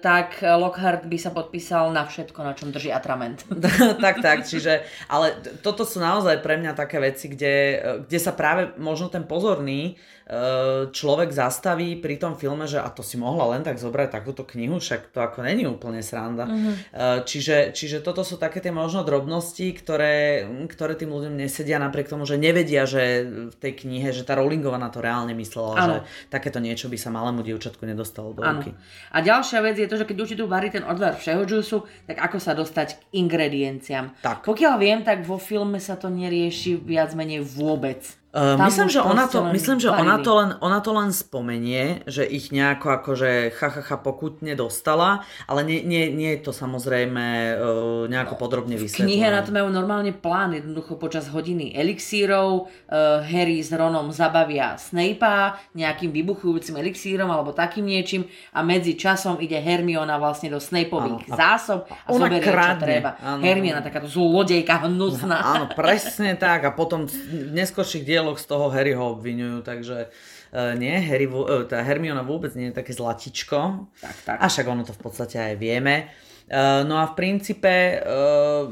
tak 0.03 0.43
Lockhart 0.43 1.07
by 1.07 1.19
sa 1.19 1.31
podpísal 1.31 1.95
na 1.95 2.03
všetko, 2.03 2.39
na 2.43 2.53
čom 2.59 2.75
drží 2.75 2.91
atrament. 2.91 3.47
tak, 4.05 4.19
tak, 4.19 4.43
čiže, 4.43 4.83
ale 5.07 5.39
toto 5.63 5.87
sú 5.87 6.03
naozaj 6.03 6.43
pre 6.43 6.59
mňa 6.59 6.75
také 6.75 6.99
veci, 6.99 7.31
kde, 7.31 7.55
eh, 7.55 7.79
kde 8.03 8.19
sa 8.19 8.35
práve 8.35 8.75
možno 8.79 9.07
ten 9.07 9.23
pozorný 9.23 9.95
eh, 9.95 10.91
človek 10.91 11.31
zastaví 11.31 11.95
pri 11.99 12.19
tom 12.19 12.35
filme, 12.35 12.67
že 12.67 12.83
a 12.83 12.91
to 12.91 13.07
si 13.07 13.15
mohla 13.15 13.55
len 13.55 13.63
tak 13.63 13.79
zobrať 13.79 14.11
takúto 14.11 14.43
knihu, 14.43 14.83
však 14.83 15.15
to 15.15 15.23
ako 15.23 15.47
není 15.47 15.63
úplne 15.67 16.03
sranda. 16.03 16.47
Mm-hmm. 16.49 16.75
Čiže, 17.23 17.71
čiže 17.77 18.03
toto 18.03 18.27
sú 18.27 18.41
také 18.41 18.59
tie 18.59 18.75
možno 18.75 19.07
drobnosti, 19.07 19.71
ktoré, 19.77 20.47
ktoré 20.67 20.99
tým 20.99 21.15
ľuďom 21.15 21.35
nesedia 21.39 21.79
napriek 21.79 22.11
tomu, 22.11 22.27
že 22.27 22.41
nevedia, 22.41 22.89
že 22.89 23.27
v 23.53 23.57
tej 23.57 23.73
knihe, 23.85 24.11
že 24.11 24.27
tá 24.27 24.39
Rowlingová 24.39 24.81
na 24.81 24.89
to 24.89 25.05
reálne 25.05 25.35
myslela, 25.37 25.71
ano. 25.77 25.83
že 25.85 25.97
takéto 26.33 26.59
niečo 26.63 26.89
by 26.89 26.99
sa 26.99 27.13
malému 27.13 27.45
dievčatku 27.45 27.83
nedostalo 27.85 28.33
do 28.33 28.43
ruky. 28.43 28.73
A 29.13 29.21
ďalšie 29.21 29.52
ďalšia 29.53 29.69
vec 29.69 29.77
je 29.77 29.91
to, 29.93 30.01
že 30.01 30.09
keď 30.09 30.17
už 30.17 30.31
tu 30.33 30.45
varí 30.49 30.73
ten 30.73 30.81
odvar 30.81 31.13
všeho 31.13 31.45
džusu, 31.45 31.85
tak 32.09 32.17
ako 32.25 32.41
sa 32.41 32.57
dostať 32.57 32.89
k 32.97 33.01
ingredienciám. 33.21 34.17
Tak. 34.25 34.49
Pokiaľ 34.49 34.75
viem, 34.81 35.05
tak 35.05 35.29
vo 35.29 35.37
filme 35.37 35.77
sa 35.77 36.01
to 36.01 36.09
nerieši 36.09 36.81
viac 36.81 37.13
menej 37.13 37.45
vôbec. 37.45 38.01
Uh, 38.33 38.57
Tam 38.57 38.65
myslím, 38.65 38.89
že, 38.89 39.05
ona 39.05 39.29
to, 39.29 39.45
myslím, 39.53 39.77
že 39.77 39.93
ona, 39.93 40.17
to 40.17 40.33
len, 40.33 40.57
ona 40.65 40.81
to 40.81 40.97
len 40.97 41.13
spomenie, 41.13 42.01
že 42.09 42.25
ich 42.25 42.49
nejako 42.49 42.97
akože 42.97 43.53
chachacha 43.53 44.01
pokutne 44.01 44.57
dostala, 44.57 45.29
ale 45.45 45.61
nie, 45.69 45.85
nie, 45.85 46.09
nie 46.09 46.41
je 46.41 46.49
to 46.49 46.53
samozrejme 46.57 47.21
uh, 47.21 48.09
nejako 48.09 48.41
podrobne 48.41 48.81
V 48.81 48.89
vysvetlené. 48.89 49.05
knihe 49.05 49.27
na 49.29 49.45
to 49.45 49.53
majú 49.53 49.69
normálne 49.69 50.17
plán, 50.17 50.57
jednoducho 50.57 50.97
počas 50.97 51.29
hodiny 51.29 51.77
elixírov, 51.77 52.73
uh, 52.89 53.21
Harry 53.21 53.61
s 53.61 53.69
Ronom 53.69 54.09
zabavia 54.17 54.81
Snape'a 54.81 55.61
nejakým 55.77 56.09
vybuchujúcim 56.09 56.73
elixírom 56.81 57.29
alebo 57.29 57.53
takým 57.53 57.85
niečím 57.85 58.25
a 58.57 58.65
medzi 58.65 58.97
časom 58.97 59.45
ide 59.45 59.61
Hermiona 59.61 60.17
vlastne 60.17 60.49
do 60.49 60.57
Snapeových 60.57 61.29
Áno, 61.29 61.37
zásob 61.37 61.85
a 61.85 62.09
ona 62.09 62.33
zoberie, 62.33 62.49
čo 62.49 62.53
kradne. 62.57 62.81
treba. 62.81 63.11
Áno, 63.21 63.45
Hermiona, 63.45 63.85
takáto 63.85 64.09
zlodejka 64.09 64.89
hnusná. 64.89 65.37
Áno, 65.37 65.65
presne 65.77 66.33
tak. 66.41 66.65
A 66.65 66.73
potom 66.73 67.05
v 67.05 67.53
neskôrších 67.53 68.09
dieloch 68.23 68.39
z 68.39 68.47
toho 68.47 68.71
Harryho 68.71 69.19
obvinujú, 69.19 69.67
takže 69.67 70.07
uh, 70.55 70.79
nie, 70.79 70.95
Harry, 71.03 71.27
uh, 71.27 71.67
tá 71.67 71.83
Hermiona 71.83 72.23
vôbec 72.23 72.55
nie 72.55 72.71
je 72.71 72.79
také 72.79 72.95
zlatičko. 72.95 73.91
Tak, 73.99 74.17
tak. 74.23 74.37
A 74.39 74.47
však 74.47 74.67
ono 74.71 74.87
to 74.87 74.95
v 74.95 75.03
podstate 75.03 75.43
aj 75.43 75.55
vieme. 75.59 76.07
Uh, 76.47 76.87
no 76.87 77.03
a 77.03 77.11
v 77.11 77.19
princípe, 77.19 77.99
uh, 77.99 78.71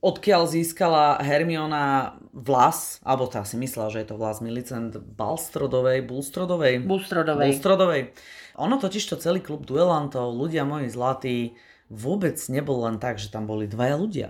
odkiaľ 0.00 0.48
získala 0.48 1.20
Hermiona 1.20 2.16
vlas, 2.32 3.04
alebo 3.04 3.28
tá 3.28 3.44
si 3.44 3.60
myslela, 3.60 3.92
že 3.92 4.00
je 4.00 4.08
to 4.08 4.16
vlas 4.16 4.40
Millicent 4.40 4.96
Balstrodovej, 4.96 6.00
Bulstrodovej? 6.08 6.80
Bustrodovej. 6.80 7.52
Bulstrodovej. 7.52 8.02
Ono 8.56 8.80
totiž 8.80 9.04
to 9.04 9.16
celý 9.20 9.44
klub 9.44 9.68
duelantov, 9.68 10.32
ľudia 10.32 10.64
moji 10.64 10.88
zlatí, 10.88 11.38
vôbec 11.92 12.40
nebol 12.48 12.88
len 12.88 12.96
tak, 12.96 13.20
že 13.20 13.28
tam 13.28 13.44
boli 13.44 13.68
dvaja 13.68 14.00
ľudia. 14.00 14.28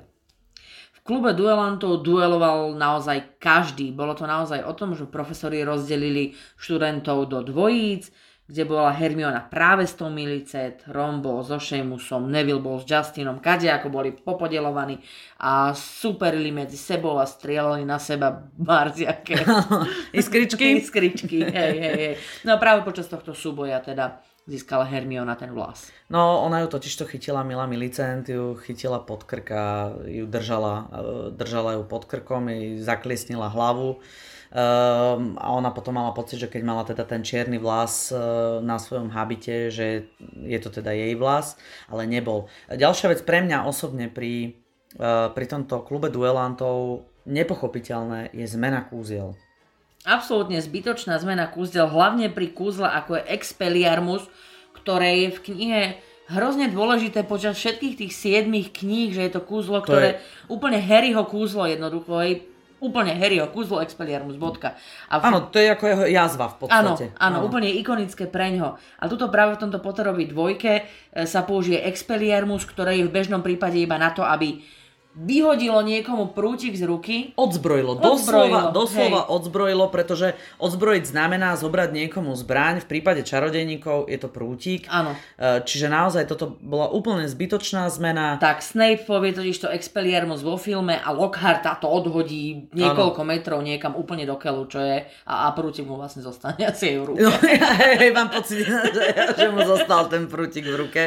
Klube 1.05 1.37
duelantov 1.37 2.01
dueloval 2.01 2.73
naozaj 2.81 3.37
každý. 3.37 3.93
Bolo 3.93 4.17
to 4.17 4.25
naozaj 4.25 4.65
o 4.65 4.73
tom, 4.73 4.97
že 4.97 5.05
profesori 5.05 5.61
rozdelili 5.61 6.33
študentov 6.57 7.29
do 7.29 7.45
dvojíc, 7.45 8.09
kde 8.49 8.65
bola 8.65 8.89
Hermiona 8.89 9.45
práve 9.45 9.85
s 9.85 10.01
tou 10.01 10.09
Milicet, 10.09 10.81
Ron 10.89 11.21
bol 11.21 11.45
so 11.45 11.61
Seamusom, 11.61 12.33
Neville 12.33 12.61
bol 12.61 12.81
s 12.81 12.89
Justinom, 12.89 13.37
kade 13.41 13.69
ako 13.69 13.93
boli 13.93 14.17
popodelovaní 14.17 14.97
a 15.45 15.77
superili 15.77 16.49
medzi 16.49 16.81
sebou 16.81 17.21
a 17.21 17.29
strieľali 17.29 17.85
na 17.85 18.01
seba 18.01 18.41
barziaké 18.57 19.45
Iskričky? 20.21 20.77
iskričky. 20.81 21.41
Hej, 21.45 21.75
hej, 21.85 21.97
hej. 22.01 22.15
No 22.49 22.57
a 22.57 22.61
práve 22.61 22.81
počas 22.81 23.13
tohto 23.13 23.37
súboja 23.37 23.81
teda 23.85 24.25
získala 24.45 24.85
Hermiona 24.85 25.35
ten 25.35 25.53
vlas. 25.53 25.89
No, 26.13 26.45
ona 26.45 26.61
ju 26.61 26.69
totiž 26.69 26.97
to 26.97 27.05
chytila 27.09 27.43
Mila 27.43 27.67
Milicent, 27.67 28.29
ju 28.29 28.55
chytila 28.55 29.01
pod 29.01 29.25
krk 29.25 29.51
a 29.51 29.93
ju 30.05 30.27
držala, 30.27 30.75
e, 30.93 31.31
držala 31.33 31.73
ju 31.73 31.83
pod 31.89 32.05
krkom, 32.05 32.49
jej 32.49 32.79
zakliesnila 32.79 33.49
hlavu. 33.49 34.01
Um, 34.55 35.35
a 35.35 35.51
ona 35.51 35.75
potom 35.75 35.99
mala 35.99 36.15
pocit, 36.15 36.39
že 36.39 36.47
keď 36.47 36.63
mala 36.63 36.87
teda 36.87 37.03
ten 37.03 37.27
čierny 37.27 37.59
vlas 37.59 38.15
uh, 38.15 38.63
na 38.63 38.79
svojom 38.79 39.11
habite, 39.11 39.67
že 39.67 40.15
je 40.47 40.59
to 40.63 40.71
teda 40.71 40.95
jej 40.95 41.19
vlas, 41.19 41.59
ale 41.91 42.07
nebol. 42.07 42.47
Ďalšia 42.71 43.11
vec 43.11 43.27
pre 43.27 43.43
mňa 43.43 43.67
osobne 43.67 44.07
pri, 44.07 44.63
uh, 44.95 45.35
pri 45.35 45.51
tomto 45.51 45.83
klube 45.83 46.07
duelantov 46.07 47.03
nepochopiteľné 47.27 48.31
je 48.31 48.47
zmena 48.47 48.87
kúziel. 48.87 49.35
Absolútne 50.05 50.61
zbytočná 50.61 51.17
zmena 51.17 51.49
kúzel, 51.49 51.89
hlavne 51.89 52.29
pri 52.29 52.53
kúzle 52.53 52.85
ako 52.85 53.17
je 53.17 53.25
Expelliarmus, 53.33 54.29
ktoré 54.77 55.25
je 55.25 55.29
v 55.33 55.39
knihe 55.41 55.81
hrozne 56.29 56.69
dôležité 56.69 57.25
počas 57.25 57.57
všetkých 57.57 57.95
tých 58.05 58.13
siedmých 58.13 58.69
kníh, 58.73 59.17
že 59.17 59.25
je 59.25 59.33
to 59.33 59.41
kúzlo, 59.41 59.81
To 59.81 59.89
ktoré 59.89 60.21
úplne 60.49 60.77
Harryho 60.77 61.25
kúzlo 61.25 61.65
jednoducho, 61.65 62.21
hej, 62.21 62.45
úplne 62.85 63.17
Harryho 63.17 63.49
kúzlo 63.49 63.81
Expelliarmus, 63.81 64.37
bodka. 64.37 64.77
A 65.09 65.21
v- 65.21 65.25
Áno, 65.25 65.49
to 65.49 65.57
je 65.57 65.73
ako 65.73 65.85
jeho 65.89 66.05
jazva 66.05 66.53
v 66.53 66.69
Áno, 66.69 66.93
podstate. 67.01 67.17
áno, 67.17 67.37
úplne 67.41 67.73
ikonické 67.73 68.29
preňho. 68.29 68.77
A 69.01 69.05
tuto 69.09 69.33
práve 69.33 69.57
v 69.57 69.63
tomto 69.65 69.81
Potterovi 69.81 70.29
dvojke 70.29 70.73
e, 70.77 70.83
sa 71.25 71.49
použije 71.49 71.81
Expelliarmus, 71.81 72.69
ktoré 72.69 73.01
je 73.01 73.09
v 73.09 73.13
bežnom 73.13 73.41
prípade 73.41 73.81
iba 73.81 73.97
na 73.97 74.13
to, 74.13 74.21
aby 74.21 74.61
vyhodilo 75.15 75.79
niekomu 75.81 76.35
prútik 76.35 76.75
z 76.75 76.85
ruky. 76.85 77.17
Odzbrojilo, 77.39 77.99
Odzbrojilo, 78.03 78.75
doslova, 78.75 78.75
doslova 78.75 79.21
odzbrojilo, 79.31 79.87
pretože 79.95 80.35
odzbrojiť 80.59 81.05
znamená 81.07 81.55
zobrať 81.55 81.95
niekomu 81.95 82.35
zbraň, 82.35 82.83
v 82.83 82.91
prípade 82.91 83.23
čarodejníkov 83.23 84.11
je 84.11 84.19
to 84.19 84.29
prútik. 84.29 84.91
Áno. 84.91 85.15
E, 85.39 85.63
Čiže 85.63 85.87
naozaj 85.87 86.27
toto 86.27 86.59
bola 86.59 86.91
úplne 86.91 87.31
zbytočná 87.31 87.87
zmena. 87.95 88.43
Tak 88.43 88.61
Snape 88.61 89.07
povie 89.07 89.31
totiž 89.31 89.57
to 89.63 89.69
Expelliarmus 89.71 90.43
vo 90.43 90.59
filme 90.59 90.99
a 90.99 91.09
Lockhart 91.15 91.63
to 91.79 91.87
odhodí 91.87 92.69
niekoľko 92.75 93.23
metrov 93.23 93.63
niekam 93.63 93.95
úplne 93.95 94.27
do 94.27 94.35
keľu, 94.35 94.67
čo 94.67 94.83
je 94.83 95.07
a, 95.07 95.35
a 95.47 95.55
prútik 95.55 95.87
mu 95.87 95.95
vlastne 95.95 96.27
zostane 96.27 96.67
asi 96.71 96.99
v 96.99 97.15
ruke. 97.15 97.23
No, 97.23 97.31
ja, 97.63 97.71
hej, 97.97 98.11
mám 98.11 98.29
pocit, 98.35 98.67
že, 98.67 99.07
že 99.39 99.47
mu 99.55 99.63
zostal 99.63 100.11
ten 100.11 100.27
prútik 100.27 100.67
v 100.67 100.75
ruke. 100.75 101.03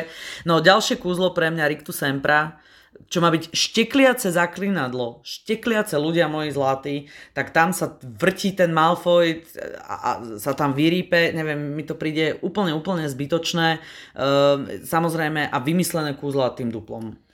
No, 0.47 0.63
ďalšie 0.63 0.95
kúzlo 0.97 1.35
pre 1.35 1.51
mňa 1.51 1.67
Rictu 1.67 1.91
Sempra, 1.91 2.55
čo 3.05 3.21
má 3.21 3.29
byť 3.29 3.53
štekliace 3.53 4.33
zaklinadlo, 4.33 5.21
štekliace 5.21 5.95
ľudia 5.95 6.25
moji 6.27 6.49
zlatí, 6.51 6.95
tak 7.37 7.53
tam 7.53 7.71
sa 7.71 7.95
vrtí 8.01 8.57
ten 8.57 8.73
Malfoy 8.73 9.45
a, 9.85 9.95
a 9.95 10.09
sa 10.41 10.57
tam 10.57 10.73
vyrípe, 10.73 11.31
neviem, 11.31 11.77
mi 11.77 11.85
to 11.85 11.93
príde 11.93 12.41
úplne, 12.41 12.73
úplne 12.73 13.05
zbytočné, 13.05 13.77
ehm, 13.77 14.83
samozrejme 14.83 15.47
a 15.47 15.57
vymyslené 15.63 16.17
kúzla 16.17 16.51
tým 16.57 16.73
duplom. 16.73 17.26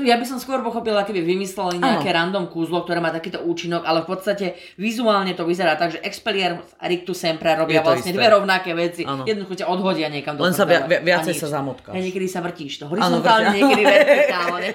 Ja 0.00 0.14
by 0.14 0.24
som 0.24 0.36
skôr 0.36 0.60
pochopila, 0.60 1.00
keby 1.00 1.20
vymysleli 1.20 1.76
nejaké 1.76 2.08
random 2.08 2.46
kúzlo, 2.46 2.80
ktoré 2.80 2.98
má 2.98 3.08
takýto 3.08 3.40
účinok, 3.40 3.82
ale 3.82 4.00
v 4.00 4.08
podstate 4.08 4.46
vizuálne 4.74 5.32
to 5.32 5.42
vyzerá 5.42 5.74
tak, 5.74 5.90
že 5.90 6.00
Expelliarmus 6.00 6.68
a 6.74 6.84
Rictus 6.84 7.16
Sempra 7.16 7.54
robia 7.54 7.80
to 7.80 7.90
vlastne 7.90 8.10
isté. 8.10 8.16
dve 8.16 8.28
rovnaké 8.28 8.70
veci. 8.72 9.02
Áno. 9.02 9.22
Jednoducho 9.22 9.54
ťa 9.54 9.66
odhodia 9.66 10.06
niekam 10.06 10.34
do 10.34 10.42
Len 10.42 10.52
sa 10.52 10.62
via- 10.62 10.82
vi- 10.82 11.02
viacej 11.02 11.34
sa 11.34 11.48
zamotkáš. 11.50 11.92
Hej, 11.92 12.02
niekedy 12.04 12.26
sa 12.26 12.40
vrtíš 12.40 12.72
to 12.76 12.84
horizontálne, 12.86 13.48
niekedy 13.50 13.82
vertikálne. 13.88 14.68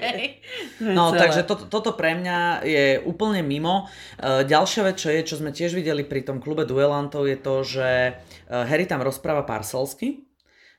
To 0.78 0.91
No, 0.91 1.04
celé. 1.10 1.20
takže 1.22 1.41
toto, 1.44 1.63
toto 1.65 1.91
pre 1.91 2.13
mňa 2.13 2.38
je 2.63 2.86
úplne 3.02 3.39
mimo. 3.39 3.86
E, 4.15 4.44
Ďalšia 4.44 4.82
vec, 4.84 4.98
čo 4.98 5.08
je, 5.08 5.22
čo 5.22 5.36
sme 5.36 5.50
tiež 5.50 5.72
videli 5.72 6.02
pri 6.02 6.22
tom 6.22 6.38
klube 6.38 6.63
duelantov, 6.63 7.24
je 7.24 7.38
to, 7.38 7.56
že 7.62 7.88
e, 7.88 8.12
Harry 8.50 8.84
tam 8.84 9.00
rozpráva 9.00 9.44
parselsky. 9.44 10.26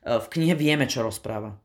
E, 0.01 0.19
V 0.19 0.27
knihe 0.27 0.53
vieme, 0.53 0.83
čo 0.83 0.99
rozpráva. 0.99 1.55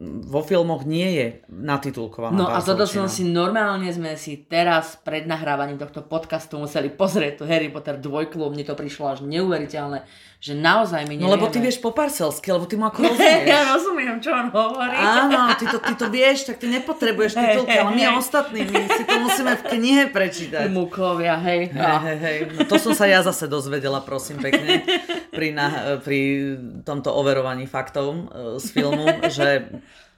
Vo 0.00 0.40
filmoch 0.40 0.88
nie 0.88 1.08
je 1.12 1.26
natitulkovaná 1.52 2.32
No 2.32 2.48
a 2.48 2.64
toto 2.64 2.88
som 2.88 3.04
si, 3.04 3.20
normálne 3.20 3.84
sme 3.92 4.16
si 4.16 4.48
teraz 4.48 4.96
pred 4.96 5.28
nahrávaním 5.28 5.76
tohto 5.76 6.00
podcastu 6.00 6.56
museli 6.56 6.88
pozrieť 6.88 7.40
tu 7.40 7.44
Harry 7.44 7.68
Potter 7.68 8.00
dvojklu, 8.00 8.48
mne 8.48 8.64
to 8.64 8.72
prišlo 8.72 9.12
až 9.12 9.20
neuveriteľné, 9.28 10.00
že 10.40 10.52
naozaj 10.52 11.04
my 11.04 11.14
No 11.14 11.28
nevieme. 11.28 11.32
lebo 11.36 11.46
ty 11.46 11.60
vieš 11.60 11.78
po 11.78 11.92
parselsky, 11.92 12.48
lebo 12.48 12.64
ty 12.64 12.74
mu 12.74 12.88
ako 12.88 13.04
ja 13.04 13.12
rozumieš. 13.12 13.60
rozumiem, 13.68 14.16
čo 14.18 14.32
on 14.32 14.48
hovorí. 14.48 14.96
Áno, 14.96 15.52
ty 15.54 15.64
to, 15.64 15.76
ty 15.78 15.92
to 15.94 16.06
vieš, 16.08 16.48
tak 16.48 16.56
ty 16.56 16.66
nepotrebuješ 16.66 17.32
titulky, 17.34 17.76
ale 17.76 17.92
my 17.92 18.16
ostatní, 18.16 18.64
my 18.64 18.88
si 18.88 19.04
to 19.04 19.16
musíme 19.18 19.52
v 19.54 19.62
knihe 19.68 20.04
prečítať. 20.08 20.64
Mukovia, 20.66 21.36
hej. 21.38 21.68
Hej, 21.68 21.96
hej, 22.00 22.18
hej. 22.18 22.36
No 22.54 22.64
to 22.64 22.76
som 22.76 22.92
sa 22.92 23.04
ja 23.04 23.20
zase 23.20 23.44
dozvedela, 23.46 24.00
prosím 24.00 24.40
pekne, 24.40 24.80
pri, 25.28 25.52
na, 25.52 25.68
pri 25.98 26.18
tomto 26.80 27.12
overovaní 27.12 27.68
faktov 27.68 28.08
e, 28.08 28.20
z 28.56 28.66
filmu, 28.70 29.06
že 29.28 29.68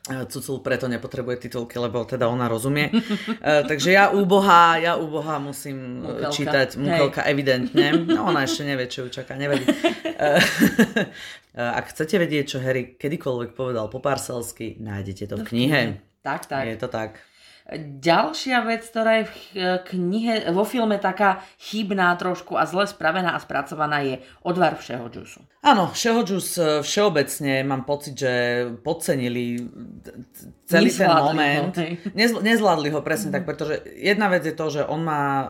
Cucul 0.03 0.59
preto 0.67 0.91
nepotrebuje 0.91 1.47
titulky, 1.47 1.79
lebo 1.79 2.03
teda 2.03 2.27
ona 2.27 2.51
rozumie. 2.51 2.91
E, 3.39 3.63
takže 3.63 3.95
ja 3.95 4.11
úbohá, 4.11 4.75
ja 4.83 4.99
úbohá 4.99 5.39
musím 5.39 6.03
e, 6.03 6.27
Mukelka. 6.27 6.35
čítať 6.35 6.69
Mukelka 6.75 7.23
evidentne. 7.23 7.95
No 8.03 8.27
ona 8.27 8.43
ešte 8.43 8.67
nevie, 8.67 8.91
čo 8.91 9.07
ju 9.07 9.15
čaká, 9.15 9.39
nevadí. 9.39 9.63
E, 9.63 10.43
Ak 11.55 11.95
chcete 11.95 12.19
vedieť, 12.19 12.57
čo 12.57 12.59
Harry 12.59 12.99
kedykoľvek 12.99 13.55
povedal 13.55 13.87
po 13.93 14.03
parselsky, 14.03 14.81
nájdete 14.83 15.31
to 15.31 15.37
v 15.39 15.45
knihe. 15.47 15.81
Tak, 16.25 16.51
tak. 16.51 16.65
Je 16.67 16.77
to 16.81 16.89
tak. 16.91 17.23
Ďalšia 18.03 18.59
vec, 18.67 18.83
ktorá 18.83 19.23
je 19.23 19.25
v 19.31 19.35
knihe, 19.87 20.51
vo 20.51 20.67
filme 20.67 20.99
taká 20.99 21.47
chybná 21.63 22.11
trošku 22.19 22.59
a 22.59 22.67
zle 22.67 22.91
spravená 22.91 23.39
a 23.39 23.43
spracovaná 23.43 24.03
je 24.03 24.19
odvar 24.43 24.75
všeho 24.75 25.07
džusu. 25.07 25.47
Áno, 25.63 25.87
všeho 25.89 26.21
džus 26.23 26.59
e, 26.59 26.83
všeobecne 26.83 27.63
mám 27.63 27.87
pocit, 27.87 28.19
že 28.19 28.33
podcenili 28.83 29.63
celý 30.67 30.91
ten 30.91 31.07
Nezvládli 31.07 31.23
ho, 31.23 31.31
moment. 31.31 31.75
hej. 31.79 31.93
Nezl- 32.13 32.43
nezvládli 32.43 32.89
ho 32.91 32.99
presne 32.99 33.31
tak, 33.31 33.47
pretože 33.47 33.79
jedna 33.95 34.27
vec 34.27 34.43
je 34.43 34.51
to, 34.53 34.67
že 34.69 34.83
on 34.83 35.01
má 35.01 35.23
uh, 35.45 35.49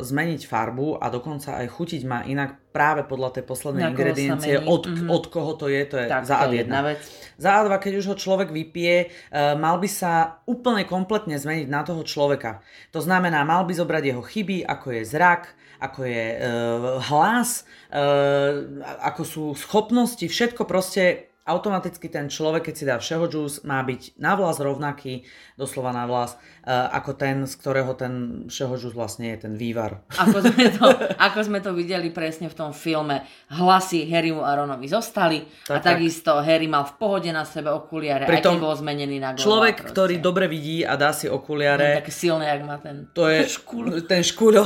zmeniť 0.00 0.46
farbu 0.46 0.96
a 0.96 1.10
dokonca 1.10 1.60
aj 1.60 1.66
chutiť 1.68 2.02
má 2.04 2.22
inak 2.22 2.56
práve 2.70 3.02
podľa 3.02 3.36
tej 3.36 3.44
poslednej 3.44 3.84
Na 3.84 3.90
ingrediencie, 3.90 4.62
od, 4.62 4.86
Mhm. 4.86 5.06
od 5.10 5.24
koho 5.26 5.52
to 5.52 5.66
je, 5.66 5.82
to 5.84 5.96
je 5.98 6.06
Tak, 6.06 6.22
za 6.24 6.40
to 6.40 6.54
je 6.54 6.64
jedna. 6.64 6.80
jedna 6.80 6.80
vec. 6.86 7.00
Za 7.36 7.50
A2, 7.58 7.70
keď 7.76 7.92
už 7.98 8.06
ho 8.06 8.16
človek 8.16 8.48
vypije, 8.48 8.96
uh, 9.02 9.58
mal 9.58 9.76
by 9.76 9.88
sa 9.90 10.12
úplne 10.46 10.86
kompletne 10.86 11.36
zmeniť 11.36 11.68
na 11.68 11.82
toho 11.82 12.00
človeka. 12.00 12.62
To 12.90 13.02
znamená, 13.02 13.42
mal 13.42 13.66
by 13.66 13.74
zobrať 13.74 14.02
jeho 14.06 14.22
chyby, 14.22 14.64
ako 14.64 14.86
je 14.94 15.02
zrak, 15.04 15.42
ako 15.80 16.04
je 16.04 16.24
uh, 16.36 17.00
hlas, 17.08 17.64
uh, 17.88 18.84
ako 19.00 19.22
sú 19.24 19.44
schopnosti, 19.56 20.22
všetko 20.22 20.68
proste 20.68 21.29
automaticky 21.50 22.06
ten 22.06 22.30
človek, 22.30 22.70
keď 22.70 22.74
si 22.74 22.84
dá 22.86 22.96
všeho 22.96 23.26
juice, 23.26 23.66
má 23.66 23.82
byť 23.82 24.16
na 24.22 24.38
vlas 24.38 24.62
rovnaký, 24.62 25.26
doslova 25.58 25.90
na 25.90 26.06
vlas, 26.06 26.38
uh, 26.64 26.88
ako 26.94 27.10
ten, 27.18 27.42
z 27.44 27.54
ktorého 27.58 27.92
ten 27.98 28.46
všeho 28.46 28.74
juice 28.78 28.94
vlastne 28.94 29.34
je 29.34 29.50
ten 29.50 29.54
vývar. 29.58 30.06
Ako 30.14 30.38
sme, 30.46 30.70
to, 30.70 30.86
ako 31.18 31.38
sme 31.42 31.58
to 31.58 31.74
videli 31.74 32.14
presne 32.14 32.46
v 32.46 32.54
tom 32.54 32.70
filme. 32.70 33.26
Hlasy 33.50 34.06
Harrymu 34.06 34.46
a 34.46 34.54
Ronovi 34.54 34.86
zostali 34.86 35.42
tak, 35.66 35.82
a 35.82 35.94
takisto 35.94 36.38
tak. 36.38 36.46
Harry 36.46 36.70
mal 36.70 36.86
v 36.86 36.94
pohode 36.96 37.30
na 37.34 37.42
sebe 37.42 37.74
okuliare, 37.74 38.24
Pritom 38.30 38.54
aj 38.54 38.58
keď 38.58 38.62
bol 38.62 38.74
zmenený 38.78 39.16
na 39.18 39.34
gola. 39.34 39.42
Človek, 39.42 39.76
proste. 39.82 39.92
ktorý 39.92 40.14
dobre 40.22 40.46
vidí 40.46 40.86
a 40.86 40.94
dá 40.94 41.10
si 41.10 41.26
okuliare. 41.26 41.98
No, 41.98 42.00
také 42.06 42.14
silné, 42.14 42.44
jak 42.46 42.62
má 42.62 42.76
ten, 42.78 43.10
to 43.10 43.26
je, 43.26 43.50
škúl. 43.50 43.84
Ten 44.06 44.22
škúl. 44.22 44.62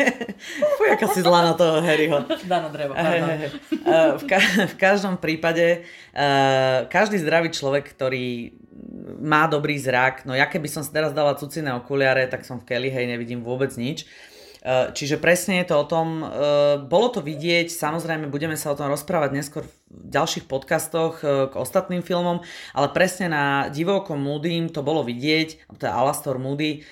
Fuj, 0.76 0.88
aká 0.88 1.06
si 1.12 1.20
zlá 1.20 1.44
na 1.44 1.54
toho 1.54 1.84
Harryho. 1.84 2.24
Dano 2.48 2.72
drevo, 2.72 2.96
uh, 2.96 4.16
v, 4.16 4.22
ka- 4.24 4.66
v 4.72 4.74
každom 4.80 5.20
prípade 5.20 5.84
každý 6.90 7.16
zdravý 7.20 7.54
človek, 7.54 7.94
ktorý 7.94 8.56
má 9.20 9.44
dobrý 9.44 9.76
zrak, 9.76 10.24
no 10.24 10.32
ja 10.32 10.48
keby 10.48 10.66
som 10.66 10.80
si 10.80 10.90
teraz 10.90 11.12
dala 11.12 11.36
cuciné 11.36 11.76
okuliare, 11.76 12.24
tak 12.26 12.48
som 12.48 12.58
v 12.60 12.66
Kelly, 12.66 12.88
hej, 12.88 13.04
nevidím 13.06 13.44
vôbec 13.44 13.70
nič. 13.76 14.08
Uh, 14.60 14.92
čiže 14.92 15.16
presne 15.16 15.64
je 15.64 15.72
to 15.72 15.76
o 15.80 15.88
tom, 15.88 16.20
uh, 16.20 16.76
bolo 16.84 17.08
to 17.08 17.24
vidieť, 17.24 17.72
samozrejme 17.72 18.28
budeme 18.28 18.60
sa 18.60 18.72
o 18.72 18.76
tom 18.76 18.92
rozprávať 18.92 19.32
neskôr 19.32 19.64
v 19.64 19.72
ďalších 19.88 20.44
podcastoch 20.44 21.24
k 21.24 21.52
ostatným 21.56 22.04
filmom, 22.04 22.44
ale 22.76 22.88
presne 22.92 23.32
na 23.32 23.72
divokom 23.72 24.20
Moodym 24.20 24.68
to 24.68 24.84
bolo 24.84 25.00
vidieť, 25.00 25.64
to 25.80 25.88
je 25.88 25.92
Alastor 25.92 26.36
Moody, 26.36 26.84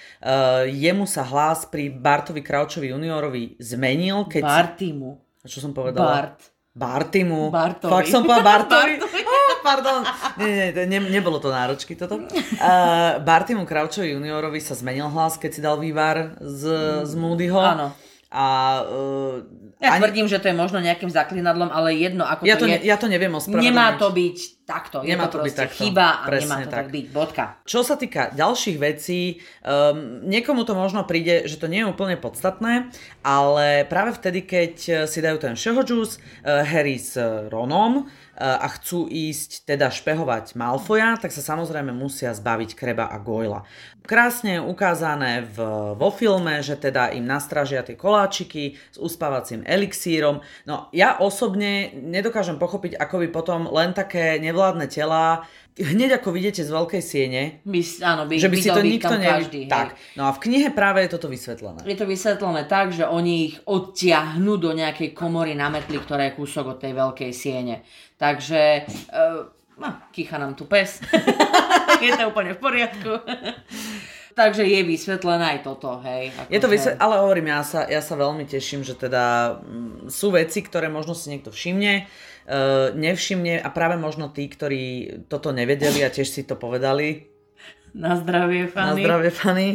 jemu 0.64 1.04
sa 1.04 1.28
hlas 1.28 1.68
pri 1.68 1.92
Bartovi 1.92 2.40
Crouchovi 2.40 2.88
juniorovi 2.88 3.61
zmenil. 3.61 4.24
Keď... 4.32 4.42
Bartimu. 4.42 5.20
Čo 5.44 5.68
som 5.68 5.76
povedala? 5.76 6.32
Bart. 6.34 6.57
Bartimu. 6.79 7.51
Bartovi. 7.51 7.91
Fakt 7.91 8.07
som 8.07 8.22
povedal 8.22 8.47
Bartovi. 8.47 8.95
Bartovi. 9.03 9.20
Oh, 9.26 9.55
pardon. 9.66 10.01
Nie, 10.39 10.70
nie, 10.70 10.87
ne, 10.87 10.99
nebolo 11.11 11.43
to 11.43 11.51
náročky 11.51 11.99
toto. 11.99 12.22
Uh, 12.59 13.22
Bartimu 13.22 13.62
Crouchovi 13.62 14.18
juniorovi 14.18 14.59
sa 14.59 14.74
zmenil 14.74 15.07
hlas, 15.14 15.39
keď 15.39 15.51
si 15.55 15.61
dal 15.62 15.79
vývar 15.79 16.35
z, 16.43 16.62
z 17.07 17.12
Moodyho. 17.14 17.55
Áno. 17.55 17.95
A, 18.35 18.47
uh, 18.83 19.39
ja 19.79 19.95
ani... 19.95 20.03
tvrdím, 20.03 20.26
že 20.26 20.43
to 20.43 20.51
je 20.51 20.57
možno 20.59 20.83
nejakým 20.83 21.07
zaklinadlom, 21.07 21.70
ale 21.70 21.95
jedno 21.95 22.26
ako 22.26 22.43
ja 22.45 22.59
to, 22.59 22.66
to 22.66 22.74
je. 22.74 22.74
Ne, 22.74 22.79
ja 22.83 22.99
to 22.99 23.07
neviem 23.07 23.31
ospravedlniť. 23.31 23.70
Nemá 23.70 23.95
to 23.95 24.11
byť 24.11 24.57
takto. 24.68 25.00
Je 25.00 25.16
nemá 25.16 25.32
to, 25.32 25.40
to 25.40 25.48
byť 25.48 25.56
takto. 25.56 25.80
chyba 25.80 26.20
a 26.20 26.26
Presne 26.28 26.44
nemá 26.44 26.56
to 26.60 26.68
tak. 26.68 26.76
tak 26.76 26.86
byť. 26.92 27.06
Bodka. 27.08 27.44
Čo 27.64 27.80
sa 27.80 27.96
týka 27.96 28.28
ďalších 28.36 28.76
vecí, 28.76 29.40
um, 29.64 30.28
niekomu 30.28 30.68
to 30.68 30.76
možno 30.76 31.08
príde, 31.08 31.48
že 31.48 31.56
to 31.56 31.72
nie 31.72 31.80
je 31.80 31.88
úplne 31.88 32.20
podstatné, 32.20 32.92
ale 33.24 33.88
práve 33.88 34.12
vtedy, 34.12 34.44
keď 34.44 34.72
si 35.08 35.18
dajú 35.24 35.40
ten 35.40 35.56
všeho 35.56 35.80
juice, 35.88 36.20
uh, 36.20 36.60
Harry 36.60 37.00
s 37.00 37.16
Ronom, 37.48 38.12
a 38.38 38.70
chcú 38.70 39.10
ísť 39.10 39.66
teda 39.66 39.90
špehovať 39.90 40.54
Malfoja, 40.54 41.18
tak 41.18 41.34
sa 41.34 41.42
samozrejme 41.42 41.90
musia 41.90 42.30
zbaviť 42.30 42.78
Kreba 42.78 43.10
a 43.10 43.18
Goyla. 43.18 43.66
Krásne 44.06 44.62
ukázané 44.62 45.42
v, 45.42 45.58
vo 45.98 46.08
filme, 46.14 46.62
že 46.62 46.78
teda 46.78 47.10
im 47.12 47.26
nastražia 47.26 47.82
tie 47.82 47.98
koláčiky 47.98 48.78
s 48.94 48.96
uspávacím 48.96 49.66
elixírom. 49.66 50.40
No 50.64 50.86
ja 50.94 51.18
osobne 51.18 51.92
nedokážem 51.98 52.62
pochopiť, 52.62 52.94
ako 52.96 53.26
by 53.26 53.28
potom 53.34 53.60
len 53.74 53.90
také 53.90 54.38
nevládne 54.59 54.90
tela 54.90 55.46
hneď 55.78 56.18
ako 56.18 56.34
vidíte 56.34 56.66
z 56.66 56.70
veľkej 56.74 57.02
siene, 57.02 57.62
by, 57.62 57.80
áno, 58.02 58.26
by, 58.26 58.34
že 58.34 58.50
by 58.50 58.56
si 58.59 58.70
to 58.74 58.82
nikto. 58.82 59.14
Každý, 59.14 59.70
tak. 59.70 59.94
No 60.18 60.26
a 60.26 60.34
v 60.34 60.42
knihe 60.42 60.74
práve 60.74 61.06
je 61.06 61.14
toto 61.14 61.30
vysvetlené. 61.30 61.86
Je 61.86 61.94
to 61.94 62.02
vysvetlené 62.02 62.66
tak, 62.66 62.90
že 62.90 63.06
oni 63.06 63.54
ich 63.54 63.56
odtiahnú 63.62 64.59
do 64.59 64.74
nejakej 64.74 65.14
komory 65.14 65.54
na 65.54 65.70
metli, 65.70 66.02
ktorá 66.02 66.26
je 66.26 66.34
kúsok 66.34 66.74
od 66.74 66.78
tej 66.82 66.98
veľkej 66.98 67.30
siene. 67.30 67.86
Takže... 68.18 68.90
Uh, 69.14 69.46
no, 69.78 70.02
kýcha 70.11 70.42
nám 70.42 70.59
tu 70.59 70.66
pes. 70.66 70.98
je 72.02 72.11
to 72.11 72.26
úplne 72.26 72.59
v 72.59 72.61
poriadku. 72.61 73.12
Takže 74.38 74.62
je 74.62 74.86
vysvetlené 74.86 75.59
aj 75.59 75.61
toto, 75.66 75.98
hej. 76.06 76.30
Ako 76.30 76.50
je 76.50 76.61
to 76.62 76.70
vysvetlené, 76.70 77.02
ale 77.02 77.14
hovorím, 77.26 77.50
ja 77.50 77.62
sa, 77.66 77.90
ja 77.90 77.98
sa 77.98 78.14
veľmi 78.14 78.46
teším, 78.46 78.86
že 78.86 78.94
teda 78.94 79.59
m, 79.66 80.06
mm, 80.06 80.14
sú 80.14 80.30
veci, 80.30 80.62
ktoré 80.62 80.86
možno 80.86 81.11
si 81.11 81.34
niekto 81.34 81.50
všimne, 81.50 82.06
nevšimne 82.96 83.61
a 83.61 83.68
práve 83.68 84.01
možno 84.01 84.32
tí, 84.32 84.49
ktorí 84.49 84.82
toto 85.28 85.53
nevedeli 85.53 86.01
a 86.01 86.09
tiež 86.09 86.28
si 86.28 86.42
to 86.49 86.57
povedali. 86.57 87.28
Na 87.92 88.16
zdravie, 88.16 88.68
Fanny. 88.68 89.05
Na 89.05 89.05
zdravie, 89.05 89.30
Fanny. 89.32 89.68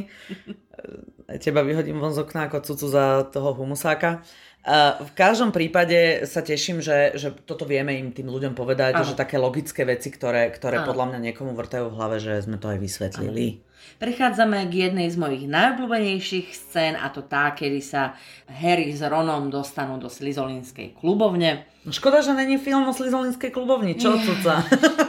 Aj 1.29 1.37
teba 1.39 1.61
vyhodím 1.61 2.01
von 2.01 2.13
z 2.13 2.25
okna 2.25 2.49
ako 2.49 2.65
cucu 2.65 2.85
za 2.89 3.05
toho 3.29 3.53
humusáka. 3.53 4.25
Uh, 4.63 4.95
v 5.03 5.11
každom 5.11 5.51
prípade 5.51 6.23
sa 6.23 6.39
teším, 6.39 6.79
že, 6.79 7.19
že 7.19 7.35
toto 7.35 7.67
vieme 7.67 7.99
im 7.99 8.15
tým 8.15 8.31
ľuďom 8.31 8.55
povedať, 8.55 8.95
ano. 8.95 9.03
že 9.03 9.19
také 9.19 9.35
logické 9.35 9.83
veci, 9.83 10.07
ktoré, 10.07 10.47
ktoré 10.55 10.87
podľa 10.87 11.11
mňa 11.11 11.19
niekomu 11.19 11.51
vrtajú 11.51 11.91
v 11.91 11.97
hlave, 11.99 12.17
že 12.23 12.39
sme 12.39 12.55
to 12.55 12.71
aj 12.71 12.79
vysvetlili. 12.79 13.59
Ano. 13.59 13.72
Prechádzame 14.03 14.67
k 14.67 14.91
jednej 14.91 15.07
z 15.07 15.15
mojich 15.15 15.47
najobľúbenejších 15.47 16.51
scén 16.51 16.99
a 16.99 17.07
to 17.07 17.23
tá, 17.23 17.55
kedy 17.55 17.79
sa 17.79 18.17
Harry 18.51 18.91
s 18.91 18.99
Ronom 18.99 19.47
dostanú 19.47 19.95
do 19.95 20.11
Slizolinskej 20.11 20.99
klubovne. 20.99 21.69
No 21.87 21.95
škoda, 21.95 22.19
že 22.19 22.35
není 22.35 22.59
film 22.59 22.83
o 22.83 22.93
Slizolinskej 22.95 23.51
klubovni, 23.51 23.95
čo 23.95 24.19
cuca? 24.19 24.59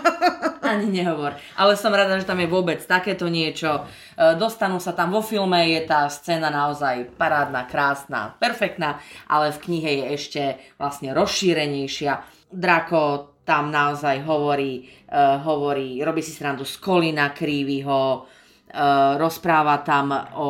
Ani 0.65 0.91
nehovor. 0.91 1.37
Ale 1.59 1.77
som 1.77 1.93
rada, 1.93 2.17
že 2.17 2.27
tam 2.27 2.41
je 2.41 2.49
vôbec 2.49 2.81
takéto 2.87 3.29
niečo. 3.29 3.85
E, 4.17 4.35
dostanú 4.39 4.81
sa 4.81 4.97
tam 4.97 5.13
vo 5.13 5.21
filme, 5.21 5.75
je 5.75 5.85
tá 5.85 6.09
scéna 6.09 6.49
naozaj 6.49 7.15
parádna, 7.21 7.69
krásna, 7.69 8.39
perfektná, 8.41 9.03
ale 9.29 9.53
v 9.53 9.61
knihe 9.61 9.91
je 9.91 10.05
ešte 10.17 10.43
vlastne 10.79 11.13
rozšírenejšia. 11.13 12.23
Drako 12.49 13.35
tam 13.45 13.69
naozaj 13.69 14.25
hovorí, 14.25 14.89
uh, 15.13 15.37
hovorí, 15.45 16.01
robí 16.01 16.25
si 16.25 16.33
srandu 16.33 16.65
z 16.65 16.81
Kolina 16.81 17.29
Krývyho, 17.37 18.25
Uh, 18.25 18.44
rozpráva 19.21 19.79
tam 19.87 20.11
o, 20.35 20.49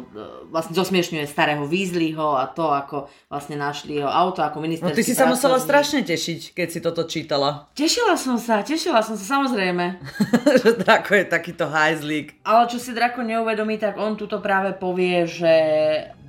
uh, 0.00 0.48
vlastne 0.48 0.72
zosmiešňuje 0.72 1.28
starého 1.28 1.68
Weasleyho 1.68 2.40
a 2.40 2.48
to, 2.48 2.72
ako 2.72 3.12
vlastne 3.28 3.60
našli 3.60 4.00
jeho 4.00 4.08
auto 4.08 4.40
ako 4.40 4.64
ministerský 4.64 4.96
No 4.96 4.96
ty 4.96 5.04
si 5.04 5.12
sa 5.12 5.28
musela 5.28 5.60
strašne 5.60 6.00
tešiť, 6.00 6.56
keď 6.56 6.68
si 6.72 6.78
toto 6.80 7.04
čítala. 7.04 7.68
Tešila 7.76 8.16
som 8.16 8.40
sa, 8.40 8.64
tešila 8.64 9.04
som 9.04 9.20
sa, 9.20 9.36
samozrejme. 9.36 10.00
že 10.64 10.72
Drako 10.80 11.20
je 11.20 11.24
takýto 11.28 11.68
hajzlík. 11.68 12.40
Ale 12.48 12.64
čo 12.72 12.80
si 12.80 12.96
Drako 12.96 13.20
neuvedomí, 13.28 13.76
tak 13.76 14.00
on 14.00 14.16
tuto 14.16 14.40
práve 14.40 14.72
povie, 14.72 15.28
že 15.28 15.54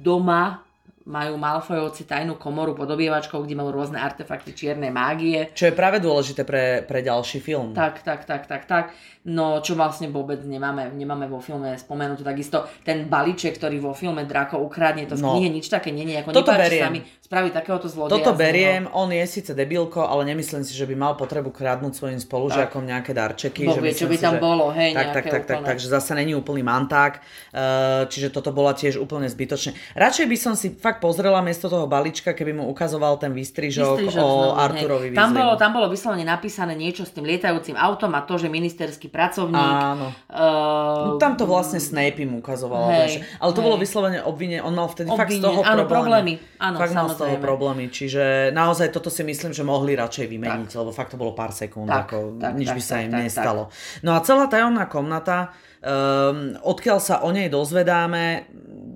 doma 0.04 0.67
majú 1.08 1.40
Malfoyovci 1.40 2.04
tajnú 2.04 2.36
komoru 2.36 2.76
pod 2.76 2.92
obývačkou, 2.92 3.40
kde 3.40 3.56
majú 3.56 3.72
rôzne 3.72 3.96
artefakty 3.96 4.52
čiernej 4.52 4.92
mágie. 4.92 5.48
Čo 5.56 5.72
je 5.72 5.74
práve 5.74 6.04
dôležité 6.04 6.44
pre, 6.44 6.84
pre 6.84 7.00
ďalší 7.00 7.40
film. 7.40 7.72
Tak, 7.72 8.04
tak, 8.04 8.28
tak, 8.28 8.44
tak, 8.44 8.68
tak. 8.68 8.92
No, 9.24 9.64
čo 9.64 9.76
vlastne 9.80 10.12
vôbec 10.12 10.44
nemáme, 10.44 10.92
nemáme 10.92 11.28
vo 11.32 11.40
filme 11.40 11.80
spomenúť. 11.80 12.24
Takisto 12.24 12.68
ten 12.84 13.08
balíček, 13.08 13.56
ktorý 13.56 13.80
vo 13.80 13.96
filme 13.96 14.28
Draco 14.28 14.60
ukradne, 14.60 15.08
to 15.08 15.16
v 15.16 15.24
no, 15.24 15.36
knihe 15.36 15.48
nič 15.48 15.72
také 15.72 15.96
nie 15.96 16.08
je. 16.08 16.24
Ako 16.24 16.32
toto 16.36 16.52
beriem. 16.56 16.84
Sami 16.84 17.00
spraviť 17.28 17.52
takéhoto 17.52 17.92
zlodeja. 17.92 18.24
Toto 18.24 18.32
beriem, 18.40 18.88
on 18.96 19.12
je 19.12 19.20
síce 19.28 19.52
debilko, 19.52 20.08
ale 20.08 20.24
nemyslím 20.32 20.64
si, 20.64 20.72
že 20.72 20.88
by 20.88 20.96
mal 20.96 21.14
potrebu 21.20 21.52
kradnúť 21.52 22.00
svojim 22.00 22.24
spolužiakom 22.24 22.88
nejaké 22.88 23.12
darčeky. 23.12 23.68
Boh 23.68 23.76
že 23.76 23.84
vie, 23.84 23.92
čo 23.92 24.08
by 24.08 24.16
tam 24.16 24.40
si, 24.40 24.48
bolo, 24.48 24.72
hej, 24.72 24.96
tak, 24.96 25.12
tak, 25.12 25.26
tak, 25.28 25.44
tak, 25.44 25.60
takže 25.68 25.92
zase 25.92 26.16
není 26.16 26.32
úplný 26.32 26.64
manták, 26.64 27.20
uh, 27.20 28.08
čiže 28.08 28.32
toto 28.32 28.56
bola 28.56 28.72
tiež 28.72 28.96
úplne 28.96 29.28
zbytočné. 29.28 29.76
Radšej 30.00 30.24
by 30.24 30.38
som 30.40 30.54
si 30.56 30.72
fakt 30.72 31.04
pozrela 31.04 31.44
miesto 31.44 31.68
toho 31.68 31.84
balíčka, 31.84 32.32
keby 32.32 32.64
mu 32.64 32.72
ukazoval 32.72 33.20
ten 33.20 33.36
výstrižok, 33.36 34.08
výstrižok 34.08 34.24
o 34.24 34.28
znovu, 34.32 34.56
Arturovi 34.56 35.08
tam 35.12 35.36
bolo, 35.36 35.60
tam 35.60 35.72
bolo 35.76 35.92
vyslovene 35.92 36.24
napísané 36.24 36.80
niečo 36.80 37.04
s 37.04 37.12
tým 37.12 37.28
lietajúcim 37.28 37.76
autom 37.76 38.16
a 38.16 38.24
to, 38.24 38.40
že 38.40 38.48
ministerský 38.48 39.12
pracovník. 39.12 39.60
Áno. 39.60 40.16
Uh, 40.32 40.40
no, 40.40 41.12
tam 41.20 41.36
to 41.36 41.44
vlastne 41.44 41.84
Snape 41.84 42.24
im 42.24 42.40
ukazoval. 42.40 42.88
Hej, 43.04 43.28
ale 43.42 43.52
to 43.52 43.60
hej. 43.60 43.68
bolo 43.68 43.76
vyslovene 43.76 44.24
obvine, 44.24 44.64
on 44.64 44.72
mal 44.72 44.88
vtedy 44.88 45.12
obvine, 45.12 45.20
fakt 45.20 45.34
z 45.36 45.44
toho 45.44 45.60
áno, 45.66 45.84
problémy. 45.90 46.40
Áno, 46.62 46.78
fakt 46.80 46.96
toho 47.18 47.36
problémy, 47.42 47.90
čiže 47.90 48.54
naozaj 48.54 48.94
toto 48.94 49.10
si 49.10 49.26
myslím, 49.26 49.52
že 49.52 49.66
mohli 49.66 49.98
radšej 49.98 50.30
vymeniť, 50.30 50.70
tak. 50.70 50.80
lebo 50.80 50.92
fakt 50.94 51.12
to 51.14 51.18
bolo 51.18 51.34
pár 51.34 51.50
sekúnd, 51.50 51.90
tak, 51.90 52.14
ako 52.14 52.38
tak, 52.38 52.54
nič 52.54 52.70
tak, 52.70 52.78
by 52.78 52.82
sa 52.86 52.96
tak, 52.96 53.04
im 53.04 53.12
tak, 53.12 53.22
nestalo. 53.26 53.64
Tak. 53.68 54.06
No 54.06 54.10
a 54.14 54.20
celá 54.22 54.46
tajomná 54.46 54.86
komnata, 54.86 55.38
um, 55.82 56.56
odkiaľ 56.62 57.00
sa 57.02 57.26
o 57.26 57.30
nej 57.34 57.50
dozvedáme, 57.50 58.48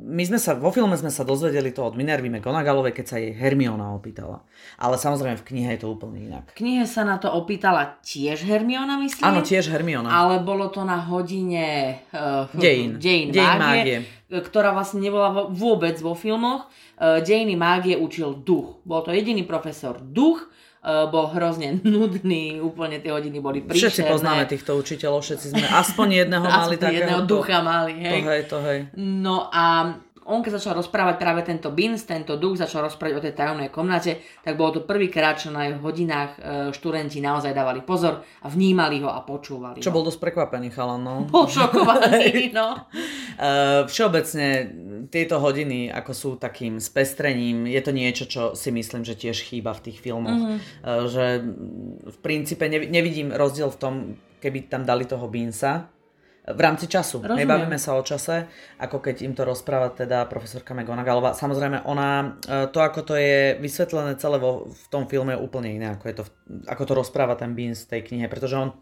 my 0.02 0.24
sme 0.26 0.42
sa, 0.42 0.58
vo 0.58 0.74
filme 0.74 0.98
sme 0.98 1.14
sa 1.14 1.22
dozvedeli 1.22 1.70
to 1.70 1.86
od 1.86 1.94
Minervy 1.94 2.34
McGonagallovej, 2.34 2.98
keď 2.98 3.06
sa 3.06 3.22
jej 3.22 3.38
Hermiona 3.38 3.94
opýtala. 3.94 4.42
Ale 4.82 4.98
samozrejme 4.98 5.38
v 5.38 5.46
knihe 5.46 5.70
je 5.78 5.86
to 5.86 5.94
úplne 5.94 6.18
inak. 6.18 6.50
V 6.58 6.66
knihe 6.66 6.90
sa 6.90 7.06
na 7.06 7.22
to 7.22 7.30
opýtala 7.30 8.02
tiež 8.02 8.42
Hermiona, 8.42 8.98
myslím? 8.98 9.22
Áno, 9.22 9.46
tiež 9.46 9.70
Hermiona. 9.70 10.10
Ale 10.10 10.42
bolo 10.42 10.74
to 10.74 10.82
na 10.82 10.98
hodine 11.06 12.02
uh, 12.10 12.50
Dejín. 12.58 12.98
Dejín, 12.98 13.30
Dejín 13.30 13.62
mágie, 13.62 14.02
mágie, 14.02 14.42
ktorá 14.42 14.74
vlastne 14.74 15.06
nebola 15.06 15.48
vôbec 15.54 15.96
vo 16.02 16.18
filmoch. 16.18 16.66
Uh, 16.98 17.22
dejiny 17.22 17.54
mágie 17.54 17.94
učil 17.94 18.42
duch. 18.42 18.82
Bol 18.82 19.06
to 19.06 19.14
jediný 19.14 19.46
profesor 19.46 20.02
duch, 20.02 20.50
bol 20.82 21.30
hrozne 21.30 21.78
nudný, 21.86 22.58
úplne 22.58 22.98
tie 22.98 23.14
hodiny 23.14 23.38
boli 23.38 23.62
príšerné. 23.62 23.94
Všetci 23.94 24.02
poznáme 24.10 24.44
týchto 24.50 24.74
učiteľov, 24.74 25.22
všetci 25.22 25.48
sme 25.54 25.66
aspoň 25.70 26.08
jedného 26.26 26.42
mali 26.42 26.74
aspoň 26.74 26.78
takého. 26.82 26.98
jedného 27.06 27.22
ducha 27.30 27.58
mali, 27.62 27.94
hej. 28.02 28.18
To 28.18 28.26
hej, 28.26 28.42
to 28.50 28.58
hej. 28.66 28.80
No 28.98 29.46
a 29.54 29.94
on 30.30 30.46
keď 30.46 30.62
začal 30.62 30.78
rozprávať 30.78 31.16
práve 31.18 31.42
tento 31.42 31.74
Bins, 31.74 32.06
tento 32.06 32.38
duch, 32.38 32.62
začal 32.62 32.86
rozprávať 32.86 33.14
o 33.18 33.24
tej 33.26 33.34
tajomnej 33.34 33.74
komnate, 33.74 34.22
tak 34.46 34.54
bolo 34.54 34.78
to 34.78 34.82
prvýkrát, 34.86 35.42
čo 35.42 35.50
na 35.50 35.66
jeho 35.66 35.82
hodinách 35.82 36.32
e, 36.38 36.40
študenti 36.70 37.18
naozaj 37.24 37.52
dávali 37.58 37.82
pozor 37.82 38.22
a 38.22 38.48
vnímali 38.48 39.02
ho 39.02 39.10
a 39.10 39.26
počúvali 39.26 39.82
Čo 39.82 39.90
ho. 39.90 39.96
bol 39.98 40.06
dosť 40.06 40.22
prekvapený 40.22 40.70
chalan, 40.70 41.02
no. 41.02 41.16
Bol 41.34 41.50
šokovaný, 41.50 42.50
no. 42.58 42.86
Uh, 43.42 43.90
všeobecne 43.90 44.48
tieto 45.10 45.42
hodiny 45.42 45.90
ako 45.90 46.12
sú 46.14 46.30
takým 46.38 46.78
spestrením, 46.78 47.66
je 47.66 47.82
to 47.82 47.92
niečo, 47.92 48.26
čo 48.30 48.42
si 48.54 48.70
myslím, 48.70 49.02
že 49.02 49.18
tiež 49.18 49.42
chýba 49.42 49.74
v 49.74 49.90
tých 49.90 49.98
filmoch. 50.00 50.38
Mhm. 50.38 50.50
Mm-hmm. 50.52 51.10
Že 51.12 51.26
v 52.08 52.18
princípe 52.22 52.66
nevi- 52.70 52.90
nevidím 52.92 53.34
rozdiel 53.34 53.70
v 53.74 53.80
tom, 53.80 53.94
keby 54.42 54.70
tam 54.70 54.84
dali 54.86 55.06
toho 55.06 55.26
Binsa, 55.30 55.90
v 56.54 56.62
rámci 56.62 56.86
času. 56.88 57.24
Rozumiem. 57.24 57.44
Nebavíme 57.44 57.80
sa 57.80 57.96
o 57.98 58.04
čase, 58.04 58.48
ako 58.78 59.00
keď 59.00 59.16
im 59.26 59.34
to 59.34 59.44
rozpráva 59.48 59.92
teda 59.92 60.28
profesorka 60.28 60.72
McGonagallová. 60.72 61.34
Samozrejme, 61.34 61.84
ona, 61.88 62.40
e, 62.44 62.68
to 62.70 62.80
ako 62.84 63.02
to 63.02 63.14
je 63.18 63.58
vysvetlené 63.60 64.20
celé 64.20 64.38
vo, 64.38 64.70
v 64.70 64.86
tom 64.92 65.08
filme 65.08 65.34
je 65.34 65.44
úplne 65.44 65.70
iné, 65.72 65.88
ako, 65.96 66.06
je 66.08 66.16
to, 66.22 66.24
ako 66.68 66.84
to 66.88 66.94
rozpráva 66.94 67.40
ten 67.40 67.56
Beans 67.58 67.88
v 67.88 67.98
tej 67.98 68.02
knihe, 68.12 68.28
pretože 68.28 68.60
on, 68.60 68.76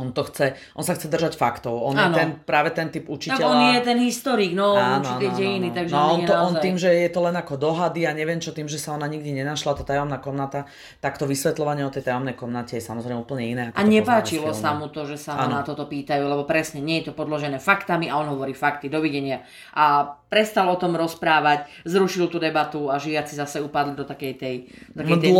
on 0.00 0.16
to 0.16 0.24
chce, 0.24 0.56
on 0.72 0.84
sa 0.84 0.96
chce 0.96 1.12
držať 1.12 1.36
faktov. 1.36 1.76
On 1.76 1.92
je 1.92 2.00
Áno. 2.00 2.16
ten, 2.16 2.28
práve 2.40 2.72
ten 2.72 2.88
typ 2.88 3.04
Tak 3.04 3.12
učiteľa. 3.12 3.44
on 3.44 3.60
je 3.76 3.80
ten 3.84 3.98
historik, 4.00 4.52
no, 4.56 4.72
určite 4.72 5.26
dejiny, 5.36 5.68
takže 5.74 5.92
no, 5.92 6.16
on, 6.16 6.20
je 6.22 6.26
to, 6.26 6.34
on 6.34 6.54
tým, 6.60 6.76
že 6.80 6.88
je 6.88 7.10
to 7.12 7.20
len 7.20 7.36
ako 7.36 7.60
dohady 7.60 8.08
a 8.08 8.16
neviem 8.16 8.40
čo, 8.40 8.56
tým, 8.56 8.70
že 8.70 8.80
sa 8.80 8.96
ona 8.96 9.04
nikdy 9.04 9.36
nenašla, 9.36 9.76
tá 9.76 9.84
tajomná 9.84 10.16
komnata, 10.16 10.64
tak 11.04 11.20
to 11.20 11.28
vysvetľovanie 11.28 11.84
o 11.84 11.92
tej 11.92 12.08
tajomnej 12.08 12.32
komnate 12.32 12.80
je 12.80 12.84
samozrejme 12.84 13.20
úplne 13.20 13.44
iné. 13.44 13.62
Ako 13.72 13.76
A 13.76 13.82
nepáčilo 13.84 14.50
sa 14.56 14.72
mu 14.72 14.88
to, 14.88 15.04
že 15.04 15.20
sa 15.20 15.36
ho 15.36 15.44
Áno. 15.44 15.60
na 15.60 15.62
toto 15.66 15.84
pýtajú, 15.84 16.24
lebo 16.24 16.48
presne 16.48 16.80
nie 16.80 17.04
je 17.04 17.10
to 17.10 17.12
podložené 17.12 17.60
faktami 17.60 18.08
a 18.08 18.16
on 18.16 18.32
hovorí 18.32 18.56
fakty, 18.56 18.88
dovidenia. 18.88 19.44
A 19.76 20.16
prestal 20.32 20.72
o 20.72 20.80
tom 20.80 20.96
rozprávať, 20.96 21.68
zrušil 21.84 22.32
tú 22.32 22.40
debatu 22.40 22.88
a 22.88 22.96
žiaci 22.96 23.36
zase 23.36 23.60
upadli 23.60 23.92
do 23.92 24.08
takej 24.08 24.32
tej, 24.40 24.56
takej 24.96 25.28
tej 25.28 25.32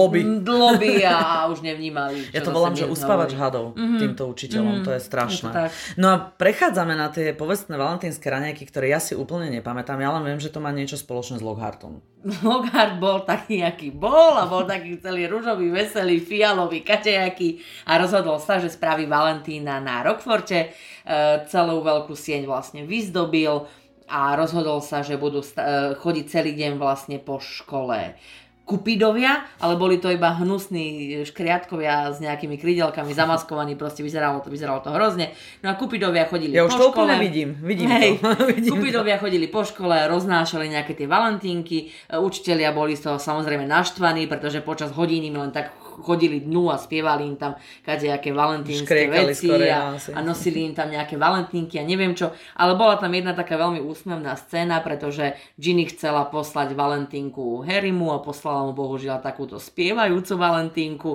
mdloby 0.45 1.01
a, 1.09 1.49
už 1.49 1.65
nevnímali. 1.65 2.29
Ja 2.37 2.45
to 2.45 2.53
volám, 2.53 2.77
že 2.77 2.85
uspávač 2.85 3.33
hadov 3.33 3.73
týmto 3.73 4.29
učiteľom, 4.29 4.85
to 4.85 4.93
je 4.93 5.01
strašné. 5.01 5.49
Je 5.49 5.57
to 5.57 5.61
tak. 5.65 5.71
No 5.97 6.13
a 6.13 6.17
prechádzame 6.21 6.93
na 6.93 7.09
tie 7.09 7.33
povestné 7.33 7.81
valentínske 7.81 8.29
raňajky, 8.29 8.69
ktoré 8.69 8.93
ja 8.93 9.01
si 9.01 9.17
úplne 9.17 9.49
nepamätám, 9.49 9.97
ja 9.97 10.13
len 10.13 10.29
viem, 10.29 10.37
že 10.37 10.53
to 10.53 10.61
má 10.61 10.69
niečo 10.69 11.01
spoločné 11.01 11.41
s 11.41 11.43
Lockhartom. 11.43 12.05
Lockhart 12.47 13.03
bol 13.03 13.27
taký, 13.27 13.65
aký 13.67 13.91
bol 13.91 14.39
a 14.39 14.47
bol 14.47 14.63
taký 14.63 15.01
celý 15.03 15.27
ružový, 15.27 15.75
veselý, 15.75 16.23
fialový, 16.23 16.87
katejaký 16.87 17.59
a 17.89 17.99
rozhodol 17.99 18.39
sa, 18.39 18.63
že 18.63 18.71
spraví 18.71 19.11
Valentína 19.11 19.83
na 19.83 20.07
Rockforte. 20.07 20.71
E, 21.03 21.13
celú 21.51 21.83
veľkú 21.83 22.15
sieň 22.15 22.47
vlastne 22.47 22.87
vyzdobil 22.87 23.67
a 24.13 24.37
rozhodol 24.37 24.85
sa, 24.85 25.01
že 25.01 25.17
budú 25.17 25.41
sta- 25.41 25.65
e, 25.65 25.73
chodiť 25.97 26.25
celý 26.29 26.53
deň 26.53 26.77
vlastne 26.77 27.17
po 27.17 27.41
škole 27.41 28.13
kupidovia, 28.63 29.43
ale 29.59 29.75
boli 29.75 29.99
to 29.99 30.07
iba 30.07 30.39
hnusní 30.39 31.19
škriatkovia 31.27 32.15
s 32.15 32.23
nejakými 32.23 32.55
krydelkami 32.57 33.11
zamaskovaní, 33.11 33.75
proste 33.75 34.07
vyzeralo 34.07 34.39
to, 34.39 34.55
vyzeralo 34.55 34.79
to 34.81 34.95
hrozne. 34.95 35.35
No 35.61 35.69
a 35.69 35.75
kupidovia 35.75 36.31
chodili 36.31 36.55
Ja 36.55 36.63
po 36.65 36.71
už 36.71 36.75
to 36.79 36.87
škole. 36.95 37.19
vidím, 37.19 37.59
vidím 37.59 37.91
Hej, 37.91 38.23
to. 38.23 38.39
vidím 38.55 38.71
to. 38.71 38.75
Kupidovia 38.79 39.19
chodili 39.19 39.51
po 39.51 39.67
škole, 39.67 40.07
roznášali 40.07 40.71
nejaké 40.71 40.95
tie 40.95 41.11
valentínky, 41.11 41.91
e, 42.07 42.17
učitelia 42.17 42.71
boli 42.71 42.95
z 42.95 43.11
toho 43.11 43.19
samozrejme 43.19 43.67
naštvaní, 43.67 44.31
pretože 44.31 44.63
počas 44.63 44.95
hodín 44.95 45.27
im 45.27 45.37
len 45.37 45.51
tak 45.51 45.75
chodili 46.01 46.41
dnu 46.41 46.73
a 46.73 46.81
spievali 46.81 47.29
im 47.29 47.37
tam 47.37 47.61
kadejaké 47.85 48.33
valentínske 48.33 49.13
veci 49.13 49.53
a, 49.69 50.01
asi. 50.01 50.17
a 50.17 50.19
nosili 50.25 50.65
im 50.65 50.73
tam 50.73 50.89
nejaké 50.89 51.21
valentínky 51.21 51.77
a 51.77 51.85
neviem 51.85 52.17
čo, 52.17 52.33
ale 52.57 52.73
bola 52.73 52.97
tam 52.97 53.13
jedna 53.13 53.37
taká 53.37 53.61
veľmi 53.61 53.85
úsmevná 53.85 54.33
scéna, 54.41 54.81
pretože 54.81 55.37
Ginny 55.61 55.85
chcela 55.93 56.25
poslať 56.25 56.73
valentínku 56.73 57.61
Harrymu 57.69 58.17
a 58.17 58.25
poslala 58.25 58.65
mu 58.69 58.73
bohužiaľ 58.73 59.21
takúto 59.21 59.61
spievajúcu 59.61 60.33
valentínku, 60.41 61.11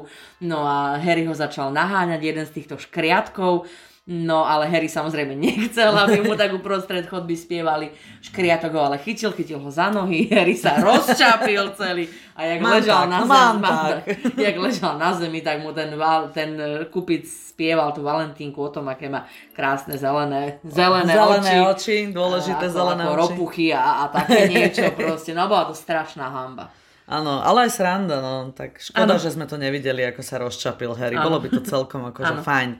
no 0.45 0.57
a 0.61 1.01
Harry 1.01 1.25
ho 1.25 1.34
začal 1.34 1.73
naháňať, 1.73 2.21
jeden 2.21 2.45
z 2.45 2.51
týchto 2.53 2.75
škriatkov, 2.78 3.65
No 4.07 4.47
ale 4.47 4.71
Harry 4.71 4.87
samozrejme 4.87 5.35
nechcel, 5.35 5.91
aby 5.91 6.23
mu 6.23 6.31
tak 6.31 6.55
uprostred 6.55 7.03
chodby 7.11 7.35
spievali. 7.35 7.91
Škriatok 8.23 8.71
ho 8.71 8.87
ale 8.87 9.03
chytil, 9.03 9.35
chytil 9.35 9.59
ho 9.59 9.67
za 9.67 9.91
nohy, 9.91 10.27
Harry 10.35 10.55
sa 10.55 10.79
rozčapil 10.79 11.75
celý 11.75 12.07
a 12.31 12.47
jak 12.47 12.63
Mám 12.63 12.71
ležal 12.79 13.03
tak, 13.03 13.11
na 13.11 13.19
zemi, 13.19 13.61
tak. 13.67 14.03
jak 14.39 14.55
ležal 14.55 14.93
na 14.95 15.09
zemi, 15.11 15.39
tak 15.43 15.59
mu 15.59 15.75
ten, 15.75 15.91
ten 16.31 16.49
eh, 16.55 16.87
kupic 16.87 17.27
spieval 17.27 17.91
tú 17.91 18.07
Valentínku 18.07 18.55
o 18.55 18.71
tom, 18.71 18.87
aké 18.87 19.11
má 19.11 19.27
krásne 19.51 19.99
zelené, 19.99 20.63
zelené, 20.63 21.11
Zelené 21.11 21.53
oči. 21.59 22.07
oči, 22.07 22.15
dôležité 22.15 22.63
ako, 22.63 22.75
zelené 22.79 23.03
ako 23.03 23.11
oči. 23.11 23.21
ropuchy 23.27 23.67
a, 23.75 24.07
a 24.07 24.13
také 24.13 24.47
niečo 24.55 24.87
proste. 24.95 25.35
No 25.35 25.51
bola 25.51 25.67
to 25.67 25.75
strašná 25.75 26.31
hamba. 26.31 26.71
Áno, 27.07 27.39
ale 27.39 27.67
aj 27.67 27.75
sranda, 27.75 28.19
no. 28.19 28.51
Tak 28.51 28.79
škoda, 28.79 29.19
že 29.19 29.31
sme 29.31 29.43
to 29.43 29.55
nevideli, 29.55 30.03
ako 30.03 30.21
sa 30.23 30.39
rozčapil 30.39 30.95
Harry. 30.95 31.19
Áno. 31.19 31.27
Bolo 31.27 31.39
by 31.39 31.47
to 31.49 31.61
celkom 31.63 32.07
akože 32.07 32.35
Áno. 32.35 32.43
fajn. 32.43 32.71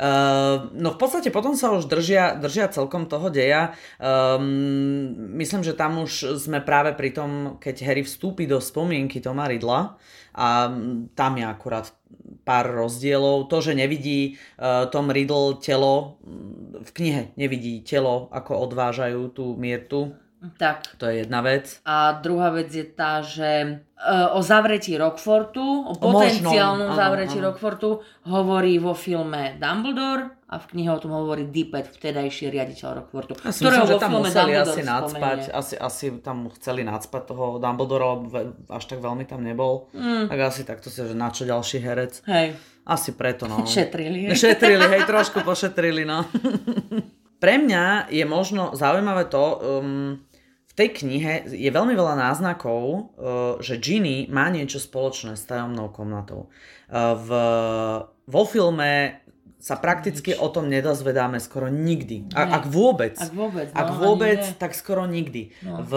Uh, 0.00 0.72
no 0.76 0.94
v 0.94 0.98
podstate 0.98 1.28
potom 1.34 1.56
sa 1.58 1.72
už 1.74 1.88
držia, 1.88 2.36
držia 2.38 2.68
celkom 2.70 3.08
toho 3.08 3.28
deja. 3.28 3.76
Um, 3.98 5.36
myslím, 5.36 5.64
že 5.66 5.76
tam 5.76 6.00
už 6.00 6.38
sme 6.40 6.60
práve 6.64 6.94
pri 6.96 7.10
tom, 7.12 7.30
keď 7.60 7.76
Harry 7.88 8.02
vstúpi 8.06 8.48
do 8.48 8.60
spomienky 8.62 9.18
Toma 9.18 9.48
Ridla 9.48 9.96
a 10.32 10.48
tam 11.12 11.32
je 11.36 11.44
akurát 11.44 11.92
pár 12.42 12.72
rozdielov. 12.72 13.52
To, 13.52 13.58
že 13.60 13.76
nevidí 13.76 14.36
uh, 14.58 14.88
Tom 14.88 15.12
Riddle 15.12 15.60
telo, 15.60 16.18
v 16.82 16.90
knihe 16.90 17.36
nevidí 17.36 17.84
telo, 17.84 18.32
ako 18.32 18.66
odvážajú 18.70 19.30
tú 19.34 19.54
Mirtu. 19.54 20.21
Tak. 20.58 20.98
To 20.98 21.06
je 21.06 21.22
jedna 21.22 21.40
vec. 21.40 21.78
A 21.86 22.18
druhá 22.18 22.50
vec 22.50 22.66
je 22.74 22.82
tá, 22.82 23.22
že 23.22 23.50
e, 23.94 24.14
o 24.34 24.42
zavretí 24.42 24.98
Rockfortu, 24.98 25.62
o 25.62 25.94
O 25.94 26.02
potenciálnom 26.02 26.90
možnom, 26.90 26.98
zavretí 26.98 27.38
áno. 27.38 27.54
Rockfortu 27.54 28.02
hovorí 28.26 28.82
vo 28.82 28.98
filme 28.98 29.54
Dumbledore 29.62 30.42
a 30.50 30.58
v 30.58 30.64
knihe 30.74 30.90
o 30.90 30.98
tom 30.98 31.14
hovorí 31.14 31.46
Dippet, 31.46 31.94
vtedajší 31.94 32.50
riaditeľ 32.50 32.88
Rockfortu. 33.06 33.38
Ja 33.38 33.54
si 33.54 33.62
myslím, 33.62 33.86
že 33.86 34.02
tam 34.02 34.12
museli 34.18 34.52
Dumbledore 34.58 34.74
asi 34.74 34.82
nadspať, 34.82 35.40
asi, 35.54 35.74
asi 35.78 36.06
tam 36.18 36.50
chceli 36.58 36.82
nadspať 36.82 37.22
toho 37.30 37.62
Dumbledora, 37.62 38.18
až 38.66 38.84
tak 38.90 38.98
veľmi 38.98 39.22
tam 39.22 39.46
nebol. 39.46 39.86
Mm. 39.94 40.26
Tak 40.26 40.38
asi 40.42 40.66
takto 40.66 40.90
si, 40.90 41.06
že 41.06 41.14
na 41.14 41.30
čo 41.30 41.46
ďalší 41.46 41.78
herec. 41.78 42.18
Hej, 42.26 42.58
Asi 42.82 43.14
preto, 43.14 43.46
no. 43.46 43.62
šetrili. 43.62 44.34
Šetrili, 44.34 44.82
hej, 44.90 45.06
trošku 45.06 45.46
pošetrili, 45.46 46.02
no. 46.02 46.26
Pre 47.42 47.54
mňa 47.58 48.10
je 48.10 48.22
možno 48.26 48.74
zaujímavé 48.74 49.26
to, 49.26 49.58
um, 49.82 50.18
v 50.72 50.74
tej 50.80 51.04
knihe 51.04 51.52
je 51.52 51.68
veľmi 51.68 51.92
veľa 51.92 52.16
náznakov, 52.16 52.82
uh, 52.82 53.00
že 53.60 53.76
Ginny 53.76 54.24
má 54.32 54.48
niečo 54.48 54.80
spoločné 54.80 55.36
s 55.36 55.44
tajomnou 55.44 55.92
komnatou. 55.92 56.48
Uh, 56.88 57.12
v, 57.12 57.28
vo 58.24 58.42
filme 58.48 59.20
sa 59.62 59.78
prakticky 59.78 60.34
o 60.34 60.50
tom 60.50 60.66
nedozvedáme 60.66 61.38
skoro 61.38 61.70
nikdy. 61.70 62.34
A, 62.34 62.58
ak 62.58 62.66
vôbec. 62.66 63.14
Ak 63.14 63.30
vôbec, 63.30 63.70
no, 63.70 63.78
Ak 63.78 63.88
vôbec, 63.94 64.42
tak 64.58 64.74
skoro 64.74 65.06
nikdy. 65.06 65.54
No. 65.62 65.86
V, 65.86 65.92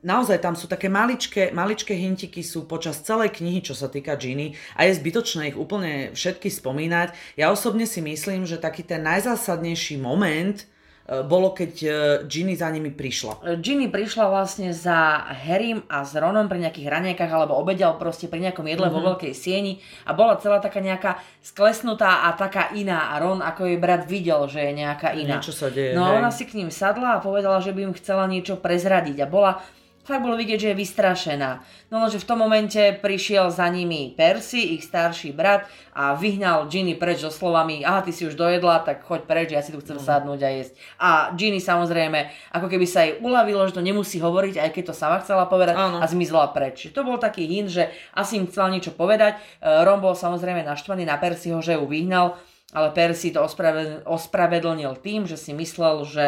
naozaj 0.00 0.40
tam 0.40 0.56
sú 0.56 0.64
také 0.64 0.88
maličké, 0.88 1.52
maličké 1.52 1.92
hintiky 1.96 2.40
sú 2.40 2.68
počas 2.68 3.00
celej 3.04 3.36
knihy, 3.40 3.60
čo 3.64 3.76
sa 3.76 3.92
týka 3.92 4.16
Ginny 4.16 4.56
a 4.80 4.88
je 4.88 4.96
zbytočné 4.96 5.52
ich 5.52 5.58
úplne 5.58 6.12
všetky 6.16 6.52
spomínať. 6.52 7.36
Ja 7.40 7.52
osobne 7.52 7.84
si 7.84 8.04
myslím, 8.04 8.48
že 8.48 8.60
taký 8.60 8.84
ten 8.84 9.04
najzásadnejší 9.04 10.00
moment 10.00 10.60
e, 10.60 10.64
bolo, 11.04 11.52
keď 11.52 11.72
e, 11.78 11.88
Ginny 12.24 12.54
za 12.54 12.66
nimi 12.66 12.88
prišla. 12.88 13.58
Ginny 13.58 13.86
prišla 13.86 14.24
vlastne 14.24 14.72
za 14.72 14.96
Harrym 15.36 15.84
a 15.86 16.00
s 16.00 16.12
Ronom 16.12 16.48
pri 16.48 16.58
nejakých 16.58 16.88
ranejkách 16.88 17.28
alebo 17.28 17.54
obedial 17.54 17.94
proste 17.94 18.24
pri 18.24 18.40
nejakom 18.40 18.64
jedle 18.64 18.88
Mhm. 18.88 18.94
vo 18.94 19.00
veľkej 19.06 19.32
sieni 19.32 19.76
a 20.02 20.12
bola 20.12 20.36
celá 20.36 20.58
taká 20.58 20.80
nejaká 20.80 21.20
sklesnutá 21.38 22.24
a 22.24 22.32
taká 22.32 22.72
iná 22.72 23.12
a 23.12 23.20
Ron 23.20 23.38
ako 23.38 23.64
jej 23.64 23.76
brat 23.76 24.04
videl, 24.04 24.48
že 24.48 24.64
je 24.64 24.72
nejaká 24.74 25.12
iná. 25.12 25.36
Niečo 25.36 25.52
sa 25.52 25.68
deje, 25.68 25.92
No 25.92 26.02
a 26.02 26.16
ona 26.16 26.28
si 26.28 26.44
k 26.44 26.56
ním 26.56 26.68
sadla 26.68 27.16
a 27.16 27.22
povedala, 27.22 27.60
že 27.60 27.70
by 27.70 27.84
im 27.84 27.94
chcela 27.94 28.24
niečo 28.24 28.56
prezradiť 28.56 29.20
a 29.20 29.26
bola 29.26 29.60
fakt 30.04 30.20
bolo 30.20 30.36
vidieť, 30.36 30.58
že 30.58 30.68
je 30.68 30.78
vystrašená. 30.78 31.50
No 31.88 31.98
lenže 31.98 32.16
v 32.16 32.28
tom 32.28 32.38
momente 32.38 32.76
prišiel 32.94 33.48
za 33.48 33.64
nimi 33.66 34.12
Percy, 34.12 34.76
ich 34.76 34.84
starší 34.84 35.30
brat 35.30 35.64
a 35.90 36.12
vyhnal 36.12 36.66
Ginny 36.66 36.92
preč 36.92 37.18
so 37.18 37.28
slovami 37.28 37.80
aha, 37.80 38.00
ty 38.00 38.10
si 38.10 38.22
už 38.22 38.34
dojedla, 38.34 38.80
tak 38.80 39.00
choď 39.00 39.20
preč, 39.24 39.48
ja 39.48 39.60
si 39.60 39.70
tu 39.70 39.80
chcem 39.80 39.96
Mhm. 39.96 40.04
sadnúť 40.04 40.40
a 40.40 40.50
jesť. 40.50 40.72
A 40.98 41.08
Ginny 41.32 41.56
samozrejme, 41.56 42.20
ako 42.50 42.66
keby 42.66 42.84
sa 42.84 43.02
jej 43.02 43.16
uľavilo, 43.18 43.64
že 43.64 43.72
to 43.72 43.80
nemusí 43.80 44.18
hovoriť, 44.18 44.58
aj 44.58 44.70
keď 44.70 44.84
to 44.84 44.94
sama 44.94 45.18
chcela 45.18 45.44
povedať 45.44 45.74
Áno. 45.74 45.98
a 45.98 46.06
zmizla 46.06 46.50
preč. 46.50 46.90
To 46.90 47.00
bol 47.00 47.16
taký 47.16 47.46
hint, 47.46 47.70
že 47.70 47.88
asi 48.12 48.36
im 48.36 48.46
chcela 48.46 48.68
niečo 48.68 48.90
povedať. 48.90 49.40
E, 49.58 49.72
Ron 49.82 49.98
bol 49.98 50.12
samozrejme 50.12 50.60
naštvaný 50.62 51.02
na 51.02 51.16
Percyho, 51.16 51.58
že 51.58 51.80
ju 51.80 51.86
vyhnal, 51.86 52.36
ale 52.70 52.90
Percy 52.90 53.30
to 53.30 53.40
ospravedl- 53.40 54.02
ospravedlnil 54.04 54.98
tým, 54.98 55.24
že 55.24 55.38
si 55.38 55.54
myslel, 55.54 56.02
že 56.04 56.26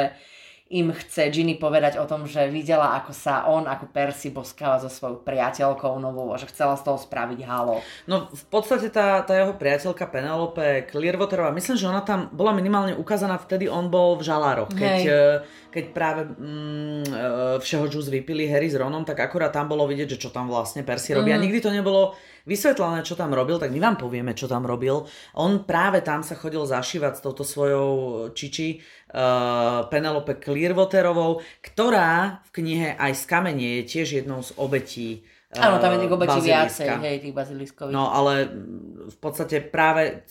im 0.67 0.91
chce 0.91 1.31
Ginny 1.31 1.55
povedať 1.55 1.95
o 1.95 2.11
tom, 2.11 2.27
že 2.27 2.51
videla, 2.51 2.99
ako 2.99 3.15
sa 3.15 3.47
on, 3.47 3.71
ako 3.71 3.87
Percy 3.87 4.35
boskáva 4.35 4.83
so 4.83 4.91
svojou 4.91 5.23
priateľkou 5.23 5.95
novou 6.03 6.35
a 6.35 6.43
že 6.43 6.51
chcela 6.51 6.75
z 6.75 6.83
toho 6.83 6.99
spraviť 6.99 7.47
halo. 7.47 7.79
No 8.11 8.27
v 8.35 8.45
podstate 8.51 8.91
tá, 8.91 9.23
tá 9.23 9.39
jeho 9.39 9.55
priateľka 9.55 10.11
Penelope 10.11 10.91
Clearwaterová, 10.91 11.55
myslím, 11.55 11.79
že 11.79 11.87
ona 11.87 12.03
tam 12.03 12.35
bola 12.35 12.51
minimálne 12.51 12.99
ukázaná, 12.99 13.39
vtedy 13.39 13.71
on 13.71 13.87
bol 13.95 14.19
v 14.19 14.27
žalároch, 14.27 14.75
keď, 14.75 15.01
eh, 15.07 15.35
keď 15.71 15.85
práve 15.95 16.27
mm, 16.35 16.35
eh, 16.35 17.57
všeho 17.63 17.87
džus 17.87 18.11
vypili 18.11 18.51
Harry 18.51 18.67
s 18.67 18.75
Ronom, 18.75 19.07
tak 19.07 19.23
akurát 19.23 19.55
tam 19.55 19.71
bolo 19.71 19.87
vidieť, 19.87 20.19
že 20.19 20.23
čo 20.27 20.35
tam 20.35 20.51
vlastne 20.51 20.83
Percy 20.83 21.15
robí. 21.15 21.31
A 21.31 21.39
nikdy 21.39 21.63
to 21.63 21.71
nebolo 21.71 22.19
vysvetlené, 22.47 23.03
čo 23.03 23.19
tam 23.19 23.35
robil, 23.35 23.59
tak 23.59 23.75
my 23.75 23.83
vám 23.83 23.99
povieme, 23.99 24.33
čo 24.33 24.47
tam 24.47 24.65
robil. 24.65 25.05
On 25.37 25.67
práve 25.67 26.01
tam 26.01 26.23
sa 26.23 26.39
chodil 26.39 26.63
zašívať 26.63 27.19
s 27.19 27.21
touto 27.21 27.43
svojou 27.43 27.91
čiči 28.33 28.79
uh, 28.79 29.91
Penelope 29.91 30.39
Clearwaterovou, 30.39 31.43
ktorá 31.61 32.41
v 32.47 32.51
knihe 32.63 32.89
aj 32.95 33.13
z 33.19 33.25
kamene 33.27 33.69
je 33.83 33.83
tiež 33.85 34.23
jednou 34.23 34.41
z 34.47 34.55
obetí 34.57 35.27
eh, 35.51 35.61
Áno, 35.61 35.83
tam 35.83 35.99
je 35.99 36.07
tých 36.07 36.15
obetí 36.15 36.39
viacej, 36.47 36.89
hej, 37.03 37.17
tých 37.27 37.35
baziliskových. 37.35 37.93
No 37.93 38.15
ale 38.15 38.47
mm, 38.47 39.11
v 39.11 39.17
podstate 39.19 39.61
práve 39.61 40.23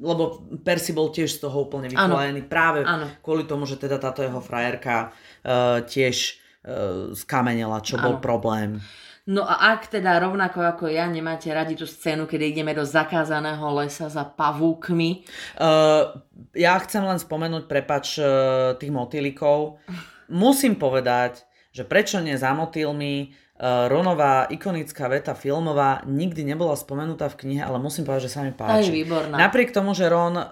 lebo 0.00 0.48
Percy 0.64 0.96
bol 0.96 1.12
tiež 1.12 1.28
z 1.28 1.44
toho 1.44 1.68
úplne 1.68 1.92
vykolejený 1.92 2.48
práve 2.48 2.88
Áno. 2.88 3.04
kvôli 3.20 3.44
tomu, 3.44 3.68
že 3.68 3.76
teda 3.76 4.00
táto 4.00 4.24
jeho 4.24 4.40
frajerka 4.40 5.12
uh, 5.12 5.84
tiež 5.84 6.40
uh, 6.64 7.12
skamenela, 7.12 7.84
čo 7.84 8.00
bol 8.00 8.16
Áno. 8.16 8.24
problém. 8.24 8.80
No 9.28 9.44
a 9.44 9.76
ak 9.76 9.92
teda 9.92 10.16
rovnako 10.24 10.64
ako 10.64 10.88
ja 10.88 11.04
nemáte 11.04 11.52
radi 11.52 11.76
tú 11.76 11.84
scénu, 11.84 12.24
kedy 12.24 12.56
ideme 12.56 12.72
do 12.72 12.80
zakázaného 12.80 13.60
lesa 13.76 14.08
za 14.08 14.24
pavúkmi, 14.24 15.20
Uh, 15.58 16.22
ja 16.54 16.78
chcem 16.80 17.02
len 17.02 17.18
spomenúť, 17.18 17.66
prepač, 17.68 18.16
uh, 18.16 18.78
tých 18.78 18.94
motýlikov. 18.94 19.82
Musím 20.30 20.78
povedať, 20.78 21.44
že 21.74 21.82
prečo 21.84 22.22
nie 22.22 22.38
za 22.38 22.54
motýlmi 22.54 23.28
uh, 23.58 23.90
Ronová 23.90 24.46
ikonická 24.48 25.10
veta 25.10 25.34
filmová 25.34 26.06
nikdy 26.06 26.46
nebola 26.46 26.78
spomenutá 26.78 27.28
v 27.28 27.38
knihe, 27.44 27.62
ale 27.64 27.82
musím 27.82 28.06
povedať, 28.06 28.30
že 28.30 28.34
sa 28.38 28.40
mi 28.46 28.54
páči. 28.54 28.88
výborná. 29.04 29.34
Napriek 29.34 29.74
tomu, 29.74 29.92
že 29.92 30.08
Ron 30.08 30.38
uh, 30.38 30.46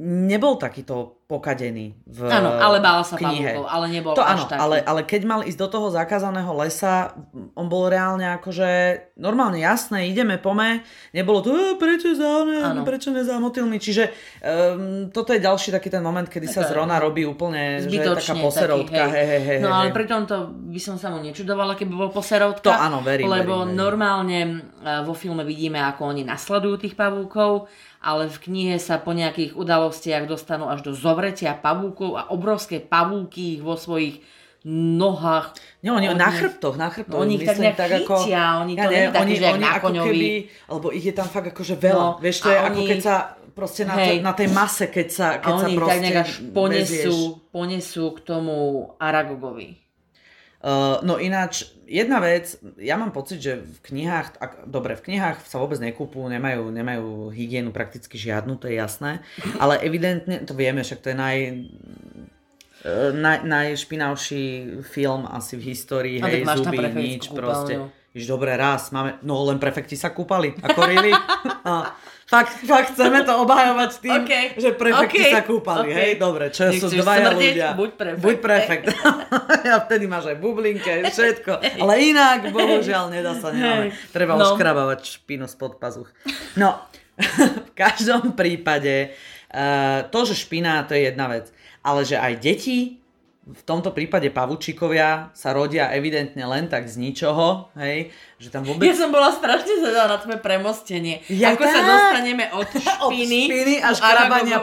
nebol 0.00 0.56
takýto 0.56 1.19
pokadený 1.30 1.94
v 2.02 2.18
Áno, 2.26 2.50
ale 2.50 2.82
bál 2.82 3.00
sa 3.00 3.14
knihe. 3.14 3.54
pavúkov, 3.54 3.64
ale 3.64 3.84
nebol 3.86 4.12
To 4.12 4.26
áno, 4.26 4.44
taký. 4.44 4.58
ale, 4.58 4.76
ale 4.82 5.00
keď 5.02 5.22
mal 5.22 5.40
ísť 5.40 5.54
do 5.56 5.68
toho 5.70 5.86
zakázaného 5.88 6.50
lesa, 6.52 7.14
on 7.54 7.66
bol 7.66 7.86
reálne 7.86 8.26
akože 8.34 8.68
normálne 9.16 9.62
jasné, 9.62 10.04
ideme, 10.04 10.34
pome, 10.36 10.82
nebolo 11.10 11.38
to, 11.38 11.50
"E, 11.50 11.78
prečo 11.78 12.10
za 12.12 12.42
Áno. 12.42 12.82
prečo 12.82 13.08
ne 13.08 13.22
za 13.22 13.38
motýlmi, 13.38 13.78
čiže 13.78 14.10
um, 14.40 15.08
toto 15.08 15.30
je 15.30 15.38
ďalší 15.38 15.70
taký 15.70 15.86
ten 15.88 16.00
moment, 16.00 16.24
kedy 16.24 16.46
sa 16.46 16.62
z 16.62 16.72
Taká 16.72 16.78
Rona 16.80 16.98
robí 16.98 17.22
úplne, 17.22 17.78
že 17.78 17.86
je 17.86 18.00
taká 18.00 18.26
Zbytočne 18.26 18.40
poserovka, 18.40 18.90
taký, 19.06 19.12
hej, 19.12 19.26
hej, 19.26 19.42
hej, 19.42 19.58
No 19.60 19.68
hej, 19.68 19.76
ale 19.76 19.86
hej. 19.86 19.94
pri 19.94 20.04
tomto 20.06 20.34
by 20.66 20.80
som 20.80 20.96
sa 20.96 21.08
mu 21.08 21.20
nečudovala, 21.20 21.76
keby 21.76 21.92
bol 21.92 22.10
poserovka. 22.10 22.64
To 22.64 22.72
áno, 22.72 22.98
verím, 23.00 23.28
Lebo 23.28 23.62
verím, 23.62 23.68
verím. 23.68 23.76
normálne 23.76 24.38
e, 24.40 24.50
vo 25.04 25.12
filme 25.12 25.44
vidíme, 25.44 25.78
ako 25.78 26.08
oni 26.08 26.24
nasledujú 26.24 26.80
tých 26.80 26.94
pavúkov, 26.94 27.68
ale 28.00 28.26
v 28.26 28.38
knihe 28.40 28.76
sa 28.76 28.96
po 28.96 29.12
nejakých 29.12 29.52
udalostiach 29.54 30.24
dostanú 30.24 30.66
až 30.66 30.80
do 30.82 30.92
zovretia 30.92 31.52
pavúkov 31.52 32.16
a 32.16 32.28
obrovské 32.28 32.80
pavúky 32.80 33.56
ich 33.56 33.62
vo 33.62 33.76
svojich 33.76 34.24
nohách. 34.64 35.56
Nie, 35.80 35.90
oni 35.90 36.08
Oni- 36.08 36.18
na 36.18 36.28
chrbtoch, 36.28 36.76
na 36.76 36.88
chrbtoch. 36.88 37.16
No, 37.16 37.24
oni 37.24 37.36
ich 37.36 37.48
tak 37.48 37.56
nejak 37.56 37.80
chytia, 37.80 38.60
oni 38.60 38.76
to 38.76 38.88
nie 38.88 39.00
je 39.00 39.08
také, 39.08 39.20
oni, 39.20 39.34
oni 39.40 39.64
na 39.64 39.72
ako 39.72 39.86
koňovi. 39.88 40.08
keby, 40.12 40.28
alebo 40.68 40.86
ich 40.92 41.04
je 41.04 41.14
tam 41.16 41.28
fakt 41.28 41.48
akože 41.48 41.74
veľa. 41.76 42.06
No, 42.06 42.20
Vieš, 42.20 42.36
to 42.38 42.48
je 42.48 42.58
ako 42.60 42.68
oni- 42.76 42.88
keď 42.88 43.00
sa 43.00 43.14
proste 43.50 43.82
na, 43.84 43.94
Hej. 43.96 44.20
na 44.20 44.32
tej 44.32 44.48
mase, 44.50 44.84
keď 44.88 45.08
sa, 45.08 45.26
keď 45.38 45.48
A 45.48 45.56
sa 45.56 45.64
oni 45.64 45.72
ich 45.72 45.78
proste 45.78 45.92
tak 45.92 46.04
nejak 46.04 46.18
až 46.20 46.30
ponesú, 46.52 47.16
ponesú 47.48 48.04
k 48.12 48.20
tomu 48.22 48.56
Aragogovi. 49.00 49.79
Uh, 50.60 51.00
no 51.00 51.16
ináč, 51.16 51.72
jedna 51.88 52.20
vec, 52.20 52.60
ja 52.76 53.00
mám 53.00 53.16
pocit, 53.16 53.40
že 53.40 53.64
v 53.64 53.78
knihách, 53.80 54.36
ak, 54.36 54.52
dobre, 54.68 54.92
v 54.92 55.08
knihách 55.08 55.40
sa 55.48 55.56
vôbec 55.56 55.80
nekúpujú, 55.80 56.28
nemajú, 56.28 56.68
nemajú 56.68 57.32
hygienu 57.32 57.72
prakticky 57.72 58.20
žiadnu, 58.20 58.60
to 58.60 58.68
je 58.68 58.76
jasné, 58.76 59.24
ale 59.56 59.80
evidentne, 59.80 60.44
to 60.44 60.52
vieme, 60.52 60.84
však 60.84 61.00
to 61.00 61.08
je 61.10 61.16
naj, 61.16 61.36
uh, 62.84 63.10
naj, 63.16 63.40
najšpinavší 63.48 64.44
film 64.84 65.24
asi 65.24 65.56
v 65.56 65.62
histórii, 65.72 66.16
A 66.20 66.28
hej, 66.28 66.44
zuby, 66.44 66.76
nič, 66.92 67.32
kúpeľňu. 67.32 67.40
proste. 67.40 67.74
Iš, 68.10 68.26
dobre, 68.26 68.50
raz, 68.52 68.90
máme, 68.90 69.22
no 69.22 69.38
len 69.44 69.56
prefekti 69.56 69.94
sa 69.94 70.10
kúpali, 70.10 70.50
ako 70.56 70.80
really? 70.82 71.14
A, 71.62 71.94
fakt, 72.26 72.58
fakt 72.60 72.92
chceme 72.92 73.22
to 73.22 73.30
obhajovať 73.38 73.90
tým, 73.98 74.22
OK, 74.26 74.32
že 74.58 74.68
prefekti 74.74 75.20
OK, 75.20 75.30
sa 75.30 75.42
kúpali, 75.42 75.86
OK. 75.86 75.94
hej, 75.94 76.12
dobre, 76.18 76.44
čo 76.50 76.74
sú 76.74 76.90
dvaja 76.90 77.30
smrdeť? 77.30 77.54
ľudia. 77.54 77.68
Buď 77.78 77.90
prefekt. 77.94 78.18
Buď 78.18 78.36
prefekt. 78.40 78.84
a 79.74 79.78
vtedy 79.80 80.04
máš 80.04 80.26
aj 80.26 80.36
bublinke, 80.36 80.92
všetko. 81.06 81.52
Ale 81.78 81.92
inak, 82.02 82.50
bohužiaľ, 82.50 83.10
nedá 83.10 83.34
sa, 83.34 83.54
nemáme. 83.54 83.94
Treba 84.10 84.34
No. 84.34 84.42
oškrabávať 84.48 85.22
špinu 85.22 85.46
spod 85.46 85.78
pazuch. 85.78 86.10
No, 86.54 86.82
v 87.68 87.72
každom 87.72 88.34
prípade, 88.34 89.14
uh, 89.54 90.02
to, 90.08 90.26
že 90.26 90.34
špina, 90.34 90.82
to 90.82 90.98
je 90.98 91.08
jedna 91.08 91.28
vec. 91.28 91.46
Ale 91.80 92.04
že 92.04 92.18
aj 92.18 92.34
deti, 92.36 92.99
v 93.50 93.62
tomto 93.66 93.90
prípade 93.90 94.30
pavučíkovia, 94.30 95.34
sa 95.34 95.50
rodia 95.50 95.90
evidentne 95.90 96.46
len 96.46 96.70
tak 96.70 96.86
z 96.86 97.02
ničoho, 97.02 97.74
hej, 97.78 98.14
že 98.40 98.48
tam 98.48 98.64
vôbec... 98.64 98.88
Ja 98.88 98.96
som 98.96 99.12
bola 99.12 99.28
strašne 99.36 99.84
zvedavá 99.84 100.16
na 100.16 100.16
tvoje 100.16 100.40
premostenie. 100.40 101.20
Ja 101.28 101.52
Ako 101.52 101.60
sa 101.60 101.84
tak. 101.84 101.88
dostaneme 101.92 102.44
od 102.56 102.64
Od 103.04 103.12
špiny, 103.12 103.40
špiny 103.52 103.74
až 103.84 104.00
krabania. 104.00 104.56